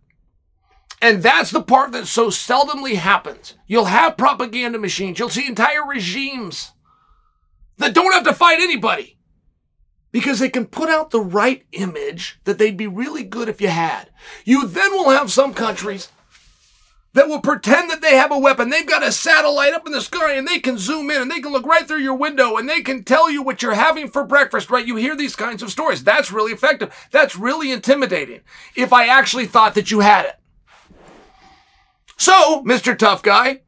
And 1.00 1.22
that's 1.22 1.50
the 1.50 1.62
part 1.62 1.92
that 1.92 2.07
so 2.07 2.28
seldomly 2.28 2.96
happens. 2.96 3.54
You'll 3.66 3.86
have 3.86 4.18
propaganda 4.18 4.78
machines. 4.78 5.18
You'll 5.18 5.30
see 5.30 5.46
entire 5.46 5.86
regimes 5.86 6.72
that 7.79 7.95
don't 7.95 8.12
have 8.12 8.24
to 8.24 8.33
fight 8.33 8.59
anybody 8.61 9.16
because 10.12 10.39
they 10.39 10.49
can 10.49 10.66
put 10.66 10.89
out 10.89 11.11
the 11.11 11.20
right 11.20 11.64
image 11.72 12.41
that 12.45 12.59
they'd 12.59 12.77
be 12.77 12.87
really 12.87 13.22
good 13.22 13.49
if 13.49 13.61
you 13.61 13.68
had. 13.68 14.11
You 14.45 14.66
then 14.66 14.93
will 14.93 15.11
have 15.11 15.31
some 15.31 15.53
countries 15.53 16.09
that 17.16 17.29
will 17.29 17.41
pretend 17.41 17.91
that 17.91 18.03
they 18.03 18.16
have 18.16 18.31
a 18.31 18.39
weapon. 18.39 18.68
They've 18.68 18.87
got 18.87 19.03
a 19.03 19.11
satellite 19.11 19.72
up 19.72 19.87
in 19.87 19.93
the 19.93 20.03
sky 20.03 20.35
and 20.35 20.47
they 20.47 20.59
can 20.59 20.77
zoom 20.77 21.11
in 21.11 21.22
and 21.22 21.31
they 21.31 21.41
can 21.41 21.51
look 21.51 21.64
right 21.64 21.87
through 21.89 22.01
your 22.01 22.14
window 22.14 22.57
and 22.57 22.68
they 22.68 22.83
can 22.83 23.05
tell 23.05 23.31
you 23.31 23.43
what 23.43 23.62
you're 23.62 23.74
having 23.74 24.09
for 24.09 24.22
breakfast, 24.22 24.70
right? 24.70 24.87
You 24.87 24.97
hear 24.97 25.16
these 25.16 25.35
kinds 25.35 25.62
of 25.62 25.70
stories. 25.70 26.05
That's 26.05 26.31
really 26.31 26.53
effective. 26.53 26.95
That's 27.11 27.37
really 27.37 27.72
intimidating 27.72 28.41
if 28.74 28.93
I 28.93 29.07
actually 29.07 29.47
thought 29.47 29.74
that 29.74 29.91
you 29.91 30.01
had 30.01 30.27
it. 30.27 30.37
So, 32.18 32.62
Mr. 32.64 32.97
Tough 32.97 33.22
Guy, 33.22 33.62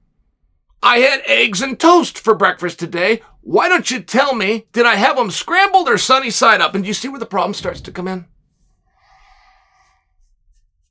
I 0.83 0.99
had 0.99 1.23
eggs 1.27 1.63
and 1.63 1.81
toast 1.81 2.19
for 2.19 2.35
breakfast 2.35 2.79
today. 2.79 3.23
Why 3.49 3.71
don't 3.71 3.91
you 3.91 4.03
tell 4.03 4.35
me, 4.35 4.67
did 4.75 4.85
I 4.85 4.97
have 4.97 5.17
them 5.17 5.31
scrambled 5.31 5.89
or 5.89 5.97
sunny 5.97 6.29
side 6.29 6.61
up? 6.61 6.75
And 6.75 6.85
do 6.85 6.89
you 6.89 6.93
see 6.93 7.09
where 7.09 7.19
the 7.19 7.25
problem 7.25 7.55
starts 7.55 7.81
to 7.81 7.91
come 7.91 8.07
in? 8.07 8.27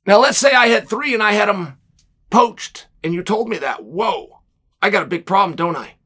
Now, 0.04 0.18
let's 0.18 0.38
say 0.38 0.50
I 0.50 0.66
had 0.66 0.88
three 0.88 1.14
and 1.14 1.22
I 1.22 1.34
had 1.34 1.48
them 1.48 1.78
poached 2.30 2.88
and 3.04 3.14
you 3.14 3.22
told 3.22 3.48
me 3.48 3.58
that. 3.58 3.84
Whoa, 3.84 4.40
I 4.82 4.90
got 4.90 5.04
a 5.04 5.06
big 5.06 5.24
problem, 5.24 5.54
don't 5.54 5.76
I? 5.76 5.98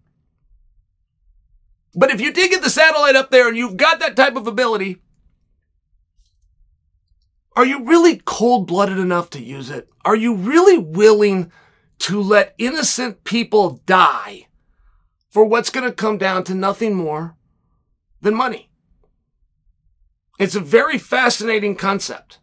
But 1.94 2.10
if 2.10 2.20
you 2.20 2.30
did 2.30 2.50
get 2.50 2.62
the 2.62 2.68
satellite 2.68 3.16
up 3.16 3.30
there 3.30 3.48
and 3.48 3.56
you've 3.56 3.78
got 3.78 3.98
that 4.00 4.14
type 4.14 4.36
of 4.36 4.46
ability, 4.46 4.98
are 7.56 7.64
you 7.64 7.82
really 7.82 8.20
cold 8.26 8.66
blooded 8.66 8.98
enough 8.98 9.30
to 9.30 9.42
use 9.42 9.70
it? 9.70 9.88
Are 10.04 10.16
you 10.16 10.34
really 10.34 10.76
willing 10.76 11.50
to 12.00 12.20
let 12.20 12.54
innocent 12.58 13.24
people 13.24 13.80
die 13.86 14.48
for 15.32 15.44
what's 15.44 15.70
going 15.70 15.88
to 15.88 15.92
come 15.92 16.18
down 16.18 16.44
to 16.44 16.54
nothing 16.54 16.94
more 16.94 17.34
than 18.20 18.34
money? 18.34 18.70
It's 20.38 20.54
a 20.54 20.60
very 20.60 20.98
fascinating 20.98 21.74
concept. 21.74 22.38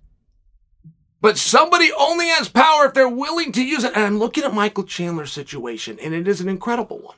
But 1.22 1.38
somebody 1.38 1.92
only 1.98 2.28
has 2.30 2.50
power 2.50 2.86
if 2.86 2.94
they're 2.94 3.08
willing 3.08 3.52
to 3.52 3.64
use 3.64 3.84
it. 3.84 3.94
And 3.96 4.04
I'm 4.04 4.20
looking 4.20 4.44
at 4.44 4.54
Michael 4.54 4.86
Chandler's 4.86 5.32
situation, 5.32 6.00
and 6.02 6.14
it 6.14 6.28
is 6.28 6.42
an 6.42 6.50
incredible 6.50 7.00
one. 7.00 7.18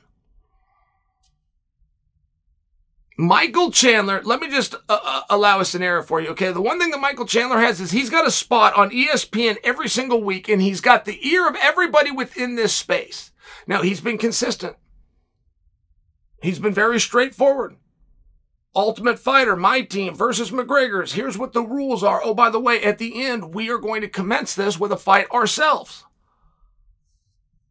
Michael 3.16 3.70
Chandler, 3.70 4.20
let 4.24 4.40
me 4.40 4.50
just 4.50 4.74
uh, 4.74 4.78
uh, 4.88 5.22
allow 5.30 5.60
a 5.60 5.64
scenario 5.64 6.02
for 6.02 6.20
you. 6.20 6.30
Okay. 6.30 6.50
The 6.50 6.60
one 6.60 6.80
thing 6.80 6.90
that 6.90 7.00
Michael 7.00 7.26
Chandler 7.26 7.60
has 7.60 7.80
is 7.80 7.92
he's 7.92 8.10
got 8.10 8.26
a 8.26 8.30
spot 8.30 8.74
on 8.74 8.90
ESPN 8.90 9.58
every 9.62 9.88
single 9.88 10.22
week 10.22 10.48
and 10.48 10.60
he's 10.60 10.80
got 10.80 11.04
the 11.04 11.24
ear 11.26 11.46
of 11.46 11.54
everybody 11.62 12.10
within 12.10 12.56
this 12.56 12.74
space. 12.74 13.30
Now 13.66 13.82
he's 13.82 14.00
been 14.00 14.18
consistent. 14.18 14.76
He's 16.42 16.58
been 16.58 16.74
very 16.74 16.98
straightforward. 16.98 17.76
Ultimate 18.74 19.18
Fighter, 19.18 19.54
my 19.54 19.82
team 19.82 20.14
versus 20.14 20.50
McGregor's. 20.50 21.12
Here's 21.12 21.38
what 21.38 21.52
the 21.52 21.62
rules 21.62 22.02
are. 22.02 22.20
Oh, 22.24 22.34
by 22.34 22.50
the 22.50 22.58
way, 22.58 22.82
at 22.82 22.98
the 22.98 23.24
end, 23.24 23.54
we 23.54 23.70
are 23.70 23.78
going 23.78 24.00
to 24.00 24.08
commence 24.08 24.54
this 24.54 24.80
with 24.80 24.90
a 24.90 24.96
fight 24.96 25.30
ourselves. 25.30 26.04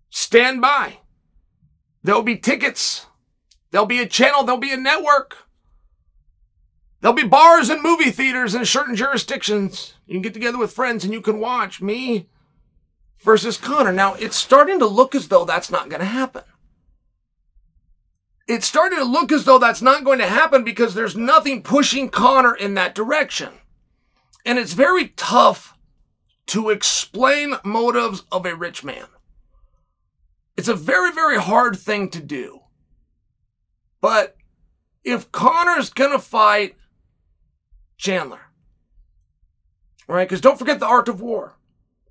Stand 0.09 0.61
by. 0.61 0.99
There'll 2.03 2.23
be 2.23 2.37
tickets. 2.37 3.07
There'll 3.71 3.87
be 3.87 3.99
a 3.99 4.07
channel. 4.07 4.43
There'll 4.43 4.59
be 4.59 4.73
a 4.73 4.77
network. 4.77 5.37
There'll 7.01 7.15
be 7.15 7.27
bars 7.27 7.69
and 7.69 7.81
movie 7.81 8.11
theaters 8.11 8.55
in 8.55 8.63
certain 8.63 8.95
jurisdictions. 8.95 9.95
You 10.05 10.13
can 10.13 10.21
get 10.21 10.33
together 10.33 10.57
with 10.57 10.71
friends 10.71 11.03
and 11.03 11.11
you 11.11 11.21
can 11.21 11.39
watch 11.39 11.81
me 11.81 12.29
versus 13.19 13.57
Conor. 13.57 13.91
Now, 13.91 14.13
it's 14.13 14.37
starting 14.37 14.79
to 14.79 14.85
look 14.85 15.13
as 15.15 15.27
though 15.27 15.43
that's 15.43 15.71
not 15.71 15.89
going 15.89 15.99
to 15.99 16.05
happen 16.05 16.43
it's 18.47 18.67
starting 18.67 18.99
to 18.99 19.05
look 19.05 19.31
as 19.31 19.45
though 19.45 19.59
that's 19.59 19.81
not 19.81 20.03
going 20.03 20.19
to 20.19 20.27
happen 20.27 20.63
because 20.63 20.93
there's 20.93 21.15
nothing 21.15 21.63
pushing 21.63 22.09
Conor 22.09 22.55
in 22.55 22.73
that 22.75 22.95
direction. 22.95 23.49
And 24.45 24.57
it's 24.57 24.73
very 24.73 25.09
tough 25.09 25.77
to 26.47 26.69
explain 26.69 27.55
motives 27.63 28.23
of 28.31 28.45
a 28.45 28.55
rich 28.55 28.83
man. 28.83 29.05
It's 30.57 30.67
a 30.67 30.75
very, 30.75 31.11
very 31.11 31.39
hard 31.39 31.77
thing 31.77 32.09
to 32.09 32.21
do. 32.21 32.61
But 34.01 34.35
if 35.03 35.31
Conor's 35.31 35.89
gonna 35.89 36.19
fight 36.19 36.75
Chandler, 37.97 38.41
right? 40.07 40.27
Because 40.27 40.41
don't 40.41 40.59
forget 40.59 40.79
the 40.79 40.87
art 40.87 41.07
of 41.07 41.21
war. 41.21 41.55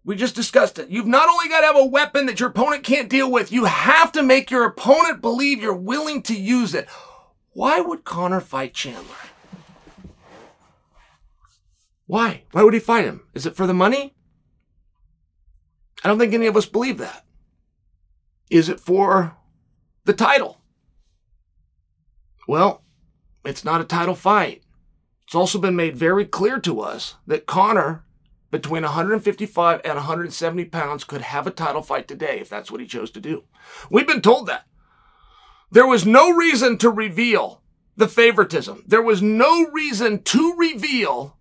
We 0.05 0.17
just 0.17 0.35
discussed 0.35 0.79
it. 0.79 0.89
You've 0.89 1.07
not 1.07 1.29
only 1.29 1.49
got 1.49 1.61
to 1.61 1.67
have 1.67 1.77
a 1.77 1.85
weapon 1.85 2.27
that 2.27 2.41
your 2.41 2.49
opponent 2.49 2.85
can't 2.85 3.11
deal 3.11 3.31
with, 3.31 3.53
you 3.53 3.67
have 3.67 4.13
to 4.13 4.23
make 4.23 4.51
your 4.51 4.65
opponent 4.65 5.21
believe 5.21 5.61
you're 5.61 5.75
willing 5.75 6.23
to 6.23 6.35
use 6.35 6.75
it. 6.75 6.89
Why 7.53 7.81
would 7.81 8.05
Conor 8.05 8.41
fight 8.41 8.73
Chandler? 8.73 9.15
Why? 12.07 12.45
Why 12.53 12.63
would 12.63 12.75
he 12.75 12.81
fight 12.81 13.05
him? 13.05 13.23
Is 13.35 13.47
it 13.47 13.55
for 13.55 13.67
the 13.67 13.75
money? 13.75 14.15
I 16.03 16.09
don't 16.09 16.19
think 16.19 16.33
any 16.33 16.47
of 16.47 16.57
us 16.57 16.67
believe 16.67 16.99
that. 16.99 17.25
Is 18.51 18.69
it 18.69 18.81
for 18.81 19.37
the 20.07 20.15
title? 20.15 20.61
Well, 22.49 22.83
it's 23.45 23.65
not 23.65 23.81
a 23.81 23.85
title 23.85 24.15
fight. 24.15 24.63
It's 25.25 25.35
also 25.35 25.59
been 25.59 25.77
made 25.77 25.97
very 25.97 26.25
clear 26.25 26.59
to 26.61 26.81
us 26.81 27.15
that 27.27 27.47
Conor 27.47 28.05
between 28.51 28.83
155 28.83 29.81
and 29.85 29.95
170 29.95 30.65
pounds 30.67 31.05
could 31.05 31.21
have 31.21 31.47
a 31.47 31.51
title 31.51 31.83
fight 31.83 32.09
today 32.09 32.41
if 32.41 32.49
that's 32.49 32.71
what 32.71 32.81
he 32.81 32.87
chose 32.87 33.11
to 33.13 33.21
do. 33.21 33.45
We've 33.91 34.07
been 34.07 34.23
told 34.23 34.47
that. 34.47 34.67
There 35.71 35.87
was 35.87 36.05
no 36.05 36.31
reason 36.31 36.79
to 36.79 36.91
reveal 36.91 37.63
the 37.97 38.09
favoritism. 38.09 38.85
There 38.87 39.03
was 39.03 39.23
no 39.23 39.69
reason 39.69 40.23
to 40.25 40.55
reveal 40.57 41.37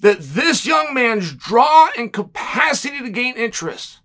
that 0.00 0.20
this 0.20 0.66
young 0.66 0.94
man's 0.94 1.32
draw 1.32 1.88
and 1.96 2.12
capacity 2.12 3.00
to 3.00 3.10
gain 3.10 3.34
interest 3.36 4.00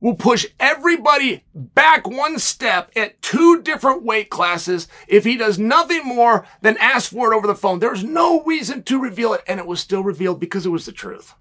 will 0.00 0.14
push 0.14 0.46
everybody 0.58 1.44
back 1.54 2.06
one 2.08 2.38
step 2.38 2.90
at 2.96 3.20
two 3.22 3.62
different 3.62 4.02
weight 4.02 4.30
classes 4.30 4.88
if 5.06 5.24
he 5.24 5.36
does 5.36 5.58
nothing 5.58 6.04
more 6.04 6.46
than 6.62 6.76
ask 6.78 7.10
for 7.12 7.32
it 7.32 7.36
over 7.36 7.46
the 7.46 7.54
phone. 7.54 7.78
There's 7.78 8.02
no 8.02 8.42
reason 8.42 8.82
to 8.84 9.00
reveal 9.00 9.34
it, 9.34 9.42
and 9.46 9.60
it 9.60 9.66
was 9.66 9.80
still 9.80 10.02
revealed 10.02 10.40
because 10.40 10.64
it 10.64 10.70
was 10.70 10.86
the 10.86 10.92
truth. 10.92 11.34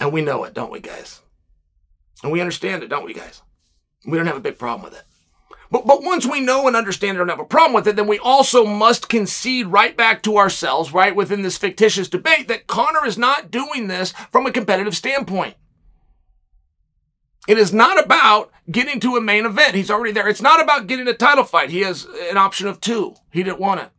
And 0.00 0.12
we 0.12 0.22
know 0.22 0.44
it, 0.44 0.54
don't 0.54 0.72
we, 0.72 0.80
guys? 0.80 1.20
And 2.22 2.32
we 2.32 2.40
understand 2.40 2.82
it, 2.82 2.88
don't 2.88 3.04
we, 3.04 3.14
guys? 3.14 3.42
We 4.04 4.16
don't 4.16 4.26
have 4.26 4.36
a 4.36 4.40
big 4.40 4.58
problem 4.58 4.82
with 4.82 4.98
it. 4.98 5.04
But, 5.70 5.86
but 5.86 6.02
once 6.02 6.26
we 6.26 6.40
know 6.40 6.66
and 6.66 6.76
understand 6.76 7.16
and 7.16 7.18
don't 7.18 7.36
have 7.36 7.44
a 7.44 7.48
problem 7.48 7.72
with 7.72 7.88
it, 7.88 7.96
then 7.96 8.06
we 8.06 8.18
also 8.18 8.66
must 8.66 9.08
concede 9.08 9.68
right 9.68 9.96
back 9.96 10.22
to 10.24 10.36
ourselves, 10.36 10.92
right, 10.92 11.16
within 11.16 11.42
this 11.42 11.56
fictitious 11.56 12.08
debate 12.08 12.48
that 12.48 12.66
Conor 12.66 13.06
is 13.06 13.16
not 13.16 13.50
doing 13.50 13.86
this 13.86 14.12
from 14.30 14.44
a 14.44 14.52
competitive 14.52 14.96
standpoint. 14.96 15.54
It 17.48 17.58
is 17.58 17.72
not 17.72 18.02
about 18.02 18.52
getting 18.70 19.00
to 19.00 19.16
a 19.16 19.20
main 19.20 19.46
event. 19.46 19.74
He's 19.74 19.90
already 19.90 20.12
there. 20.12 20.28
It's 20.28 20.42
not 20.42 20.62
about 20.62 20.86
getting 20.86 21.08
a 21.08 21.14
title 21.14 21.44
fight. 21.44 21.70
He 21.70 21.80
has 21.80 22.06
an 22.30 22.36
option 22.36 22.68
of 22.68 22.80
two. 22.80 23.14
He 23.32 23.42
didn't 23.42 23.58
want 23.58 23.80
it. 23.80 23.90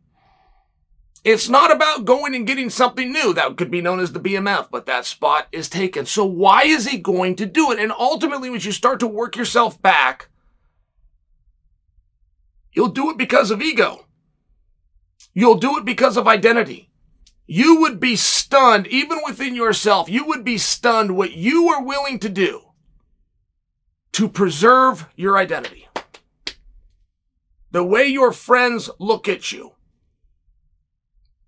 It's 1.24 1.48
not 1.48 1.70
about 1.70 2.04
going 2.04 2.34
and 2.34 2.46
getting 2.46 2.68
something 2.68 3.10
new. 3.10 3.32
That 3.32 3.56
could 3.56 3.70
be 3.70 3.80
known 3.80 4.00
as 4.00 4.12
the 4.12 4.20
BMF, 4.20 4.68
but 4.70 4.86
that 4.86 5.06
spot 5.06 5.48
is 5.52 5.68
taken. 5.68 6.04
So 6.04 6.24
why 6.24 6.62
is 6.64 6.86
he 6.86 6.98
going 6.98 7.36
to 7.36 7.46
do 7.46 7.70
it? 7.72 7.78
And 7.78 7.92
ultimately, 7.92 8.50
when 8.50 8.60
you 8.60 8.72
start 8.72 9.00
to 9.00 9.06
work 9.06 9.36
yourself 9.36 9.80
back, 9.80 10.28
you'll 12.72 12.88
do 12.88 13.10
it 13.10 13.16
because 13.16 13.50
of 13.50 13.62
ego. 13.62 14.06
You'll 15.32 15.56
do 15.56 15.78
it 15.78 15.84
because 15.84 16.18
of 16.18 16.28
identity. 16.28 16.90
You 17.46 17.80
would 17.80 18.00
be 18.00 18.16
stunned, 18.16 18.86
even 18.86 19.18
within 19.24 19.54
yourself, 19.54 20.08
you 20.08 20.26
would 20.26 20.44
be 20.44 20.58
stunned 20.58 21.16
what 21.16 21.32
you 21.32 21.68
are 21.68 21.82
willing 21.82 22.18
to 22.20 22.28
do 22.28 22.62
to 24.14 24.28
preserve 24.28 25.06
your 25.16 25.36
identity. 25.36 25.88
The 27.72 27.82
way 27.82 28.06
your 28.06 28.32
friends 28.32 28.88
look 29.00 29.28
at 29.28 29.50
you. 29.50 29.72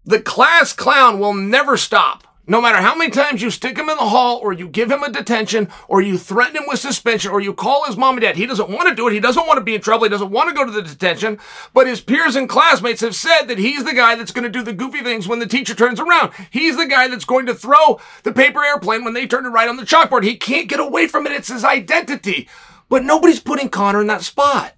The 0.04 0.20
class 0.20 0.72
clown 0.72 1.20
will 1.20 1.34
never 1.34 1.76
stop. 1.76 2.25
No 2.48 2.60
matter 2.60 2.78
how 2.78 2.94
many 2.94 3.10
times 3.10 3.42
you 3.42 3.50
stick 3.50 3.76
him 3.76 3.88
in 3.88 3.96
the 3.96 4.04
hall 4.04 4.38
or 4.38 4.52
you 4.52 4.68
give 4.68 4.88
him 4.88 5.02
a 5.02 5.10
detention 5.10 5.68
or 5.88 6.00
you 6.00 6.16
threaten 6.16 6.56
him 6.56 6.62
with 6.68 6.78
suspension 6.78 7.32
or 7.32 7.40
you 7.40 7.52
call 7.52 7.84
his 7.84 7.96
mom 7.96 8.14
and 8.14 8.22
dad, 8.22 8.36
he 8.36 8.46
doesn't 8.46 8.70
want 8.70 8.88
to 8.88 8.94
do 8.94 9.08
it. 9.08 9.14
He 9.14 9.20
doesn't 9.20 9.48
want 9.48 9.58
to 9.58 9.64
be 9.64 9.74
in 9.74 9.80
trouble. 9.80 10.04
He 10.04 10.10
doesn't 10.10 10.30
want 10.30 10.48
to 10.48 10.54
go 10.54 10.64
to 10.64 10.70
the 10.70 10.82
detention. 10.82 11.40
But 11.74 11.88
his 11.88 12.00
peers 12.00 12.36
and 12.36 12.48
classmates 12.48 13.00
have 13.00 13.16
said 13.16 13.46
that 13.46 13.58
he's 13.58 13.82
the 13.82 13.94
guy 13.94 14.14
that's 14.14 14.30
going 14.30 14.44
to 14.44 14.48
do 14.48 14.62
the 14.62 14.72
goofy 14.72 15.02
things 15.02 15.26
when 15.26 15.40
the 15.40 15.46
teacher 15.46 15.74
turns 15.74 15.98
around. 15.98 16.32
He's 16.50 16.76
the 16.76 16.86
guy 16.86 17.08
that's 17.08 17.24
going 17.24 17.46
to 17.46 17.54
throw 17.54 18.00
the 18.22 18.32
paper 18.32 18.62
airplane 18.62 19.02
when 19.02 19.14
they 19.14 19.26
turn 19.26 19.44
it 19.44 19.50
right 19.50 19.68
on 19.68 19.76
the 19.76 19.82
chalkboard. 19.82 20.22
He 20.22 20.36
can't 20.36 20.68
get 20.68 20.78
away 20.78 21.08
from 21.08 21.26
it. 21.26 21.32
It's 21.32 21.48
his 21.48 21.64
identity. 21.64 22.48
But 22.88 23.02
nobody's 23.02 23.40
putting 23.40 23.70
Conor 23.70 24.02
in 24.02 24.06
that 24.06 24.22
spot. 24.22 24.74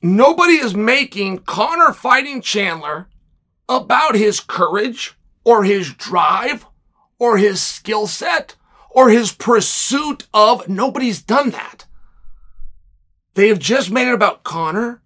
Nobody 0.00 0.54
is 0.54 0.74
making 0.74 1.38
Conor 1.38 1.92
fighting 1.92 2.40
Chandler 2.42 3.08
about 3.68 4.14
his 4.14 4.38
courage 4.38 5.16
or 5.44 5.64
his 5.64 5.94
drive 5.94 6.66
or 7.18 7.36
his 7.38 7.60
skill 7.62 8.06
set 8.06 8.56
or 8.90 9.10
his 9.10 9.32
pursuit 9.32 10.26
of. 10.34 10.68
Nobody's 10.68 11.22
done 11.22 11.50
that. 11.50 11.86
They 13.34 13.48
have 13.48 13.58
just 13.58 13.90
made 13.90 14.08
it 14.08 14.14
about 14.14 14.42
Conor, 14.42 15.02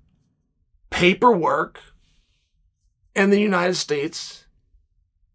paperwork, 0.91 1.81
and 3.15 3.33
the 3.33 3.41
United 3.41 3.75
States 3.75 4.47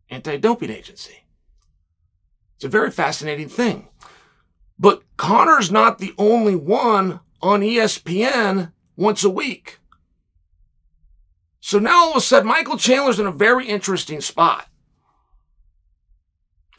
Anti 0.10 0.38
Doping 0.38 0.72
Agency. 0.72 1.26
It's 2.56 2.66
a 2.66 2.70
very 2.70 2.92
fascinating 2.92 3.48
thing. 3.48 3.88
But 4.78 5.04
Conor's 5.18 5.72
not 5.72 6.00
the 6.00 6.14
only 6.18 6.56
one 6.56 7.20
on 7.42 7.62
ESPN 7.62 8.72
once 8.96 9.24
a 9.24 9.30
week. 9.30 9.80
So 11.60 11.80
now 11.80 12.06
all 12.06 12.12
of 12.12 12.18
a 12.18 12.22
sudden, 12.22 12.48
Michael 12.48 12.78
Chandler's 12.78 13.20
in 13.20 13.28
a 13.28 13.32
very 13.32 13.68
interesting 13.68 14.22
spot. 14.22 14.69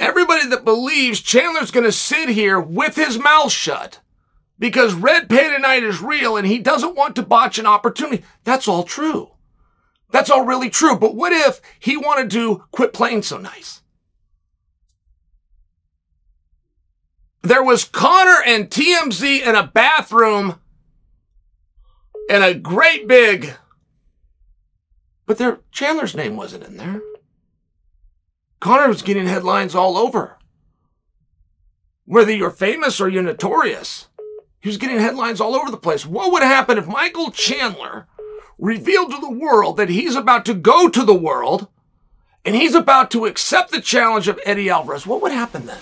Everybody 0.00 0.46
that 0.48 0.64
believes 0.64 1.20
Chandler's 1.20 1.70
going 1.70 1.84
to 1.84 1.92
sit 1.92 2.30
here 2.30 2.58
with 2.58 2.96
his 2.96 3.18
mouth 3.18 3.52
shut 3.52 4.00
because 4.58 4.94
Red 4.94 5.28
Panda 5.28 5.58
Night 5.58 5.82
is 5.82 6.00
real 6.00 6.38
and 6.38 6.46
he 6.46 6.58
doesn't 6.58 6.96
want 6.96 7.14
to 7.16 7.22
botch 7.22 7.58
an 7.58 7.66
opportunity. 7.66 8.24
That's 8.44 8.66
all 8.66 8.82
true. 8.82 9.32
That's 10.10 10.30
all 10.30 10.46
really 10.46 10.70
true. 10.70 10.98
But 10.98 11.14
what 11.14 11.32
if 11.32 11.60
he 11.78 11.98
wanted 11.98 12.30
to 12.30 12.64
quit 12.72 12.94
playing 12.94 13.22
so 13.22 13.36
nice? 13.36 13.82
There 17.42 17.62
was 17.62 17.84
Conor 17.84 18.42
and 18.46 18.70
TMZ 18.70 19.46
in 19.46 19.54
a 19.54 19.66
bathroom 19.66 20.60
and 22.30 22.42
a 22.42 22.54
great 22.54 23.06
big, 23.06 23.54
but 25.26 25.36
there, 25.36 25.60
Chandler's 25.72 26.14
name 26.14 26.36
wasn't 26.36 26.64
in 26.64 26.76
there. 26.78 27.02
Conor 28.60 28.88
was 28.88 29.02
getting 29.02 29.26
headlines 29.26 29.74
all 29.74 29.96
over. 29.96 30.38
Whether 32.04 32.32
you're 32.32 32.50
famous 32.50 33.00
or 33.00 33.08
you're 33.08 33.22
notorious, 33.22 34.08
he 34.60 34.68
was 34.68 34.76
getting 34.76 34.98
headlines 34.98 35.40
all 35.40 35.54
over 35.54 35.70
the 35.70 35.76
place. 35.76 36.04
What 36.04 36.32
would 36.32 36.42
happen 36.42 36.76
if 36.76 36.86
Michael 36.86 37.30
Chandler 37.30 38.06
revealed 38.58 39.10
to 39.10 39.20
the 39.20 39.30
world 39.30 39.78
that 39.78 39.88
he's 39.88 40.14
about 40.14 40.44
to 40.44 40.54
go 40.54 40.88
to 40.88 41.02
the 41.02 41.14
world 41.14 41.68
and 42.44 42.54
he's 42.54 42.74
about 42.74 43.10
to 43.12 43.26
accept 43.26 43.70
the 43.70 43.80
challenge 43.80 44.28
of 44.28 44.38
Eddie 44.44 44.68
Alvarez? 44.68 45.06
What 45.06 45.22
would 45.22 45.32
happen 45.32 45.66
then? 45.66 45.78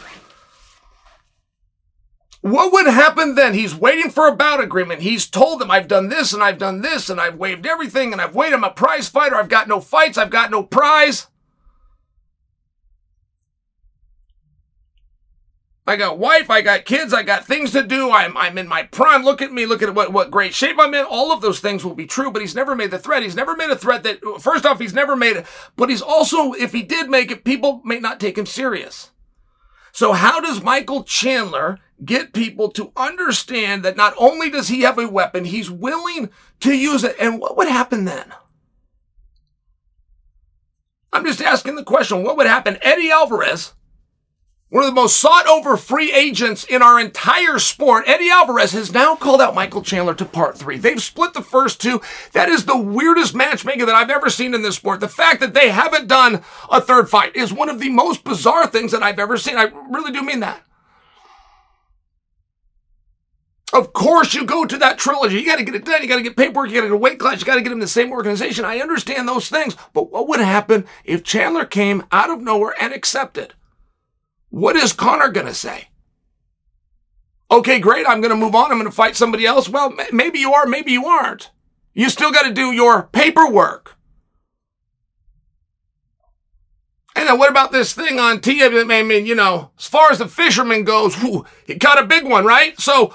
What 2.41 2.73
would 2.73 2.87
happen 2.87 3.35
then? 3.35 3.55
He's 3.55 3.75
waiting 3.75 4.11
for 4.11 4.29
a 4.29 4.37
bout 4.37 4.61
agreement. 4.61 5.03
He's 5.03 5.27
told 5.27 5.61
them, 5.61 5.73
I've 5.73 5.89
done 5.89 6.09
this 6.09 6.33
and 6.33 6.43
I've 6.43 6.59
done 6.59 6.83
this 6.83 7.11
and 7.11 7.21
I've 7.21 7.35
waived 7.35 7.67
everything 7.67 8.13
and 8.13 8.23
I've 8.23 8.37
waived. 8.37 8.55
I'm 8.55 8.63
a 8.63 8.71
prize 8.71 9.09
fighter. 9.09 9.35
I've 9.35 9.49
got 9.49 9.67
no 9.67 9.81
fights. 9.81 10.17
I've 10.17 10.31
got 10.31 10.53
no 10.53 10.63
prize. 10.63 11.27
I 15.89 15.97
got 15.97 16.19
wife, 16.19 16.51
I 16.51 16.61
got 16.61 16.85
kids, 16.85 17.15
I 17.15 17.23
got 17.23 17.47
things 17.47 17.73
to 17.73 17.83
do. 17.83 18.11
I'm 18.11 18.37
I'm 18.37 18.59
in 18.59 18.69
my 18.69 18.83
prime. 18.83 19.25
Look 19.25 19.41
at 19.41 19.53
me, 19.53 19.65
look 19.65 19.81
at 19.81 19.95
what 19.95 20.13
what 20.13 20.31
great 20.31 20.53
shape 20.53 20.77
I'm 20.79 20.93
in. 20.93 21.07
All 21.07 21.33
of 21.33 21.41
those 21.41 21.61
things 21.61 21.83
will 21.83 21.95
be 21.95 22.07
true, 22.07 22.31
but 22.31 22.43
he's 22.43 22.55
never 22.55 22.77
made 22.77 22.91
the 22.91 22.99
threat. 22.99 23.23
He's 23.23 23.35
never 23.35 23.57
made 23.57 23.71
a 23.71 23.77
threat 23.77 24.03
that 24.03 24.21
first 24.39 24.67
off, 24.67 24.79
he's 24.79 24.93
never 24.93 25.17
made 25.17 25.37
it, 25.37 25.47
but 25.77 25.89
he's 25.89 26.03
also 26.03 26.53
if 26.53 26.73
he 26.73 26.83
did 26.83 27.09
make 27.09 27.31
it, 27.31 27.43
people 27.43 27.81
may 27.87 27.99
not 28.01 28.21
take 28.21 28.37
him 28.37 28.45
serious. 28.45 29.13
So 29.91 30.13
how 30.13 30.41
does 30.41 30.63
Michael 30.63 31.05
Chandler 31.05 31.79
get 32.05 32.35
people 32.35 32.69
to 32.73 32.93
understand 32.95 33.83
that 33.83 33.97
not 33.97 34.13
only 34.19 34.51
does 34.51 34.69
he 34.69 34.83
have 34.83 34.99
a 34.99 35.09
weapon, 35.09 35.47
he's 35.47 35.71
willing 35.71 36.29
to 36.61 36.77
use 36.77 37.03
it? 37.03 37.17
And 37.19 37.41
what 37.41 37.57
would 37.57 37.69
happen 37.69 38.05
then? 38.05 38.35
I'm 41.15 41.25
just 41.25 41.41
asking 41.41 41.77
the 41.77 41.83
question, 41.83 42.23
what 42.23 42.37
would 42.37 42.47
happen? 42.47 42.77
Eddie 42.83 43.11
Alvarez 43.11 43.73
one 44.71 44.85
of 44.85 44.89
the 44.91 45.01
most 45.01 45.19
sought 45.19 45.47
over 45.47 45.79
free 45.79 46.13
agents 46.13 46.65
in 46.65 46.83
our 46.83 47.01
entire 47.01 47.59
sport, 47.59 48.05
Eddie 48.07 48.29
Alvarez 48.29 48.73
has 48.73 48.93
now 48.93 49.17
called 49.17 49.41
out 49.41 49.55
Michael 49.55 49.83
Chandler 49.83 50.15
to 50.15 50.27
part 50.27 50.59
three. 50.59 50.77
They've 50.77 51.03
split 51.03 51.33
the 51.33 51.43
first 51.43 51.81
two. 51.81 52.03
That 52.33 52.51
is 52.51 52.67
the 52.67 52.77
weirdest 52.77 53.35
matchmaking 53.35 53.87
that 53.87 53.95
I've 53.95 54.11
ever 54.11 54.29
seen 54.29 54.55
in 54.55 54.61
this 54.61 54.77
sport. 54.77 55.01
The 55.01 55.09
fact 55.09 55.41
that 55.41 55.55
they 55.55 55.71
haven't 55.71 56.07
done 56.07 56.43
a 56.71 56.83
third 56.83 57.09
fight 57.09 57.35
is 57.35 57.53
one 57.53 57.71
of 57.71 57.81
the 57.81 57.89
most 57.89 58.25
bizarre 58.25 58.67
things 58.67 58.93
that 58.93 59.03
I've 59.03 59.19
ever 59.19 59.39
seen. 59.39 59.57
I 59.57 59.73
really 59.89 60.13
do 60.13 60.23
mean 60.23 60.41
that. 60.41 60.63
Of 63.73 63.93
course, 63.93 64.35
you 64.35 64.45
go 64.45 64.65
to 64.65 64.79
that 64.79 64.99
trilogy. 64.99 65.39
You 65.39 65.47
got 65.47 65.57
to 65.57 65.65
get 65.65 65.75
it 65.75 65.85
done. 65.85 66.03
You 66.03 66.09
got 66.09 66.17
to 66.17 66.23
get 66.23 66.37
paperwork. 66.37 66.69
You 66.69 66.77
got 66.77 66.83
to 66.83 66.89
get 66.89 66.95
a 66.95 66.97
weight 66.97 67.19
class. 67.19 67.41
You 67.41 67.47
got 67.47 67.57
to 67.57 67.63
get 67.63 67.73
in 67.73 67.81
the 67.81 67.89
same 67.89 68.13
organization. 68.13 68.65
I 68.65 68.79
understand 68.79 69.29
those 69.29 69.49
things. 69.49 69.77
But 69.93 70.11
what 70.11 70.27
would 70.29 70.41
happen 70.41 70.87
if 71.05 71.23
Chandler 71.23 71.67
came 71.67 72.05
out 72.11 72.31
of 72.31 72.41
nowhere 72.41 72.75
and 72.81 72.95
accepted? 72.95 73.55
What 74.51 74.77
is 74.77 74.93
Conor 74.93 75.29
going 75.29 75.47
to 75.47 75.55
say? 75.55 75.89
Okay, 77.51 77.79
great. 77.79 78.07
I'm 78.07 78.21
going 78.21 78.31
to 78.31 78.37
move 78.37 78.55
on. 78.55 78.71
I'm 78.71 78.79
going 78.79 78.85
to 78.85 78.91
fight 78.91 79.17
somebody 79.17 79.47
else. 79.47 79.69
Well, 79.69 79.95
maybe 80.13 80.39
you 80.39 80.53
are, 80.53 80.67
maybe 80.67 80.93
you 80.93 81.07
aren't. 81.07 81.51
You 81.95 82.11
still 82.11 82.31
got 82.31 82.43
to 82.43 82.53
do 82.53 82.73
your 82.73 83.05
paperwork. 83.05 83.97
And 87.17 87.27
then 87.27 87.39
what 87.39 87.51
about 87.51 87.73
this 87.73 87.93
thing 87.93 88.21
on 88.21 88.39
TV? 88.39 88.89
I 88.89 89.03
mean, 89.03 89.27
you 89.27 89.35
know, 89.35 89.73
as 89.77 89.87
far 89.87 90.13
as 90.13 90.19
the 90.19 90.29
fisherman 90.29 90.85
goes, 90.85 91.17
whew, 91.17 91.45
he 91.67 91.77
caught 91.77 92.01
a 92.01 92.07
big 92.07 92.25
one, 92.25 92.45
right? 92.45 92.79
So 92.79 93.13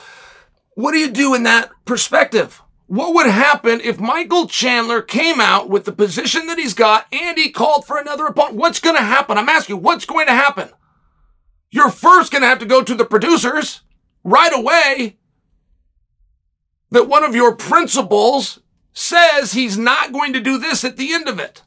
what 0.75 0.91
do 0.91 0.97
you 0.97 1.09
do 1.09 1.33
in 1.33 1.43
that 1.43 1.71
perspective? 1.85 2.61
What 2.87 3.13
would 3.15 3.27
happen 3.27 3.79
if 3.81 3.99
Michael 3.99 4.47
Chandler 4.47 5.01
came 5.01 5.39
out 5.39 5.69
with 5.69 5.85
the 5.85 5.93
position 5.93 6.47
that 6.47 6.59
he's 6.59 6.73
got 6.73 7.07
and 7.13 7.37
he 7.37 7.49
called 7.49 7.87
for 7.87 7.97
another 7.97 8.25
opponent? 8.25 8.57
What's 8.57 8.81
going 8.81 8.97
to 8.97 9.01
happen? 9.01 9.37
I'm 9.37 9.47
asking 9.47 9.81
what's 9.81 10.05
going 10.05 10.27
to 10.27 10.33
happen? 10.33 10.69
You're 11.73 11.89
first 11.89 12.31
going 12.31 12.43
to 12.43 12.47
have 12.47 12.59
to 12.59 12.67
go 12.67 12.83
to 12.83 12.93
the 12.93 13.03
producers 13.03 13.81
right 14.23 14.53
away 14.53 15.17
that 16.91 17.07
one 17.07 17.23
of 17.23 17.33
your 17.33 17.55
principals 17.55 18.59
says 18.93 19.53
he's 19.53 19.75
not 19.75 20.13
going 20.13 20.33
to 20.33 20.39
do 20.39 20.59
this 20.59 20.83
at 20.83 20.97
the 20.97 21.11
end 21.13 21.27
of 21.27 21.39
it. 21.39 21.63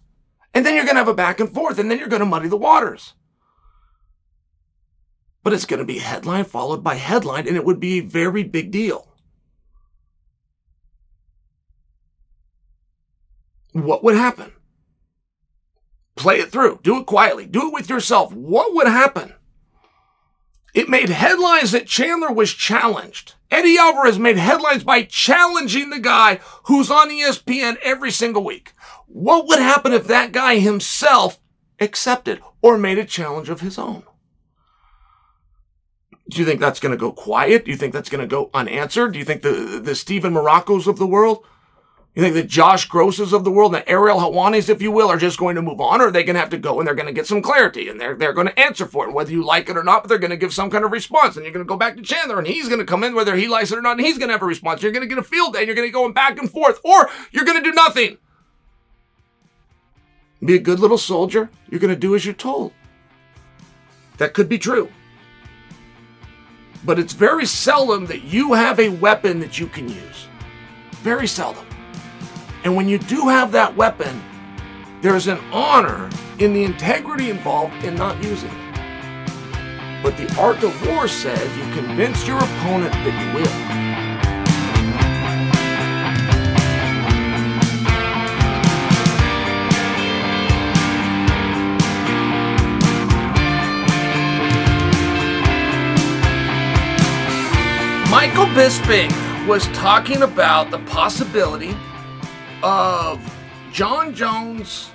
And 0.55 0.65
then 0.65 0.77
you're 0.77 0.85
going 0.85 0.95
to 0.95 1.01
have 1.01 1.09
a 1.09 1.15
back 1.15 1.41
and 1.41 1.53
forth 1.53 1.81
and 1.81 1.91
then 1.91 1.99
you're 1.99 2.07
going 2.07 2.21
to 2.21 2.27
muddy 2.27 2.47
the 2.47 2.57
waters. 2.57 3.15
But 5.43 5.53
it's 5.53 5.67
going 5.67 5.81
to 5.81 5.85
be 5.85 5.99
headline 5.99 6.45
followed 6.45 6.85
by 6.85 6.95
headline 6.95 7.49
and 7.49 7.57
it 7.57 7.65
would 7.65 7.81
be 7.81 7.99
a 7.99 8.03
very 8.03 8.45
big 8.45 8.71
deal. 8.71 9.13
What 13.73 14.05
would 14.05 14.15
happen? 14.15 14.53
Play 16.15 16.39
it 16.39 16.53
through. 16.53 16.79
Do 16.85 17.01
it 17.01 17.07
quietly. 17.07 17.47
Do 17.47 17.67
it 17.67 17.75
with 17.75 17.91
yourself. 17.91 18.33
What 18.33 18.73
would 18.73 18.87
happen 18.87 19.35
it 20.77 20.91
made 20.91 21.09
headlines 21.09 21.73
that 21.73 21.87
Chandler 21.87 22.31
was 22.31 22.53
challenged. 22.53 23.35
Eddie 23.51 23.79
Alvarez 23.79 24.19
made 24.19 24.37
headlines 24.37 24.85
by 24.85 25.05
challenging 25.05 25.89
the 25.89 25.99
guy 25.99 26.39
who's 26.65 26.91
on 26.91 27.09
ESPN 27.09 27.79
every 27.83 28.11
single 28.11 28.45
week. 28.45 28.73
What 29.07 29.47
would 29.47 29.59
happen 29.59 29.95
if 29.95 30.07
that 30.07 30.33
guy 30.33 30.59
himself 30.59 31.41
accepted 31.81 32.43
or 32.61 32.77
made 32.77 32.99
a 32.99 33.07
challenge 33.07 33.49
of 33.49 33.63
his 33.63 33.79
own? 33.79 34.03
Do 36.29 36.41
you 36.41 36.45
think 36.45 36.61
that's 36.61 36.81
going 36.81 36.93
to 36.93 36.99
go 36.99 37.11
quiet? 37.11 37.65
Do 37.65 37.71
you 37.71 37.77
think 37.79 37.95
that's 37.95 38.11
going 38.11 38.21
to 38.21 38.27
go 38.27 38.51
unanswered? 38.53 39.15
Do 39.15 39.19
you 39.19 39.25
think 39.25 39.41
the, 39.41 39.81
the 39.83 39.95
Stephen 39.95 40.35
Marroccos 40.35 40.87
of 40.87 40.99
the 40.99 41.07
world 41.07 41.43
you 42.17 42.23
think 42.23 42.35
the 42.35 42.43
Josh 42.43 42.87
Grosses 42.87 43.35
of 43.35 43.45
the 43.45 43.51
world, 43.51 43.75
the 43.75 43.87
Ariel 43.87 44.19
Helwanis, 44.19 44.71
if 44.71 44.81
you 44.81 44.91
will, 44.91 45.11
are 45.11 45.19
just 45.19 45.39
going 45.39 45.55
to 45.55 45.61
move 45.61 45.83
on, 45.83 46.01
or 46.01 46.07
are 46.07 46.11
they 46.11 46.25
going 46.25 46.33
to 46.33 46.41
have 46.41 46.49
to 46.49 46.57
go 46.57 46.79
and 46.79 46.87
they're 46.87 46.95
going 46.95 47.07
to 47.07 47.13
get 47.13 47.27
some 47.27 47.43
clarity 47.43 47.91
and 47.91 48.01
they're, 48.01 48.15
they're 48.15 48.33
going 48.33 48.47
to 48.47 48.59
answer 48.59 48.87
for 48.87 49.07
it, 49.07 49.13
whether 49.13 49.31
you 49.31 49.45
like 49.45 49.69
it 49.69 49.77
or 49.77 49.85
not, 49.85 50.03
but 50.03 50.09
they're 50.09 50.17
going 50.17 50.31
to 50.31 50.37
give 50.39 50.55
some 50.55 50.71
kind 50.71 50.83
of 50.83 50.93
response. 50.93 51.37
And 51.37 51.45
you're 51.45 51.53
going 51.53 51.65
to 51.65 51.69
go 51.69 51.77
back 51.77 51.95
to 51.95 52.03
Chandler 52.03 52.39
and 52.39 52.47
he's 52.47 52.69
going 52.69 52.81
to 52.81 52.87
come 52.87 53.05
in 53.05 53.15
whether 53.15 53.37
he 53.37 53.49
likes 53.49 53.71
it 53.71 53.77
or 53.77 53.83
not, 53.83 53.99
and 53.99 54.07
he's 54.07 54.17
going 54.17 54.29
to 54.29 54.33
have 54.33 54.41
a 54.41 54.47
response. 54.47 54.83
You're 54.83 54.93
going 54.93 55.07
to 55.07 55.15
get 55.15 55.19
a 55.19 55.23
field 55.23 55.53
day 55.53 55.59
and 55.59 55.67
you're 55.67 55.77
going 55.77 55.89
to 55.89 55.93
go 55.93 56.11
back 56.11 56.39
and 56.39 56.51
forth, 56.51 56.81
or 56.83 57.11
you're 57.33 57.45
going 57.45 57.63
to 57.63 57.71
do 57.71 57.75
nothing. 57.75 58.17
Be 60.43 60.55
a 60.55 60.59
good 60.59 60.81
little 60.81 60.97
soldier. 60.97 61.51
You're 61.69 61.81
going 61.81 61.95
to 61.95 62.01
do 62.01 62.15
as 62.15 62.25
you're 62.25 62.33
told. 62.33 62.73
That 64.17 64.33
could 64.33 64.49
be 64.49 64.57
true. 64.57 64.91
But 66.83 66.99
it's 66.99 67.13
very 67.13 67.45
seldom 67.45 68.07
that 68.07 68.23
you 68.23 68.55
have 68.55 68.81
a 68.81 68.89
weapon 68.89 69.39
that 69.41 69.59
you 69.59 69.67
can 69.67 69.87
use. 69.87 70.29
Very 71.03 71.27
seldom. 71.27 71.66
And 72.65 72.75
when 72.77 72.89
you 72.89 72.99
do 72.99 73.29
have 73.29 73.53
that 73.53 73.77
weapon, 73.77 74.23
There's 75.03 75.29
an 75.29 75.39
honor 75.53 76.11
in 76.41 76.53
the 76.55 76.65
integrity 76.65 77.31
involved 77.31 77.85
in 77.85 77.95
not 77.95 78.21
using 78.25 78.51
it. 78.51 80.03
But 80.03 80.17
the 80.17 80.35
art 80.41 80.63
of 80.65 80.87
war 80.89 81.07
says 81.07 81.57
you 81.57 81.63
convince 81.75 82.27
your 82.27 82.39
opponent 82.39 82.93
that 82.93 83.15
you 83.23 83.35
will. 83.37 83.53
Michael 98.11 98.47
Bisping 98.57 99.13
was 99.47 99.69
talking 99.69 100.23
about 100.23 100.71
the 100.71 100.79
possibility 100.81 101.77
of 102.63 103.21
Jon 103.73 104.15
Jones 104.15 104.91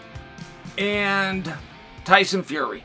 and 0.77 1.53
Tyson 2.05 2.43
Fury. 2.43 2.83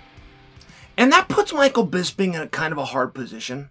And 0.96 1.12
that 1.12 1.28
puts 1.28 1.52
Michael 1.52 1.86
Bisping 1.86 2.34
in 2.34 2.42
a 2.42 2.48
kind 2.48 2.72
of 2.72 2.78
a 2.78 2.86
hard 2.86 3.14
position 3.14 3.70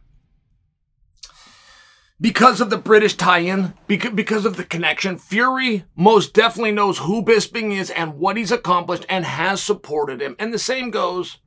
because 2.21 2.61
of 2.61 2.69
the 2.69 2.77
British 2.77 3.15
tie-in, 3.15 3.73
because 3.87 4.45
of 4.45 4.57
the 4.57 4.63
connection. 4.63 5.17
Fury 5.17 5.85
most 5.95 6.33
definitely 6.33 6.71
knows 6.71 6.99
who 6.99 7.23
Bisping 7.23 7.71
is 7.71 7.89
and 7.89 8.17
what 8.19 8.37
he's 8.37 8.51
accomplished 8.51 9.05
and 9.09 9.25
has 9.25 9.61
supported 9.61 10.21
him. 10.21 10.35
And 10.39 10.53
the 10.53 10.59
same 10.59 10.91
goes 10.91 11.39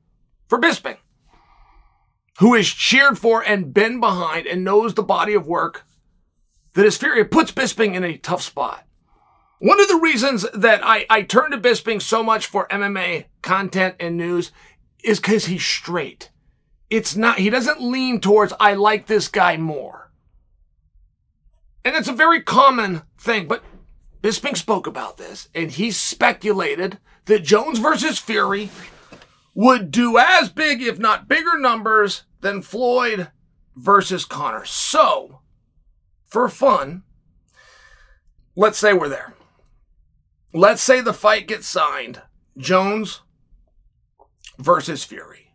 for 0.49 0.61
Bisping, 0.61 0.97
who 2.39 2.55
is 2.55 2.69
cheered 2.69 3.19
for 3.19 3.43
and 3.43 3.73
been 3.73 4.01
behind 4.01 4.47
and 4.47 4.65
knows 4.65 4.95
the 4.95 5.03
body 5.03 5.35
of 5.35 5.47
work 5.47 5.85
that 6.75 6.85
is 6.85 6.97
Fury. 6.97 7.21
It 7.21 7.31
puts 7.31 7.53
Bisping 7.53 7.95
in 7.95 8.05
a 8.05 8.19
tough 8.19 8.43
spot. 8.43 8.85
One 9.61 9.81
of 9.81 9.89
the 9.89 9.97
reasons 9.97 10.47
that 10.55 10.81
I, 10.85 11.05
I 11.11 11.23
turn 11.23 11.51
to 11.51 11.59
Bisping 11.59 12.01
so 12.01 12.23
much 12.23 12.47
for 12.47 12.69
MMA 12.69 13.25
content 13.43 13.97
and 13.99 14.17
news 14.17 14.53
is 15.03 15.19
because 15.19 15.47
he's 15.47 15.65
straight. 15.65 16.31
It's 16.91 17.17
not, 17.17 17.39
he 17.39 17.51
doesn't 17.51 17.81
lean 17.81 18.21
towards, 18.21 18.53
I 18.61 18.75
like 18.75 19.07
this 19.07 19.27
guy 19.27 19.57
more. 19.57 20.13
And 21.85 21.97
it's 21.97 22.09
a 22.09 22.13
very 22.13 22.41
common 22.41 23.03
thing, 23.19 23.49
but 23.49 23.65
Bisping 24.23 24.57
spoke 24.57 24.87
about 24.87 25.17
this 25.17 25.49
and 25.55 25.73
he 25.73 25.91
speculated 25.91 26.99
that 27.25 27.43
Jones 27.43 27.81
versus 27.81 28.19
Fury 28.21 28.71
would 29.55 29.91
do 29.91 30.19
as 30.19 30.51
big, 30.51 30.83
if 30.83 31.01
not 31.01 31.27
bigger 31.27 31.59
numbers 31.59 32.23
than 32.43 32.63
Floyd 32.63 33.33
versus 33.75 34.25
Conor. 34.25 34.65
So, 34.65 35.41
for 36.27 36.49
fun, 36.49 37.03
let's 38.55 38.79
say 38.79 38.93
we're 38.93 39.09
there 39.09 39.35
let's 40.53 40.83
say 40.83 41.01
the 41.01 41.13
fight 41.13 41.47
gets 41.47 41.67
signed 41.67 42.23
Jones 42.57 43.21
versus 44.59 45.05
Fury. 45.05 45.53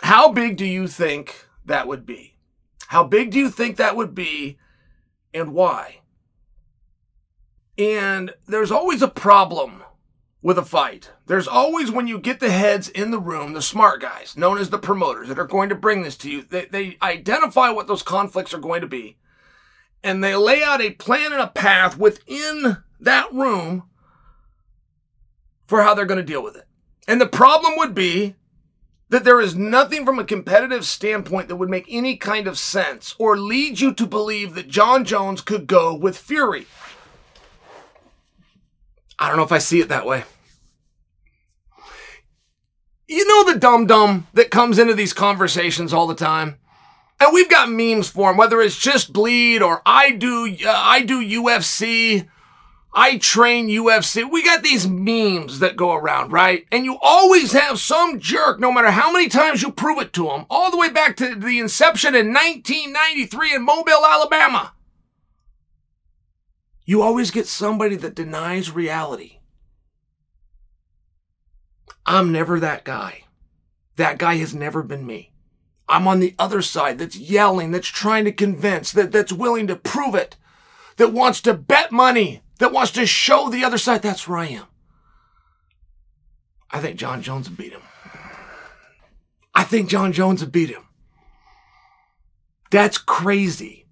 How 0.00 0.30
big 0.32 0.56
do 0.56 0.64
you 0.64 0.86
think 0.86 1.46
that 1.64 1.88
would 1.88 2.06
be? 2.06 2.36
How 2.88 3.04
big 3.04 3.30
do 3.30 3.38
you 3.38 3.50
think 3.50 3.76
that 3.76 3.96
would 3.96 4.14
be 4.14 4.58
and 5.34 5.52
why? 5.52 6.00
And 7.76 8.34
there's 8.46 8.72
always 8.72 9.02
a 9.02 9.08
problem 9.08 9.82
with 10.40 10.58
a 10.58 10.64
fight. 10.64 11.10
There's 11.26 11.48
always, 11.48 11.90
when 11.90 12.06
you 12.06 12.18
get 12.18 12.40
the 12.40 12.50
heads 12.50 12.88
in 12.88 13.10
the 13.10 13.18
room, 13.18 13.52
the 13.52 13.62
smart 13.62 14.00
guys, 14.00 14.36
known 14.36 14.58
as 14.58 14.70
the 14.70 14.78
promoters, 14.78 15.28
that 15.28 15.38
are 15.38 15.46
going 15.46 15.68
to 15.68 15.74
bring 15.74 16.02
this 16.02 16.16
to 16.18 16.30
you, 16.30 16.42
they, 16.42 16.66
they 16.66 16.96
identify 17.02 17.70
what 17.70 17.86
those 17.86 18.02
conflicts 18.02 18.54
are 18.54 18.58
going 18.58 18.80
to 18.80 18.86
be. 18.86 19.16
And 20.02 20.22
they 20.22 20.34
lay 20.36 20.62
out 20.62 20.80
a 20.80 20.90
plan 20.90 21.32
and 21.32 21.40
a 21.40 21.48
path 21.48 21.98
within 21.98 22.78
that 23.00 23.32
room 23.32 23.84
for 25.66 25.82
how 25.82 25.94
they're 25.94 26.06
going 26.06 26.18
to 26.18 26.24
deal 26.24 26.42
with 26.42 26.56
it. 26.56 26.64
And 27.06 27.20
the 27.20 27.26
problem 27.26 27.74
would 27.76 27.94
be 27.94 28.36
that 29.10 29.24
there 29.24 29.40
is 29.40 29.54
nothing 29.54 30.04
from 30.04 30.18
a 30.18 30.24
competitive 30.24 30.84
standpoint 30.84 31.48
that 31.48 31.56
would 31.56 31.70
make 31.70 31.86
any 31.88 32.16
kind 32.16 32.46
of 32.46 32.58
sense 32.58 33.14
or 33.18 33.38
lead 33.38 33.80
you 33.80 33.92
to 33.94 34.06
believe 34.06 34.54
that 34.54 34.68
Jon 34.68 35.04
Jones 35.04 35.40
could 35.40 35.66
go 35.66 35.94
with 35.94 36.18
Fury. 36.18 36.66
I 39.18 39.28
don't 39.28 39.36
know 39.36 39.44
if 39.44 39.52
I 39.52 39.58
see 39.58 39.80
it 39.80 39.88
that 39.88 40.06
way. 40.06 40.24
You 43.06 43.26
know 43.26 43.52
the 43.52 43.58
dum 43.58 43.86
dum 43.86 44.26
that 44.34 44.50
comes 44.50 44.78
into 44.78 44.94
these 44.94 45.14
conversations 45.14 45.94
all 45.94 46.06
the 46.06 46.14
time? 46.14 46.58
And 47.18 47.32
we've 47.32 47.48
got 47.48 47.70
memes 47.70 48.08
for 48.08 48.30
him, 48.30 48.36
whether 48.36 48.60
it's 48.60 48.78
just 48.78 49.12
bleed 49.12 49.62
or 49.62 49.82
I 49.84 50.12
do, 50.12 50.54
uh, 50.64 50.70
I 50.70 51.02
do 51.02 51.20
UFC 51.20 52.28
I 52.92 53.18
train 53.18 53.68
UFC. 53.68 54.28
We 54.30 54.42
got 54.42 54.62
these 54.62 54.88
memes 54.88 55.58
that 55.58 55.76
go 55.76 55.92
around, 55.92 56.32
right? 56.32 56.66
And 56.72 56.84
you 56.84 56.98
always 57.02 57.52
have 57.52 57.78
some 57.78 58.18
jerk, 58.18 58.58
no 58.58 58.72
matter 58.72 58.90
how 58.90 59.12
many 59.12 59.28
times 59.28 59.62
you 59.62 59.70
prove 59.70 59.98
it 59.98 60.12
to 60.14 60.24
them, 60.24 60.46
all 60.48 60.70
the 60.70 60.78
way 60.78 60.88
back 60.88 61.16
to 61.16 61.34
the 61.34 61.58
inception 61.58 62.14
in 62.14 62.32
1993 62.32 63.54
in 63.54 63.64
Mobile, 63.64 64.04
Alabama. 64.04 64.72
You 66.84 67.02
always 67.02 67.30
get 67.30 67.46
somebody 67.46 67.96
that 67.96 68.14
denies 68.14 68.70
reality. 68.70 69.40
I'm 72.06 72.32
never 72.32 72.58
that 72.58 72.84
guy. 72.84 73.24
That 73.96 74.16
guy 74.16 74.36
has 74.36 74.54
never 74.54 74.82
been 74.82 75.06
me. 75.06 75.32
I'm 75.88 76.08
on 76.08 76.20
the 76.20 76.34
other 76.38 76.62
side 76.62 76.98
that's 76.98 77.16
yelling, 77.16 77.70
that's 77.70 77.88
trying 77.88 78.24
to 78.24 78.32
convince, 78.32 78.92
that, 78.92 79.12
that's 79.12 79.32
willing 79.32 79.66
to 79.66 79.76
prove 79.76 80.14
it, 80.14 80.36
that 80.96 81.12
wants 81.12 81.42
to 81.42 81.54
bet 81.54 81.92
money 81.92 82.42
that 82.58 82.72
wants 82.72 82.92
to 82.92 83.06
show 83.06 83.48
the 83.48 83.64
other 83.64 83.78
side 83.78 84.02
that's 84.02 84.26
where 84.28 84.38
I 84.38 84.46
am. 84.46 84.66
I 86.70 86.80
think 86.80 86.96
Jon 86.96 87.22
Jones 87.22 87.48
would 87.48 87.58
beat 87.58 87.72
him. 87.72 87.82
I 89.54 89.64
think 89.64 89.88
Jon 89.88 90.12
Jones 90.12 90.40
would 90.40 90.52
beat 90.52 90.70
him. 90.70 90.84
That's 92.70 92.98
crazy. 92.98 93.86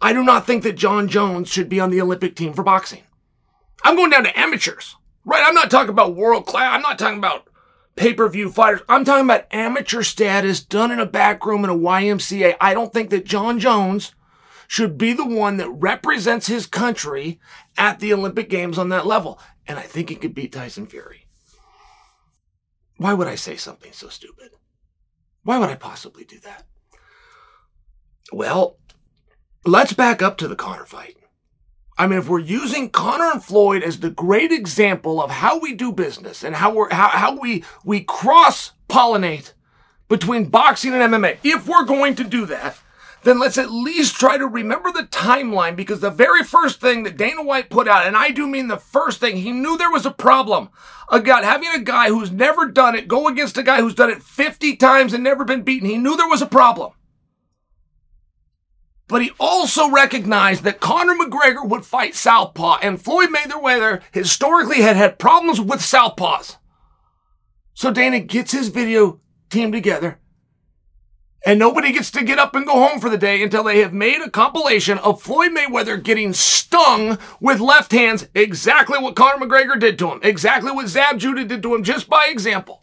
I 0.00 0.12
do 0.12 0.22
not 0.22 0.46
think 0.46 0.62
that 0.64 0.76
Jon 0.76 1.08
Jones 1.08 1.48
should 1.48 1.68
be 1.68 1.80
on 1.80 1.90
the 1.90 2.00
Olympic 2.00 2.36
team 2.36 2.52
for 2.52 2.62
boxing. 2.62 3.02
I'm 3.84 3.96
going 3.96 4.10
down 4.10 4.24
to 4.24 4.38
amateurs, 4.38 4.96
right? 5.24 5.42
I'm 5.46 5.54
not 5.54 5.70
talking 5.70 5.90
about 5.90 6.14
world 6.14 6.46
class. 6.46 6.74
I'm 6.74 6.82
not 6.82 6.98
talking 6.98 7.18
about 7.18 7.48
pay 7.96 8.12
per 8.12 8.28
view 8.28 8.50
fighters. 8.50 8.82
I'm 8.88 9.04
talking 9.04 9.24
about 9.24 9.46
amateur 9.52 10.02
status 10.02 10.60
done 10.60 10.90
in 10.90 11.00
a 11.00 11.06
back 11.06 11.46
room 11.46 11.64
in 11.64 11.70
a 11.70 11.74
YMCA. 11.74 12.56
I 12.60 12.74
don't 12.74 12.92
think 12.92 13.10
that 13.10 13.24
Jon 13.24 13.58
Jones 13.58 14.14
should 14.72 14.96
be 14.96 15.12
the 15.12 15.26
one 15.26 15.58
that 15.58 15.68
represents 15.68 16.46
his 16.46 16.66
country 16.66 17.38
at 17.76 18.00
the 18.00 18.10
Olympic 18.10 18.48
Games 18.48 18.78
on 18.78 18.88
that 18.88 19.06
level. 19.06 19.38
And 19.66 19.78
I 19.78 19.82
think 19.82 20.08
he 20.08 20.14
could 20.14 20.34
beat 20.34 20.52
Tyson 20.52 20.86
Fury. 20.86 21.26
Why 22.96 23.12
would 23.12 23.28
I 23.28 23.34
say 23.34 23.56
something 23.56 23.92
so 23.92 24.08
stupid? 24.08 24.52
Why 25.42 25.58
would 25.58 25.68
I 25.68 25.74
possibly 25.74 26.24
do 26.24 26.38
that? 26.40 26.64
Well, 28.32 28.78
let's 29.66 29.92
back 29.92 30.22
up 30.22 30.38
to 30.38 30.48
the 30.48 30.56
Conor 30.56 30.86
fight. 30.86 31.18
I 31.98 32.06
mean, 32.06 32.20
if 32.20 32.30
we're 32.30 32.38
using 32.38 32.88
Conor 32.88 33.30
and 33.30 33.44
Floyd 33.44 33.82
as 33.82 34.00
the 34.00 34.08
great 34.08 34.52
example 34.52 35.22
of 35.22 35.30
how 35.30 35.58
we 35.58 35.74
do 35.74 35.92
business 35.92 36.42
and 36.42 36.56
how 36.56 36.72
we're 36.72 36.90
how, 36.90 37.08
how 37.08 37.38
we 37.38 37.62
we 37.84 38.00
cross 38.00 38.72
pollinate 38.88 39.52
between 40.08 40.46
boxing 40.46 40.94
and 40.94 41.12
MMA, 41.12 41.36
if 41.44 41.68
we're 41.68 41.84
going 41.84 42.14
to 42.14 42.24
do 42.24 42.46
that, 42.46 42.78
then 43.22 43.38
let's 43.38 43.58
at 43.58 43.70
least 43.70 44.16
try 44.16 44.36
to 44.36 44.46
remember 44.46 44.90
the 44.90 45.04
timeline 45.04 45.76
because 45.76 46.00
the 46.00 46.10
very 46.10 46.42
first 46.42 46.80
thing 46.80 47.04
that 47.04 47.16
Dana 47.16 47.42
White 47.42 47.70
put 47.70 47.86
out, 47.86 48.06
and 48.06 48.16
I 48.16 48.30
do 48.30 48.46
mean 48.46 48.68
the 48.68 48.76
first 48.76 49.20
thing, 49.20 49.36
he 49.36 49.52
knew 49.52 49.78
there 49.78 49.90
was 49.90 50.06
a 50.06 50.10
problem. 50.10 50.70
About 51.08 51.44
having 51.44 51.68
a 51.72 51.80
guy 51.80 52.08
who's 52.08 52.32
never 52.32 52.66
done 52.66 52.94
it 52.96 53.06
go 53.06 53.28
against 53.28 53.58
a 53.58 53.62
guy 53.62 53.80
who's 53.80 53.94
done 53.94 54.10
it 54.10 54.22
50 54.22 54.76
times 54.76 55.12
and 55.12 55.22
never 55.22 55.44
been 55.44 55.62
beaten. 55.62 55.88
He 55.88 55.98
knew 55.98 56.16
there 56.16 56.28
was 56.28 56.42
a 56.42 56.46
problem. 56.46 56.92
But 59.08 59.22
he 59.22 59.30
also 59.38 59.90
recognized 59.90 60.64
that 60.64 60.80
Conor 60.80 61.14
McGregor 61.14 61.68
would 61.68 61.84
fight 61.84 62.14
Southpaw, 62.14 62.78
and 62.82 63.00
Floyd 63.00 63.28
Mayweather 63.28 64.00
historically 64.10 64.80
had 64.80 64.96
had 64.96 65.18
problems 65.18 65.60
with 65.60 65.80
Southpaws. 65.80 66.56
So 67.74 67.92
Dana 67.92 68.20
gets 68.20 68.52
his 68.52 68.68
video 68.68 69.20
team 69.50 69.70
together 69.70 70.18
and 71.44 71.58
nobody 71.58 71.92
gets 71.92 72.10
to 72.12 72.24
get 72.24 72.38
up 72.38 72.54
and 72.54 72.66
go 72.66 72.72
home 72.72 73.00
for 73.00 73.10
the 73.10 73.18
day 73.18 73.42
until 73.42 73.64
they 73.64 73.80
have 73.80 73.92
made 73.92 74.20
a 74.20 74.30
compilation 74.30 74.98
of 74.98 75.20
Floyd 75.20 75.52
Mayweather 75.52 76.02
getting 76.02 76.32
stung 76.32 77.18
with 77.40 77.60
left 77.60 77.92
hands, 77.92 78.28
exactly 78.34 78.98
what 78.98 79.16
Conor 79.16 79.44
McGregor 79.44 79.78
did 79.78 79.98
to 79.98 80.10
him, 80.10 80.20
exactly 80.22 80.70
what 80.70 80.88
Zab 80.88 81.18
Judah 81.18 81.44
did 81.44 81.62
to 81.62 81.74
him, 81.74 81.82
just 81.82 82.08
by 82.08 82.26
example. 82.28 82.82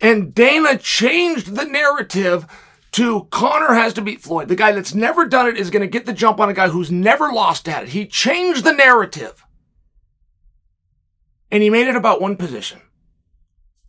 And 0.00 0.34
Dana 0.34 0.78
changed 0.78 1.54
the 1.54 1.66
narrative 1.66 2.46
to 2.92 3.24
Conor 3.30 3.74
has 3.74 3.94
to 3.94 4.02
beat 4.02 4.22
Floyd. 4.22 4.48
The 4.48 4.56
guy 4.56 4.72
that's 4.72 4.94
never 4.94 5.26
done 5.26 5.46
it 5.46 5.56
is 5.56 5.70
going 5.70 5.82
to 5.82 5.86
get 5.86 6.06
the 6.06 6.12
jump 6.12 6.40
on 6.40 6.48
a 6.48 6.54
guy 6.54 6.68
who's 6.68 6.90
never 6.90 7.32
lost 7.32 7.68
at 7.68 7.84
it. 7.84 7.88
He 7.90 8.06
changed 8.06 8.64
the 8.64 8.72
narrative. 8.72 9.44
And 11.50 11.62
he 11.62 11.70
made 11.70 11.86
it 11.86 11.96
about 11.96 12.20
one 12.20 12.36
position. 12.36 12.80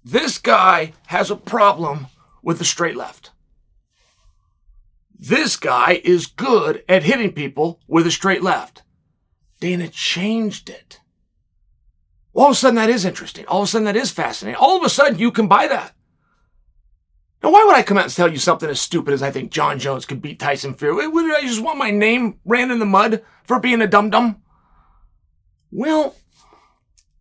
This 0.03 0.37
guy 0.37 0.93
has 1.07 1.31
a 1.31 1.35
problem 1.35 2.07
with 2.41 2.59
the 2.59 2.65
straight 2.65 2.95
left. 2.95 3.31
This 5.17 5.55
guy 5.55 6.01
is 6.03 6.25
good 6.25 6.83
at 6.89 7.03
hitting 7.03 7.33
people 7.33 7.79
with 7.87 8.07
a 8.07 8.11
straight 8.11 8.41
left. 8.41 8.81
Dana 9.59 9.87
changed 9.87 10.69
it. 10.69 10.99
All 12.33 12.47
of 12.47 12.51
a 12.53 12.55
sudden, 12.55 12.75
that 12.75 12.89
is 12.89 13.05
interesting. 13.05 13.45
All 13.45 13.61
of 13.61 13.65
a 13.65 13.67
sudden, 13.67 13.85
that 13.85 13.95
is 13.95 14.09
fascinating. 14.09 14.59
All 14.59 14.77
of 14.77 14.83
a 14.83 14.89
sudden, 14.89 15.19
you 15.19 15.31
can 15.31 15.47
buy 15.47 15.67
that. 15.67 15.93
Now, 17.43 17.51
why 17.51 17.63
would 17.65 17.75
I 17.75 17.83
come 17.83 17.97
out 17.97 18.05
and 18.05 18.13
tell 18.13 18.31
you 18.31 18.37
something 18.37 18.69
as 18.69 18.79
stupid 18.79 19.13
as 19.13 19.21
I 19.21 19.31
think 19.31 19.51
Jon 19.51 19.79
Jones 19.79 20.05
could 20.05 20.21
beat 20.21 20.39
Tyson 20.39 20.73
Fury? 20.73 21.07
Would 21.07 21.35
I 21.35 21.41
just 21.41 21.61
want 21.61 21.77
my 21.77 21.91
name 21.91 22.39
ran 22.45 22.71
in 22.71 22.79
the 22.79 22.85
mud 22.85 23.23
for 23.43 23.59
being 23.59 23.81
a 23.81 23.87
dum 23.87 24.09
dum? 24.09 24.41
Well, 25.71 26.15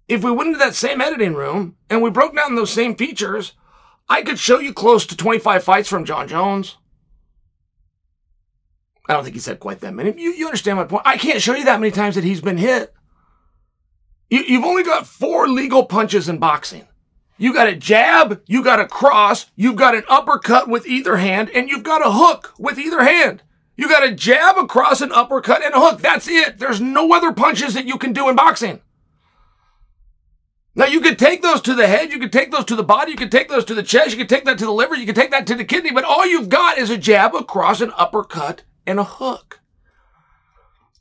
if 0.09 0.23
we 0.23 0.31
went 0.31 0.49
into 0.49 0.59
that 0.59 0.75
same 0.75 1.01
editing 1.01 1.35
room 1.35 1.77
and 1.89 2.03
we 2.03 2.11
broke 2.11 2.35
down 2.35 2.55
those 2.55 2.73
same 2.73 2.97
features, 2.97 3.53
I 4.11 4.23
could 4.23 4.41
show 4.41 4.59
you 4.59 4.75
close 4.75 5.07
to 5.07 5.17
25 5.17 5.63
fights 5.63 5.89
from 5.89 6.05
Jon 6.05 6.27
Jones. 6.27 6.77
I 9.09 9.15
don't 9.15 9.23
think 9.23 9.37
he 9.37 9.41
said 9.41 9.61
quite 9.61 9.81
that 9.81 9.95
many. 9.95 10.21
You, 10.21 10.33
you 10.33 10.47
understand 10.47 10.79
my 10.79 10.85
point? 10.85 11.05
I 11.07 11.17
can't 11.17 11.41
show 11.41 11.55
you 11.55 11.65
that 11.65 11.81
many 11.81 11.93
times 11.93 12.17
that 12.17 12.25
he's 12.25 12.41
been 12.41 12.59
hit. 12.59 12.93
You, 14.29 14.41
you've 14.41 14.65
only 14.65 14.83
got 14.83 15.07
four 15.07 15.49
legal 15.49 15.85
punches 15.87 16.29
in 16.29 16.39
boxing. 16.39 16.89
You 17.39 17.55
got 17.55 17.69
a 17.69 17.77
jab, 17.77 18.43
you 18.47 18.63
got 18.63 18.81
a 18.81 18.87
cross, 18.87 19.47
you've 19.55 19.77
got 19.77 19.95
an 19.95 20.03
uppercut 20.09 20.69
with 20.69 20.87
either 20.87 21.17
hand, 21.17 21.49
and 21.55 21.69
you've 21.69 21.85
got 21.85 22.05
a 22.05 22.11
hook 22.11 22.53
with 22.59 22.79
either 22.79 23.03
hand. 23.03 23.43
You 23.77 23.89
got 23.89 24.05
a 24.05 24.13
jab, 24.13 24.59
a 24.59 24.67
cross, 24.67 25.01
an 25.01 25.13
uppercut, 25.13 25.65
and 25.65 25.73
a 25.73 25.81
hook. 25.81 26.01
That's 26.01 26.29
it. 26.29 26.59
There's 26.59 26.81
no 26.81 27.15
other 27.15 27.33
punches 27.33 27.75
that 27.75 27.87
you 27.87 27.97
can 27.97 28.13
do 28.13 28.29
in 28.29 28.37
boxing. 28.37 28.81
Now 30.75 30.87
you 30.87 31.01
could 31.01 31.19
take 31.19 31.43
those 31.43 31.61
to 31.63 31.75
the 31.75 31.87
head, 31.87 32.13
you 32.13 32.19
could 32.19 32.33
take 32.33 32.53
those 32.53 32.65
to 32.67 32.77
the 32.77 32.83
body, 32.85 33.11
you 33.11 33.17
could 33.17 33.33
take 33.33 33.49
those 33.49 33.65
to 33.67 33.75
the 33.75 33.83
chest, 33.83 34.13
you 34.13 34.17
could 34.17 34.29
take 34.29 34.45
that 34.45 34.59
to 34.59 34.65
the 34.65 34.73
liver, 34.73 34.95
you 34.95 35.07
could 35.07 35.17
take 35.17 35.33
that 35.33 35.47
to 35.49 35.55
the 35.55 35.65
kidney, 35.65 35.91
but 35.91 36.05
all 36.05 36.27
you've 36.27 36.49
got 36.49 36.79
is 36.79 36.91
a 36.91 36.97
jab, 36.97 37.35
a 37.35 37.43
cross, 37.43 37.81
an 37.81 37.93
uppercut, 37.97 38.63
and 38.87 39.01
a 39.01 39.05
hook. 39.05 39.61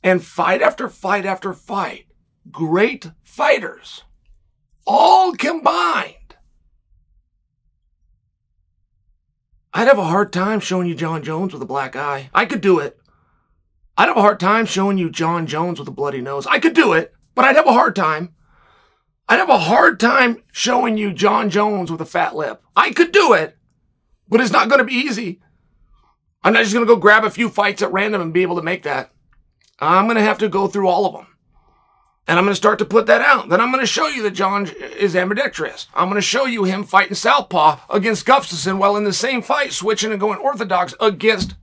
And 0.02 0.24
fight 0.24 0.60
after 0.60 0.88
fight 0.88 1.24
after 1.24 1.52
fight, 1.52 2.06
great 2.50 3.10
fighters, 3.22 4.02
all 4.86 5.34
combined 5.34 6.16
I'd 9.72 9.86
have 9.86 9.98
a 9.98 10.04
hard 10.04 10.32
time 10.32 10.58
showing 10.58 10.88
you 10.88 10.96
Jon 10.96 11.22
Jones 11.22 11.52
with 11.52 11.62
a 11.62 11.66
black 11.66 11.94
eye. 11.94 12.28
I 12.34 12.44
could 12.44 12.60
do 12.60 12.80
it. 12.80 12.98
I'd 13.96 14.08
have 14.08 14.16
a 14.16 14.22
hard 14.22 14.40
time 14.40 14.66
showing 14.66 14.98
you 14.98 15.10
Jon 15.10 15.46
Jones 15.46 15.78
with 15.78 15.86
a 15.86 15.92
bloody 15.92 16.20
nose. 16.20 16.46
I 16.46 16.58
could 16.58 16.74
do 16.74 16.92
it, 16.92 17.12
but 17.34 17.44
I'd 17.44 17.56
have 17.56 17.68
a 17.68 17.72
hard 17.72 17.94
time. 17.94 18.34
I'd 19.30 19.38
have 19.38 19.48
a 19.48 19.58
hard 19.58 20.00
time 20.00 20.42
showing 20.50 20.98
you 20.98 21.12
Jon 21.12 21.50
Jones 21.50 21.88
with 21.88 22.00
a 22.00 22.04
fat 22.04 22.34
lip. 22.34 22.64
I 22.74 22.90
could 22.90 23.12
do 23.12 23.32
it, 23.32 23.56
but 24.28 24.40
it's 24.40 24.50
not 24.50 24.68
going 24.68 24.80
to 24.80 24.84
be 24.84 24.92
easy. 24.92 25.40
I'm 26.42 26.52
not 26.52 26.62
just 26.62 26.74
going 26.74 26.84
to 26.84 26.92
go 26.92 26.98
grab 26.98 27.22
a 27.22 27.30
few 27.30 27.48
fights 27.48 27.80
at 27.80 27.92
random 27.92 28.20
and 28.20 28.34
be 28.34 28.42
able 28.42 28.56
to 28.56 28.62
make 28.62 28.82
that. 28.82 29.12
I'm 29.78 30.06
going 30.06 30.16
to 30.16 30.22
have 30.24 30.38
to 30.38 30.48
go 30.48 30.66
through 30.66 30.88
all 30.88 31.06
of 31.06 31.12
them. 31.12 31.28
And 32.26 32.40
I'm 32.40 32.44
going 32.44 32.52
to 32.52 32.56
start 32.56 32.80
to 32.80 32.84
put 32.84 33.06
that 33.06 33.20
out. 33.20 33.48
Then 33.48 33.60
I'm 33.60 33.70
going 33.70 33.84
to 33.84 33.86
show 33.86 34.08
you 34.08 34.24
that 34.24 34.32
Jon 34.32 34.66
is 34.98 35.14
ambidextrous. 35.14 35.86
I'm 35.94 36.08
going 36.08 36.16
to 36.16 36.22
show 36.22 36.46
you 36.46 36.64
him 36.64 36.82
fighting 36.82 37.14
Southpaw 37.14 37.78
against 37.88 38.26
Gustafsson 38.26 38.78
while 38.78 38.96
in 38.96 39.04
the 39.04 39.12
same 39.12 39.42
fight 39.42 39.72
switching 39.72 40.10
and 40.10 40.18
going 40.18 40.40
orthodox 40.40 40.92
against 40.98 41.54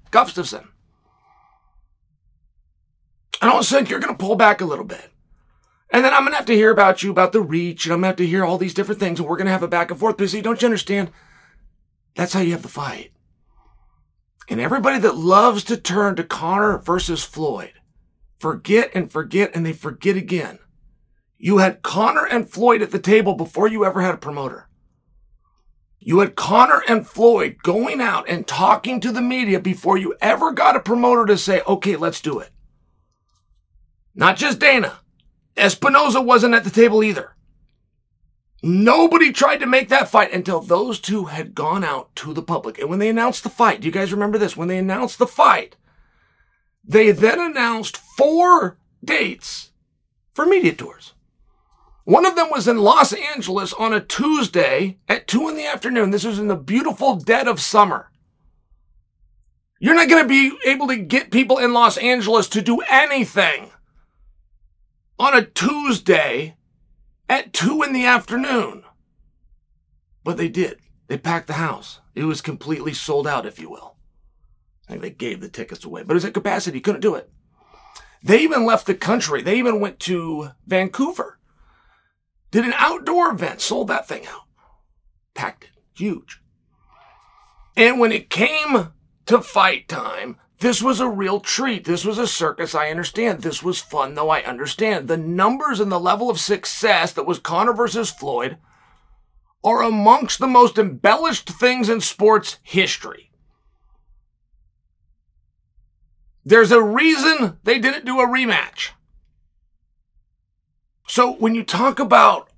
all 3.51 3.57
of 3.57 3.61
a 3.61 3.65
sudden 3.65 3.87
you're 3.87 3.99
going 3.99 4.15
to 4.15 4.25
pull 4.25 4.35
back 4.37 4.61
a 4.61 4.65
little 4.65 4.85
bit. 4.85 5.11
And 5.89 6.03
then 6.03 6.13
I'm 6.13 6.21
going 6.21 6.31
to 6.31 6.37
have 6.37 6.45
to 6.47 6.55
hear 6.55 6.71
about 6.71 7.01
you, 7.01 7.11
about 7.11 7.31
the 7.31 7.41
reach, 7.41 7.85
and 7.85 7.93
I'm 7.93 7.99
going 7.99 8.03
to 8.03 8.07
have 8.07 8.15
to 8.17 8.27
hear 8.27 8.43
all 8.43 8.57
these 8.57 8.73
different 8.73 8.99
things, 8.99 9.19
and 9.19 9.27
we're 9.27 9.37
going 9.37 9.45
to 9.45 9.51
have 9.51 9.63
a 9.63 9.67
back 9.67 9.89
and 9.89 9.99
forth. 9.99 10.17
But 10.17 10.29
see, 10.29 10.41
don't 10.41 10.61
you 10.61 10.65
understand? 10.67 11.11
That's 12.15 12.33
how 12.33 12.41
you 12.41 12.51
have 12.51 12.63
the 12.63 12.67
fight. 12.67 13.11
And 14.49 14.59
everybody 14.59 14.99
that 14.99 15.15
loves 15.15 15.63
to 15.65 15.77
turn 15.77 16.15
to 16.15 16.23
Conor 16.23 16.77
versus 16.79 17.23
Floyd 17.23 17.73
forget 18.39 18.91
and 18.93 19.11
forget 19.11 19.51
and 19.55 19.65
they 19.65 19.73
forget 19.73 20.15
again. 20.15 20.59
You 21.37 21.59
had 21.59 21.83
Conor 21.83 22.25
and 22.25 22.49
Floyd 22.49 22.81
at 22.81 22.91
the 22.91 22.99
table 22.99 23.35
before 23.35 23.67
you 23.67 23.85
ever 23.85 24.01
had 24.01 24.15
a 24.15 24.19
promoter. 24.19 24.67
You 25.99 26.19
had 26.19 26.35
Conor 26.35 26.83
and 26.87 27.05
Floyd 27.05 27.57
going 27.63 27.99
out 27.99 28.29
and 28.29 28.47
talking 28.47 28.99
to 29.01 29.11
the 29.11 29.21
media 29.21 29.59
before 29.59 29.97
you 29.97 30.15
ever 30.21 30.51
got 30.51 30.75
a 30.75 30.79
promoter 30.79 31.25
to 31.25 31.37
say, 31.37 31.61
okay, 31.67 31.95
let's 31.95 32.21
do 32.21 32.39
it. 32.39 32.49
Not 34.15 34.37
just 34.37 34.59
Dana. 34.59 34.99
Espinoza 35.57 36.23
wasn't 36.23 36.53
at 36.53 36.63
the 36.63 36.69
table 36.69 37.03
either. 37.03 37.33
Nobody 38.63 39.31
tried 39.31 39.57
to 39.57 39.67
make 39.67 39.89
that 39.89 40.09
fight 40.09 40.33
until 40.33 40.59
those 40.59 40.99
two 40.99 41.25
had 41.25 41.53
gone 41.53 41.83
out 41.83 42.15
to 42.17 42.33
the 42.33 42.41
public. 42.41 42.79
And 42.79 42.89
when 42.89 42.99
they 42.99 43.09
announced 43.09 43.43
the 43.43 43.49
fight, 43.49 43.81
do 43.81 43.85
you 43.85 43.91
guys 43.91 44.11
remember 44.11 44.37
this? 44.37 44.57
When 44.57 44.67
they 44.67 44.77
announced 44.77 45.19
the 45.19 45.27
fight, 45.27 45.75
they 46.83 47.11
then 47.11 47.39
announced 47.39 47.97
four 47.97 48.77
dates 49.03 49.71
for 50.33 50.45
media 50.45 50.73
tours. 50.73 51.13
One 52.03 52.25
of 52.25 52.35
them 52.35 52.49
was 52.49 52.67
in 52.67 52.77
Los 52.77 53.13
Angeles 53.13 53.73
on 53.73 53.93
a 53.93 53.99
Tuesday 53.99 54.97
at 55.09 55.27
2 55.27 55.49
in 55.49 55.55
the 55.55 55.65
afternoon. 55.65 56.11
This 56.11 56.23
was 56.23 56.39
in 56.39 56.47
the 56.47 56.55
beautiful 56.55 57.15
dead 57.15 57.47
of 57.47 57.59
summer. 57.59 58.11
You're 59.79 59.93
not 59.93 60.09
going 60.09 60.23
to 60.23 60.27
be 60.27 60.57
able 60.65 60.87
to 60.87 60.95
get 60.95 61.31
people 61.31 61.57
in 61.57 61.73
Los 61.73 61.97
Angeles 61.97 62.47
to 62.49 62.61
do 62.61 62.79
anything 62.89 63.71
on 65.19 65.35
a 65.35 65.45
Tuesday 65.45 66.55
at 67.29 67.53
2 67.53 67.83
in 67.83 67.93
the 67.93 68.05
afternoon. 68.05 68.83
But 70.23 70.37
they 70.37 70.49
did. 70.49 70.79
They 71.07 71.17
packed 71.17 71.47
the 71.47 71.53
house. 71.53 72.01
It 72.15 72.25
was 72.25 72.41
completely 72.41 72.93
sold 72.93 73.27
out, 73.27 73.45
if 73.45 73.59
you 73.59 73.69
will. 73.69 73.95
I 74.87 74.91
think 74.91 75.01
they 75.01 75.09
gave 75.09 75.41
the 75.41 75.49
tickets 75.49 75.83
away, 75.85 76.03
but 76.03 76.13
it 76.13 76.15
was 76.15 76.25
at 76.25 76.33
capacity. 76.33 76.79
Couldn't 76.79 77.01
do 77.01 77.15
it. 77.15 77.29
They 78.23 78.39
even 78.41 78.65
left 78.65 78.87
the 78.87 78.95
country. 78.95 79.41
They 79.41 79.57
even 79.57 79.79
went 79.79 79.99
to 80.01 80.51
Vancouver. 80.65 81.39
Did 82.51 82.65
an 82.65 82.73
outdoor 82.75 83.31
event, 83.31 83.61
sold 83.61 83.89
that 83.89 84.07
thing 84.07 84.25
out. 84.25 84.43
Packed 85.33 85.65
it. 85.65 85.69
Huge. 85.95 86.41
And 87.75 87.99
when 87.99 88.11
it 88.11 88.29
came 88.29 88.93
to 89.25 89.41
fight 89.41 89.87
time, 89.87 90.37
this 90.59 90.81
was 90.81 90.99
a 90.99 91.07
real 91.07 91.39
treat. 91.39 91.85
This 91.85 92.03
was 92.03 92.17
a 92.17 92.27
circus. 92.27 92.73
I 92.73 92.89
understand. 92.89 93.41
This 93.41 93.61
was 93.61 93.79
fun, 93.79 94.15
though. 94.15 94.29
I 94.29 94.41
understand. 94.41 95.07
The 95.07 95.17
numbers 95.17 95.79
and 95.79 95.91
the 95.91 95.99
level 95.99 96.29
of 96.29 96.39
success 96.39 97.13
that 97.13 97.27
was 97.27 97.39
Conor 97.39 97.73
versus 97.73 98.09
Floyd 98.09 98.57
are 99.63 99.83
amongst 99.83 100.39
the 100.39 100.47
most 100.47 100.77
embellished 100.77 101.49
things 101.49 101.89
in 101.89 102.01
sports 102.01 102.57
history. 102.63 103.31
There's 106.43 106.71
a 106.71 106.81
reason 106.81 107.57
they 107.63 107.77
didn't 107.77 108.05
do 108.05 108.19
a 108.19 108.27
rematch. 108.27 108.91
So 111.07 111.33
when 111.33 111.55
you 111.55 111.63
talk 111.63 111.99
about 111.99 112.49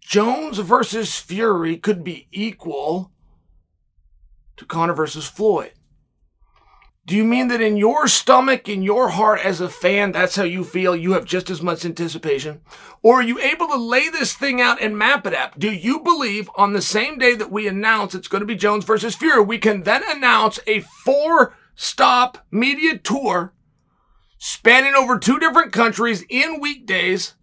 Jones 0.00 0.58
versus 0.58 1.18
Fury 1.18 1.76
could 1.76 2.02
be 2.02 2.28
equal 2.32 3.12
to 4.56 4.64
Conor 4.64 4.94
versus 4.94 5.26
Floyd. 5.26 5.72
Do 7.04 7.16
you 7.16 7.24
mean 7.24 7.48
that 7.48 7.60
in 7.60 7.76
your 7.76 8.06
stomach, 8.06 8.68
in 8.68 8.82
your 8.82 9.08
heart 9.08 9.40
as 9.44 9.60
a 9.60 9.68
fan, 9.68 10.12
that's 10.12 10.36
how 10.36 10.44
you 10.44 10.62
feel? 10.62 10.94
You 10.94 11.14
have 11.14 11.24
just 11.24 11.50
as 11.50 11.60
much 11.60 11.84
anticipation? 11.84 12.60
Or 13.02 13.16
are 13.16 13.22
you 13.24 13.40
able 13.40 13.66
to 13.66 13.76
lay 13.76 14.08
this 14.08 14.34
thing 14.34 14.60
out 14.60 14.80
and 14.80 14.96
map 14.96 15.26
it 15.26 15.34
out? 15.34 15.58
Do 15.58 15.72
you 15.72 15.98
believe 15.98 16.48
on 16.54 16.72
the 16.72 16.82
same 16.82 17.18
day 17.18 17.34
that 17.34 17.50
we 17.50 17.66
announce 17.66 18.14
it's 18.14 18.28
going 18.28 18.40
to 18.42 18.46
be 18.46 18.54
Jones 18.54 18.84
versus 18.84 19.16
Fury, 19.16 19.42
we 19.42 19.58
can 19.58 19.82
then 19.82 20.02
announce 20.08 20.60
a 20.68 20.80
four 20.80 21.56
stop 21.74 22.46
media 22.52 22.96
tour 22.98 23.52
spanning 24.38 24.94
over 24.94 25.18
two 25.18 25.40
different 25.40 25.72
countries 25.72 26.24
in 26.28 26.60
weekdays 26.60 27.34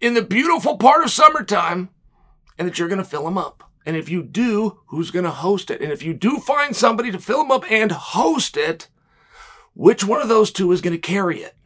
in 0.00 0.14
the 0.14 0.22
beautiful 0.22 0.76
part 0.76 1.04
of 1.04 1.10
summertime 1.12 1.90
and 2.58 2.66
that 2.66 2.80
you're 2.80 2.88
going 2.88 3.02
to 3.02 3.08
fill 3.08 3.24
them 3.24 3.38
up. 3.38 3.67
And 3.88 3.96
if 3.96 4.10
you 4.10 4.22
do, 4.22 4.80
who's 4.88 5.10
going 5.10 5.24
to 5.24 5.30
host 5.30 5.70
it? 5.70 5.80
And 5.80 5.90
if 5.90 6.02
you 6.02 6.12
do 6.12 6.40
find 6.40 6.76
somebody 6.76 7.10
to 7.10 7.18
fill 7.18 7.38
them 7.38 7.50
up 7.50 7.64
and 7.70 7.90
host 7.90 8.54
it, 8.54 8.88
which 9.72 10.04
one 10.04 10.20
of 10.20 10.28
those 10.28 10.52
two 10.52 10.70
is 10.72 10.82
going 10.82 10.92
to 10.92 11.00
carry 11.00 11.38
it? 11.38 11.56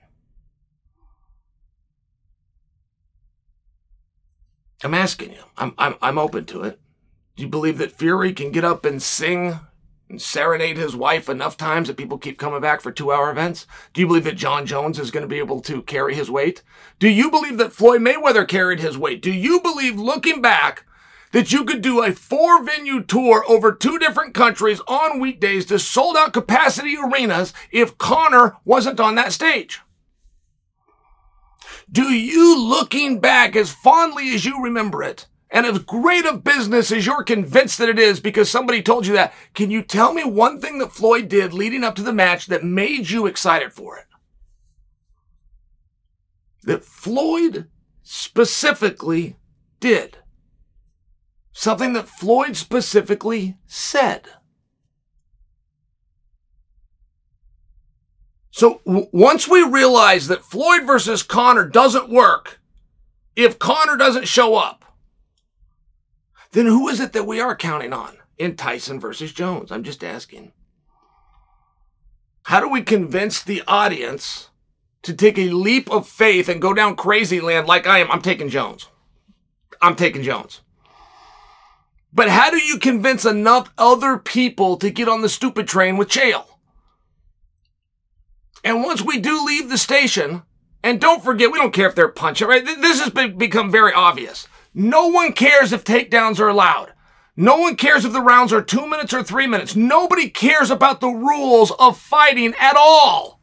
I'm 4.85 4.95
asking 4.95 5.33
you. 5.33 5.43
I'm, 5.57 5.75
I'm, 5.77 5.97
I'm 6.01 6.17
open 6.17 6.45
to 6.45 6.63
it. 6.63 6.79
Do 7.35 7.43
you 7.43 7.49
believe 7.49 7.79
that 7.79 7.91
Fury 7.91 8.33
can 8.33 8.53
get 8.53 8.65
up 8.65 8.85
and 8.85 9.03
sing 9.03 9.59
and 10.09 10.23
serenade 10.23 10.77
his 10.77 10.95
wife 10.95 11.29
enough 11.29 11.57
times 11.57 11.89
that 11.89 11.97
people 11.97 12.19
keep 12.19 12.39
coming 12.39 12.61
back 12.61 12.83
for 12.83 12.93
two 12.93 13.11
hour 13.11 13.33
events? 13.33 13.67
Do 13.93 14.01
you 14.01 14.07
believe 14.07 14.23
that 14.23 14.37
Jon 14.37 14.65
Jones 14.65 15.01
is 15.01 15.11
going 15.11 15.23
to 15.23 15.29
be 15.29 15.41
able 15.41 15.61
to 15.63 15.83
carry 15.83 16.15
his 16.15 16.31
weight? 16.31 16.63
Do 17.01 17.09
you 17.09 17.33
believe 17.33 17.59
that 17.59 17.73
Floyd 17.73 18.01
Mayweather 18.01 18.47
carried 18.47 18.79
his 18.79 18.97
weight? 18.97 19.23
Do 19.23 19.33
you 19.33 19.61
believe, 19.61 19.99
looking 19.99 20.41
back, 20.41 20.85
that 21.33 21.53
you 21.53 21.65
could 21.65 21.83
do 21.83 22.03
a 22.03 22.13
four 22.13 22.63
venue 22.63 23.03
tour 23.03 23.45
over 23.49 23.73
two 23.73 23.99
different 23.99 24.35
countries 24.35 24.81
on 24.87 25.19
weekdays 25.19 25.67
to 25.67 25.79
sold 25.79 26.17
out 26.17 26.33
capacity 26.33 26.97
arenas 26.97 27.53
if 27.71 27.99
Conor 27.99 28.57
wasn't 28.65 29.01
on 29.01 29.15
that 29.17 29.33
stage? 29.33 29.81
Do 31.91 32.05
you, 32.05 32.59
looking 32.59 33.19
back 33.21 33.57
as 33.57 33.73
fondly 33.73 34.35
as 34.35 34.45
you 34.45 34.63
remember 34.63 35.03
it, 35.03 35.27
and 35.51 35.67
as 35.67 35.81
great 35.81 36.25
a 36.25 36.39
business 36.39 36.91
as 36.91 37.05
you're 37.05 37.23
convinced 37.23 37.77
that 37.79 37.91
it 37.91 37.99
is 37.99 38.21
because 38.21 38.51
somebody 38.51 38.83
told 38.83 39.07
you 39.07 39.13
that, 39.13 39.35
can 39.53 39.71
you 39.71 39.83
tell 39.83 40.15
me 40.15 40.25
one 40.25 40.59
thing 40.61 40.79
that 40.79 40.93
Floyd 40.93 41.29
did 41.29 41.53
leading 41.53 41.85
up 41.85 41.95
to 41.97 42.03
the 42.03 42.13
match 42.13 42.47
that 42.47 42.65
made 42.65 43.11
you 43.11 43.27
excited 43.27 43.73
for 43.73 43.99
it? 43.99 44.07
That 46.63 46.85
Floyd 46.85 47.69
specifically 48.03 49.37
did. 49.79 50.19
Something 51.53 51.93
that 51.93 52.09
Floyd 52.09 52.57
specifically 52.57 53.57
said. 53.67 54.29
So 58.51 58.81
w- 58.87 59.09
once 59.13 59.49
we 59.49 59.63
realize 59.63 60.29
that 60.29 60.45
Floyd 60.45 60.85
versus 60.85 61.23
Conor 61.23 61.67
doesn't 61.67 62.11
work, 62.11 62.61
if 63.35 63.59
Conor 63.59 63.97
doesn't 63.97 64.29
show 64.29 64.57
up, 64.57 64.85
then 66.53 66.67
who 66.67 66.89
is 66.89 67.01
it 67.01 67.13
that 67.15 67.27
we 67.27 67.41
are 67.41 67.57
counting 67.57 67.93
on 67.93 68.19
in 68.39 68.57
Tyson 68.57 69.01
versus 69.01 69.33
Jones? 69.33 69.73
I'm 69.73 69.83
just 69.83 70.05
asking. 70.05 70.53
How 72.45 72.61
do 72.61 72.69
we 72.69 72.83
convince 72.83 73.43
the 73.43 73.63
audience 73.67 74.51
to 75.03 75.15
take 75.15 75.39
a 75.39 75.51
leap 75.51 75.91
of 75.91 76.09
faith 76.09 76.49
and 76.49 76.61
go 76.61 76.75
down 76.75 76.97
crazy 76.97 77.41
land 77.41 77.67
like 77.67 77.87
I 77.87 77.99
am? 77.99 78.11
I'm 78.11 78.23
taking 78.23 78.51
Jones. 78.51 78.89
I'm 79.81 79.97
taking 79.97 80.23
Jones. 80.23 80.61
But 82.13 82.29
how 82.29 82.51
do 82.51 82.59
you 82.59 82.79
convince 82.79 83.25
enough 83.25 83.73
other 83.79 84.19
people 84.19 84.77
to 84.77 84.91
get 84.91 85.09
on 85.09 85.23
the 85.23 85.29
stupid 85.29 85.67
train 85.67 85.97
with 85.97 86.09
Chael? 86.09 86.47
And 88.65 88.83
once 88.83 89.03
we 89.03 89.19
do 89.19 89.45
leave 89.45 89.71
the 89.71 89.79
station, 89.79 90.43
and 90.85 91.01
don't 91.01 91.25
forget, 91.25 91.51
we 91.51 91.59
don't 91.59 91.73
care 91.73 91.89
if 91.89 91.95
they're 91.95 92.09
punching, 92.09 92.47
right? 92.47 92.65
This 92.65 93.01
has 93.01 93.11
been, 93.11 93.39
become 93.39 93.71
very 93.71 93.93
obvious. 93.93 94.47
No 94.75 95.09
one 95.09 95.33
cares 95.33 95.73
if 95.73 95.85
takedowns 95.85 96.39
are 96.39 96.49
allowed. 96.49 96.93
No 97.37 97.57
one 97.57 97.77
cares 97.77 98.05
if 98.05 98.13
the 98.13 98.21
rounds 98.21 98.53
are 98.53 98.63
two 98.63 98.87
minutes 98.87 99.15
or 99.15 99.23
three 99.23 99.47
minutes. 99.47 99.75
Nobody 99.75 100.29
cares 100.29 100.71
about 100.71 101.01
the 101.01 101.09
rules 101.09 101.73
of 101.79 101.99
fighting 101.99 102.55
at 102.61 102.77
all. 102.77 103.41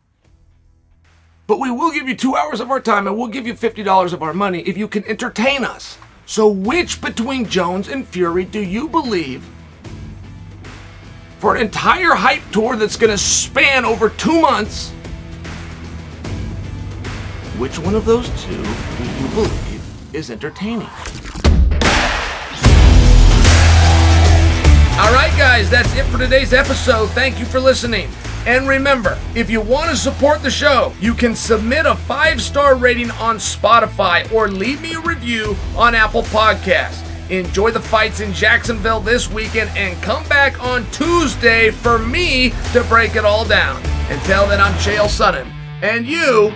But 1.48 1.60
we 1.60 1.72
will 1.72 1.92
give 1.92 2.08
you 2.08 2.16
two 2.16 2.36
hours 2.36 2.60
of 2.60 2.70
our 2.70 2.80
time 2.80 3.08
and 3.08 3.18
we'll 3.18 3.28
give 3.28 3.48
you 3.48 3.56
$50 3.56 4.14
of 4.14 4.22
our 4.22 4.34
money 4.34 4.60
if 4.62 4.78
you 4.78 4.88
can 4.88 5.04
entertain 5.06 5.66
us. 5.66 5.98
So, 6.30 6.48
which 6.48 7.02
between 7.02 7.48
Jones 7.48 7.88
and 7.88 8.08
Fury 8.08 8.46
do 8.46 8.60
you 8.60 8.88
believe 8.88 9.44
for 11.40 11.56
an 11.56 11.62
entire 11.64 12.14
hype 12.14 12.44
tour 12.52 12.76
that's 12.76 12.98
going 12.98 13.10
to 13.10 13.18
span 13.18 13.84
over 13.84 14.10
two 14.10 14.40
months? 14.40 14.92
Which 17.58 17.80
one 17.80 17.96
of 17.96 18.06
those 18.06 18.30
two 18.44 18.62
do 18.62 19.04
you 19.04 19.28
believe 19.30 20.16
is 20.16 20.30
entertaining? 20.30 20.88
All 25.00 25.12
right, 25.12 25.34
guys, 25.36 25.68
that's 25.68 25.96
it 25.96 26.06
for 26.12 26.20
today's 26.20 26.54
episode. 26.54 27.08
Thank 27.08 27.40
you 27.40 27.46
for 27.46 27.60
listening. 27.60 28.08
And 28.46 28.68
remember, 28.68 29.18
if 29.36 29.50
you 29.50 29.62
want 29.62 29.90
to 29.90 29.96
support 29.96 30.42
the 30.42 30.50
show, 30.50 30.94
you 31.00 31.14
can 31.14 31.36
submit 31.36 31.86
a 31.86 31.96
five 31.96 32.42
star 32.42 32.76
rating 32.76 33.12
on 33.12 33.38
Spotify 33.38 34.32
or 34.32 34.48
leave 34.48 34.82
me 34.82 34.94
a 34.94 35.02
review 35.02 35.56
on 35.76 35.94
Apple 35.94 36.24
Podcasts. 36.24 37.06
Enjoy 37.30 37.70
the 37.70 37.80
fights 37.80 38.22
in 38.22 38.34
Jacksonville 38.34 39.02
this 39.02 39.30
weekend 39.30 39.70
and 39.78 40.02
come 40.02 40.28
back 40.28 40.62
on 40.64 40.90
Tuesday 40.90 41.70
for 41.70 42.00
me 42.00 42.50
to 42.74 42.84
break 42.90 43.16
it 43.16 43.24
all 43.24 43.46
down. 43.46 43.82
Until 44.10 44.48
then, 44.48 44.60
I'm 44.60 44.74
Chael 44.74 45.06
Sonnen, 45.06 45.52
and 45.84 46.08
you 46.08 46.52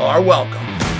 are 0.00 0.20
welcome. 0.20 0.95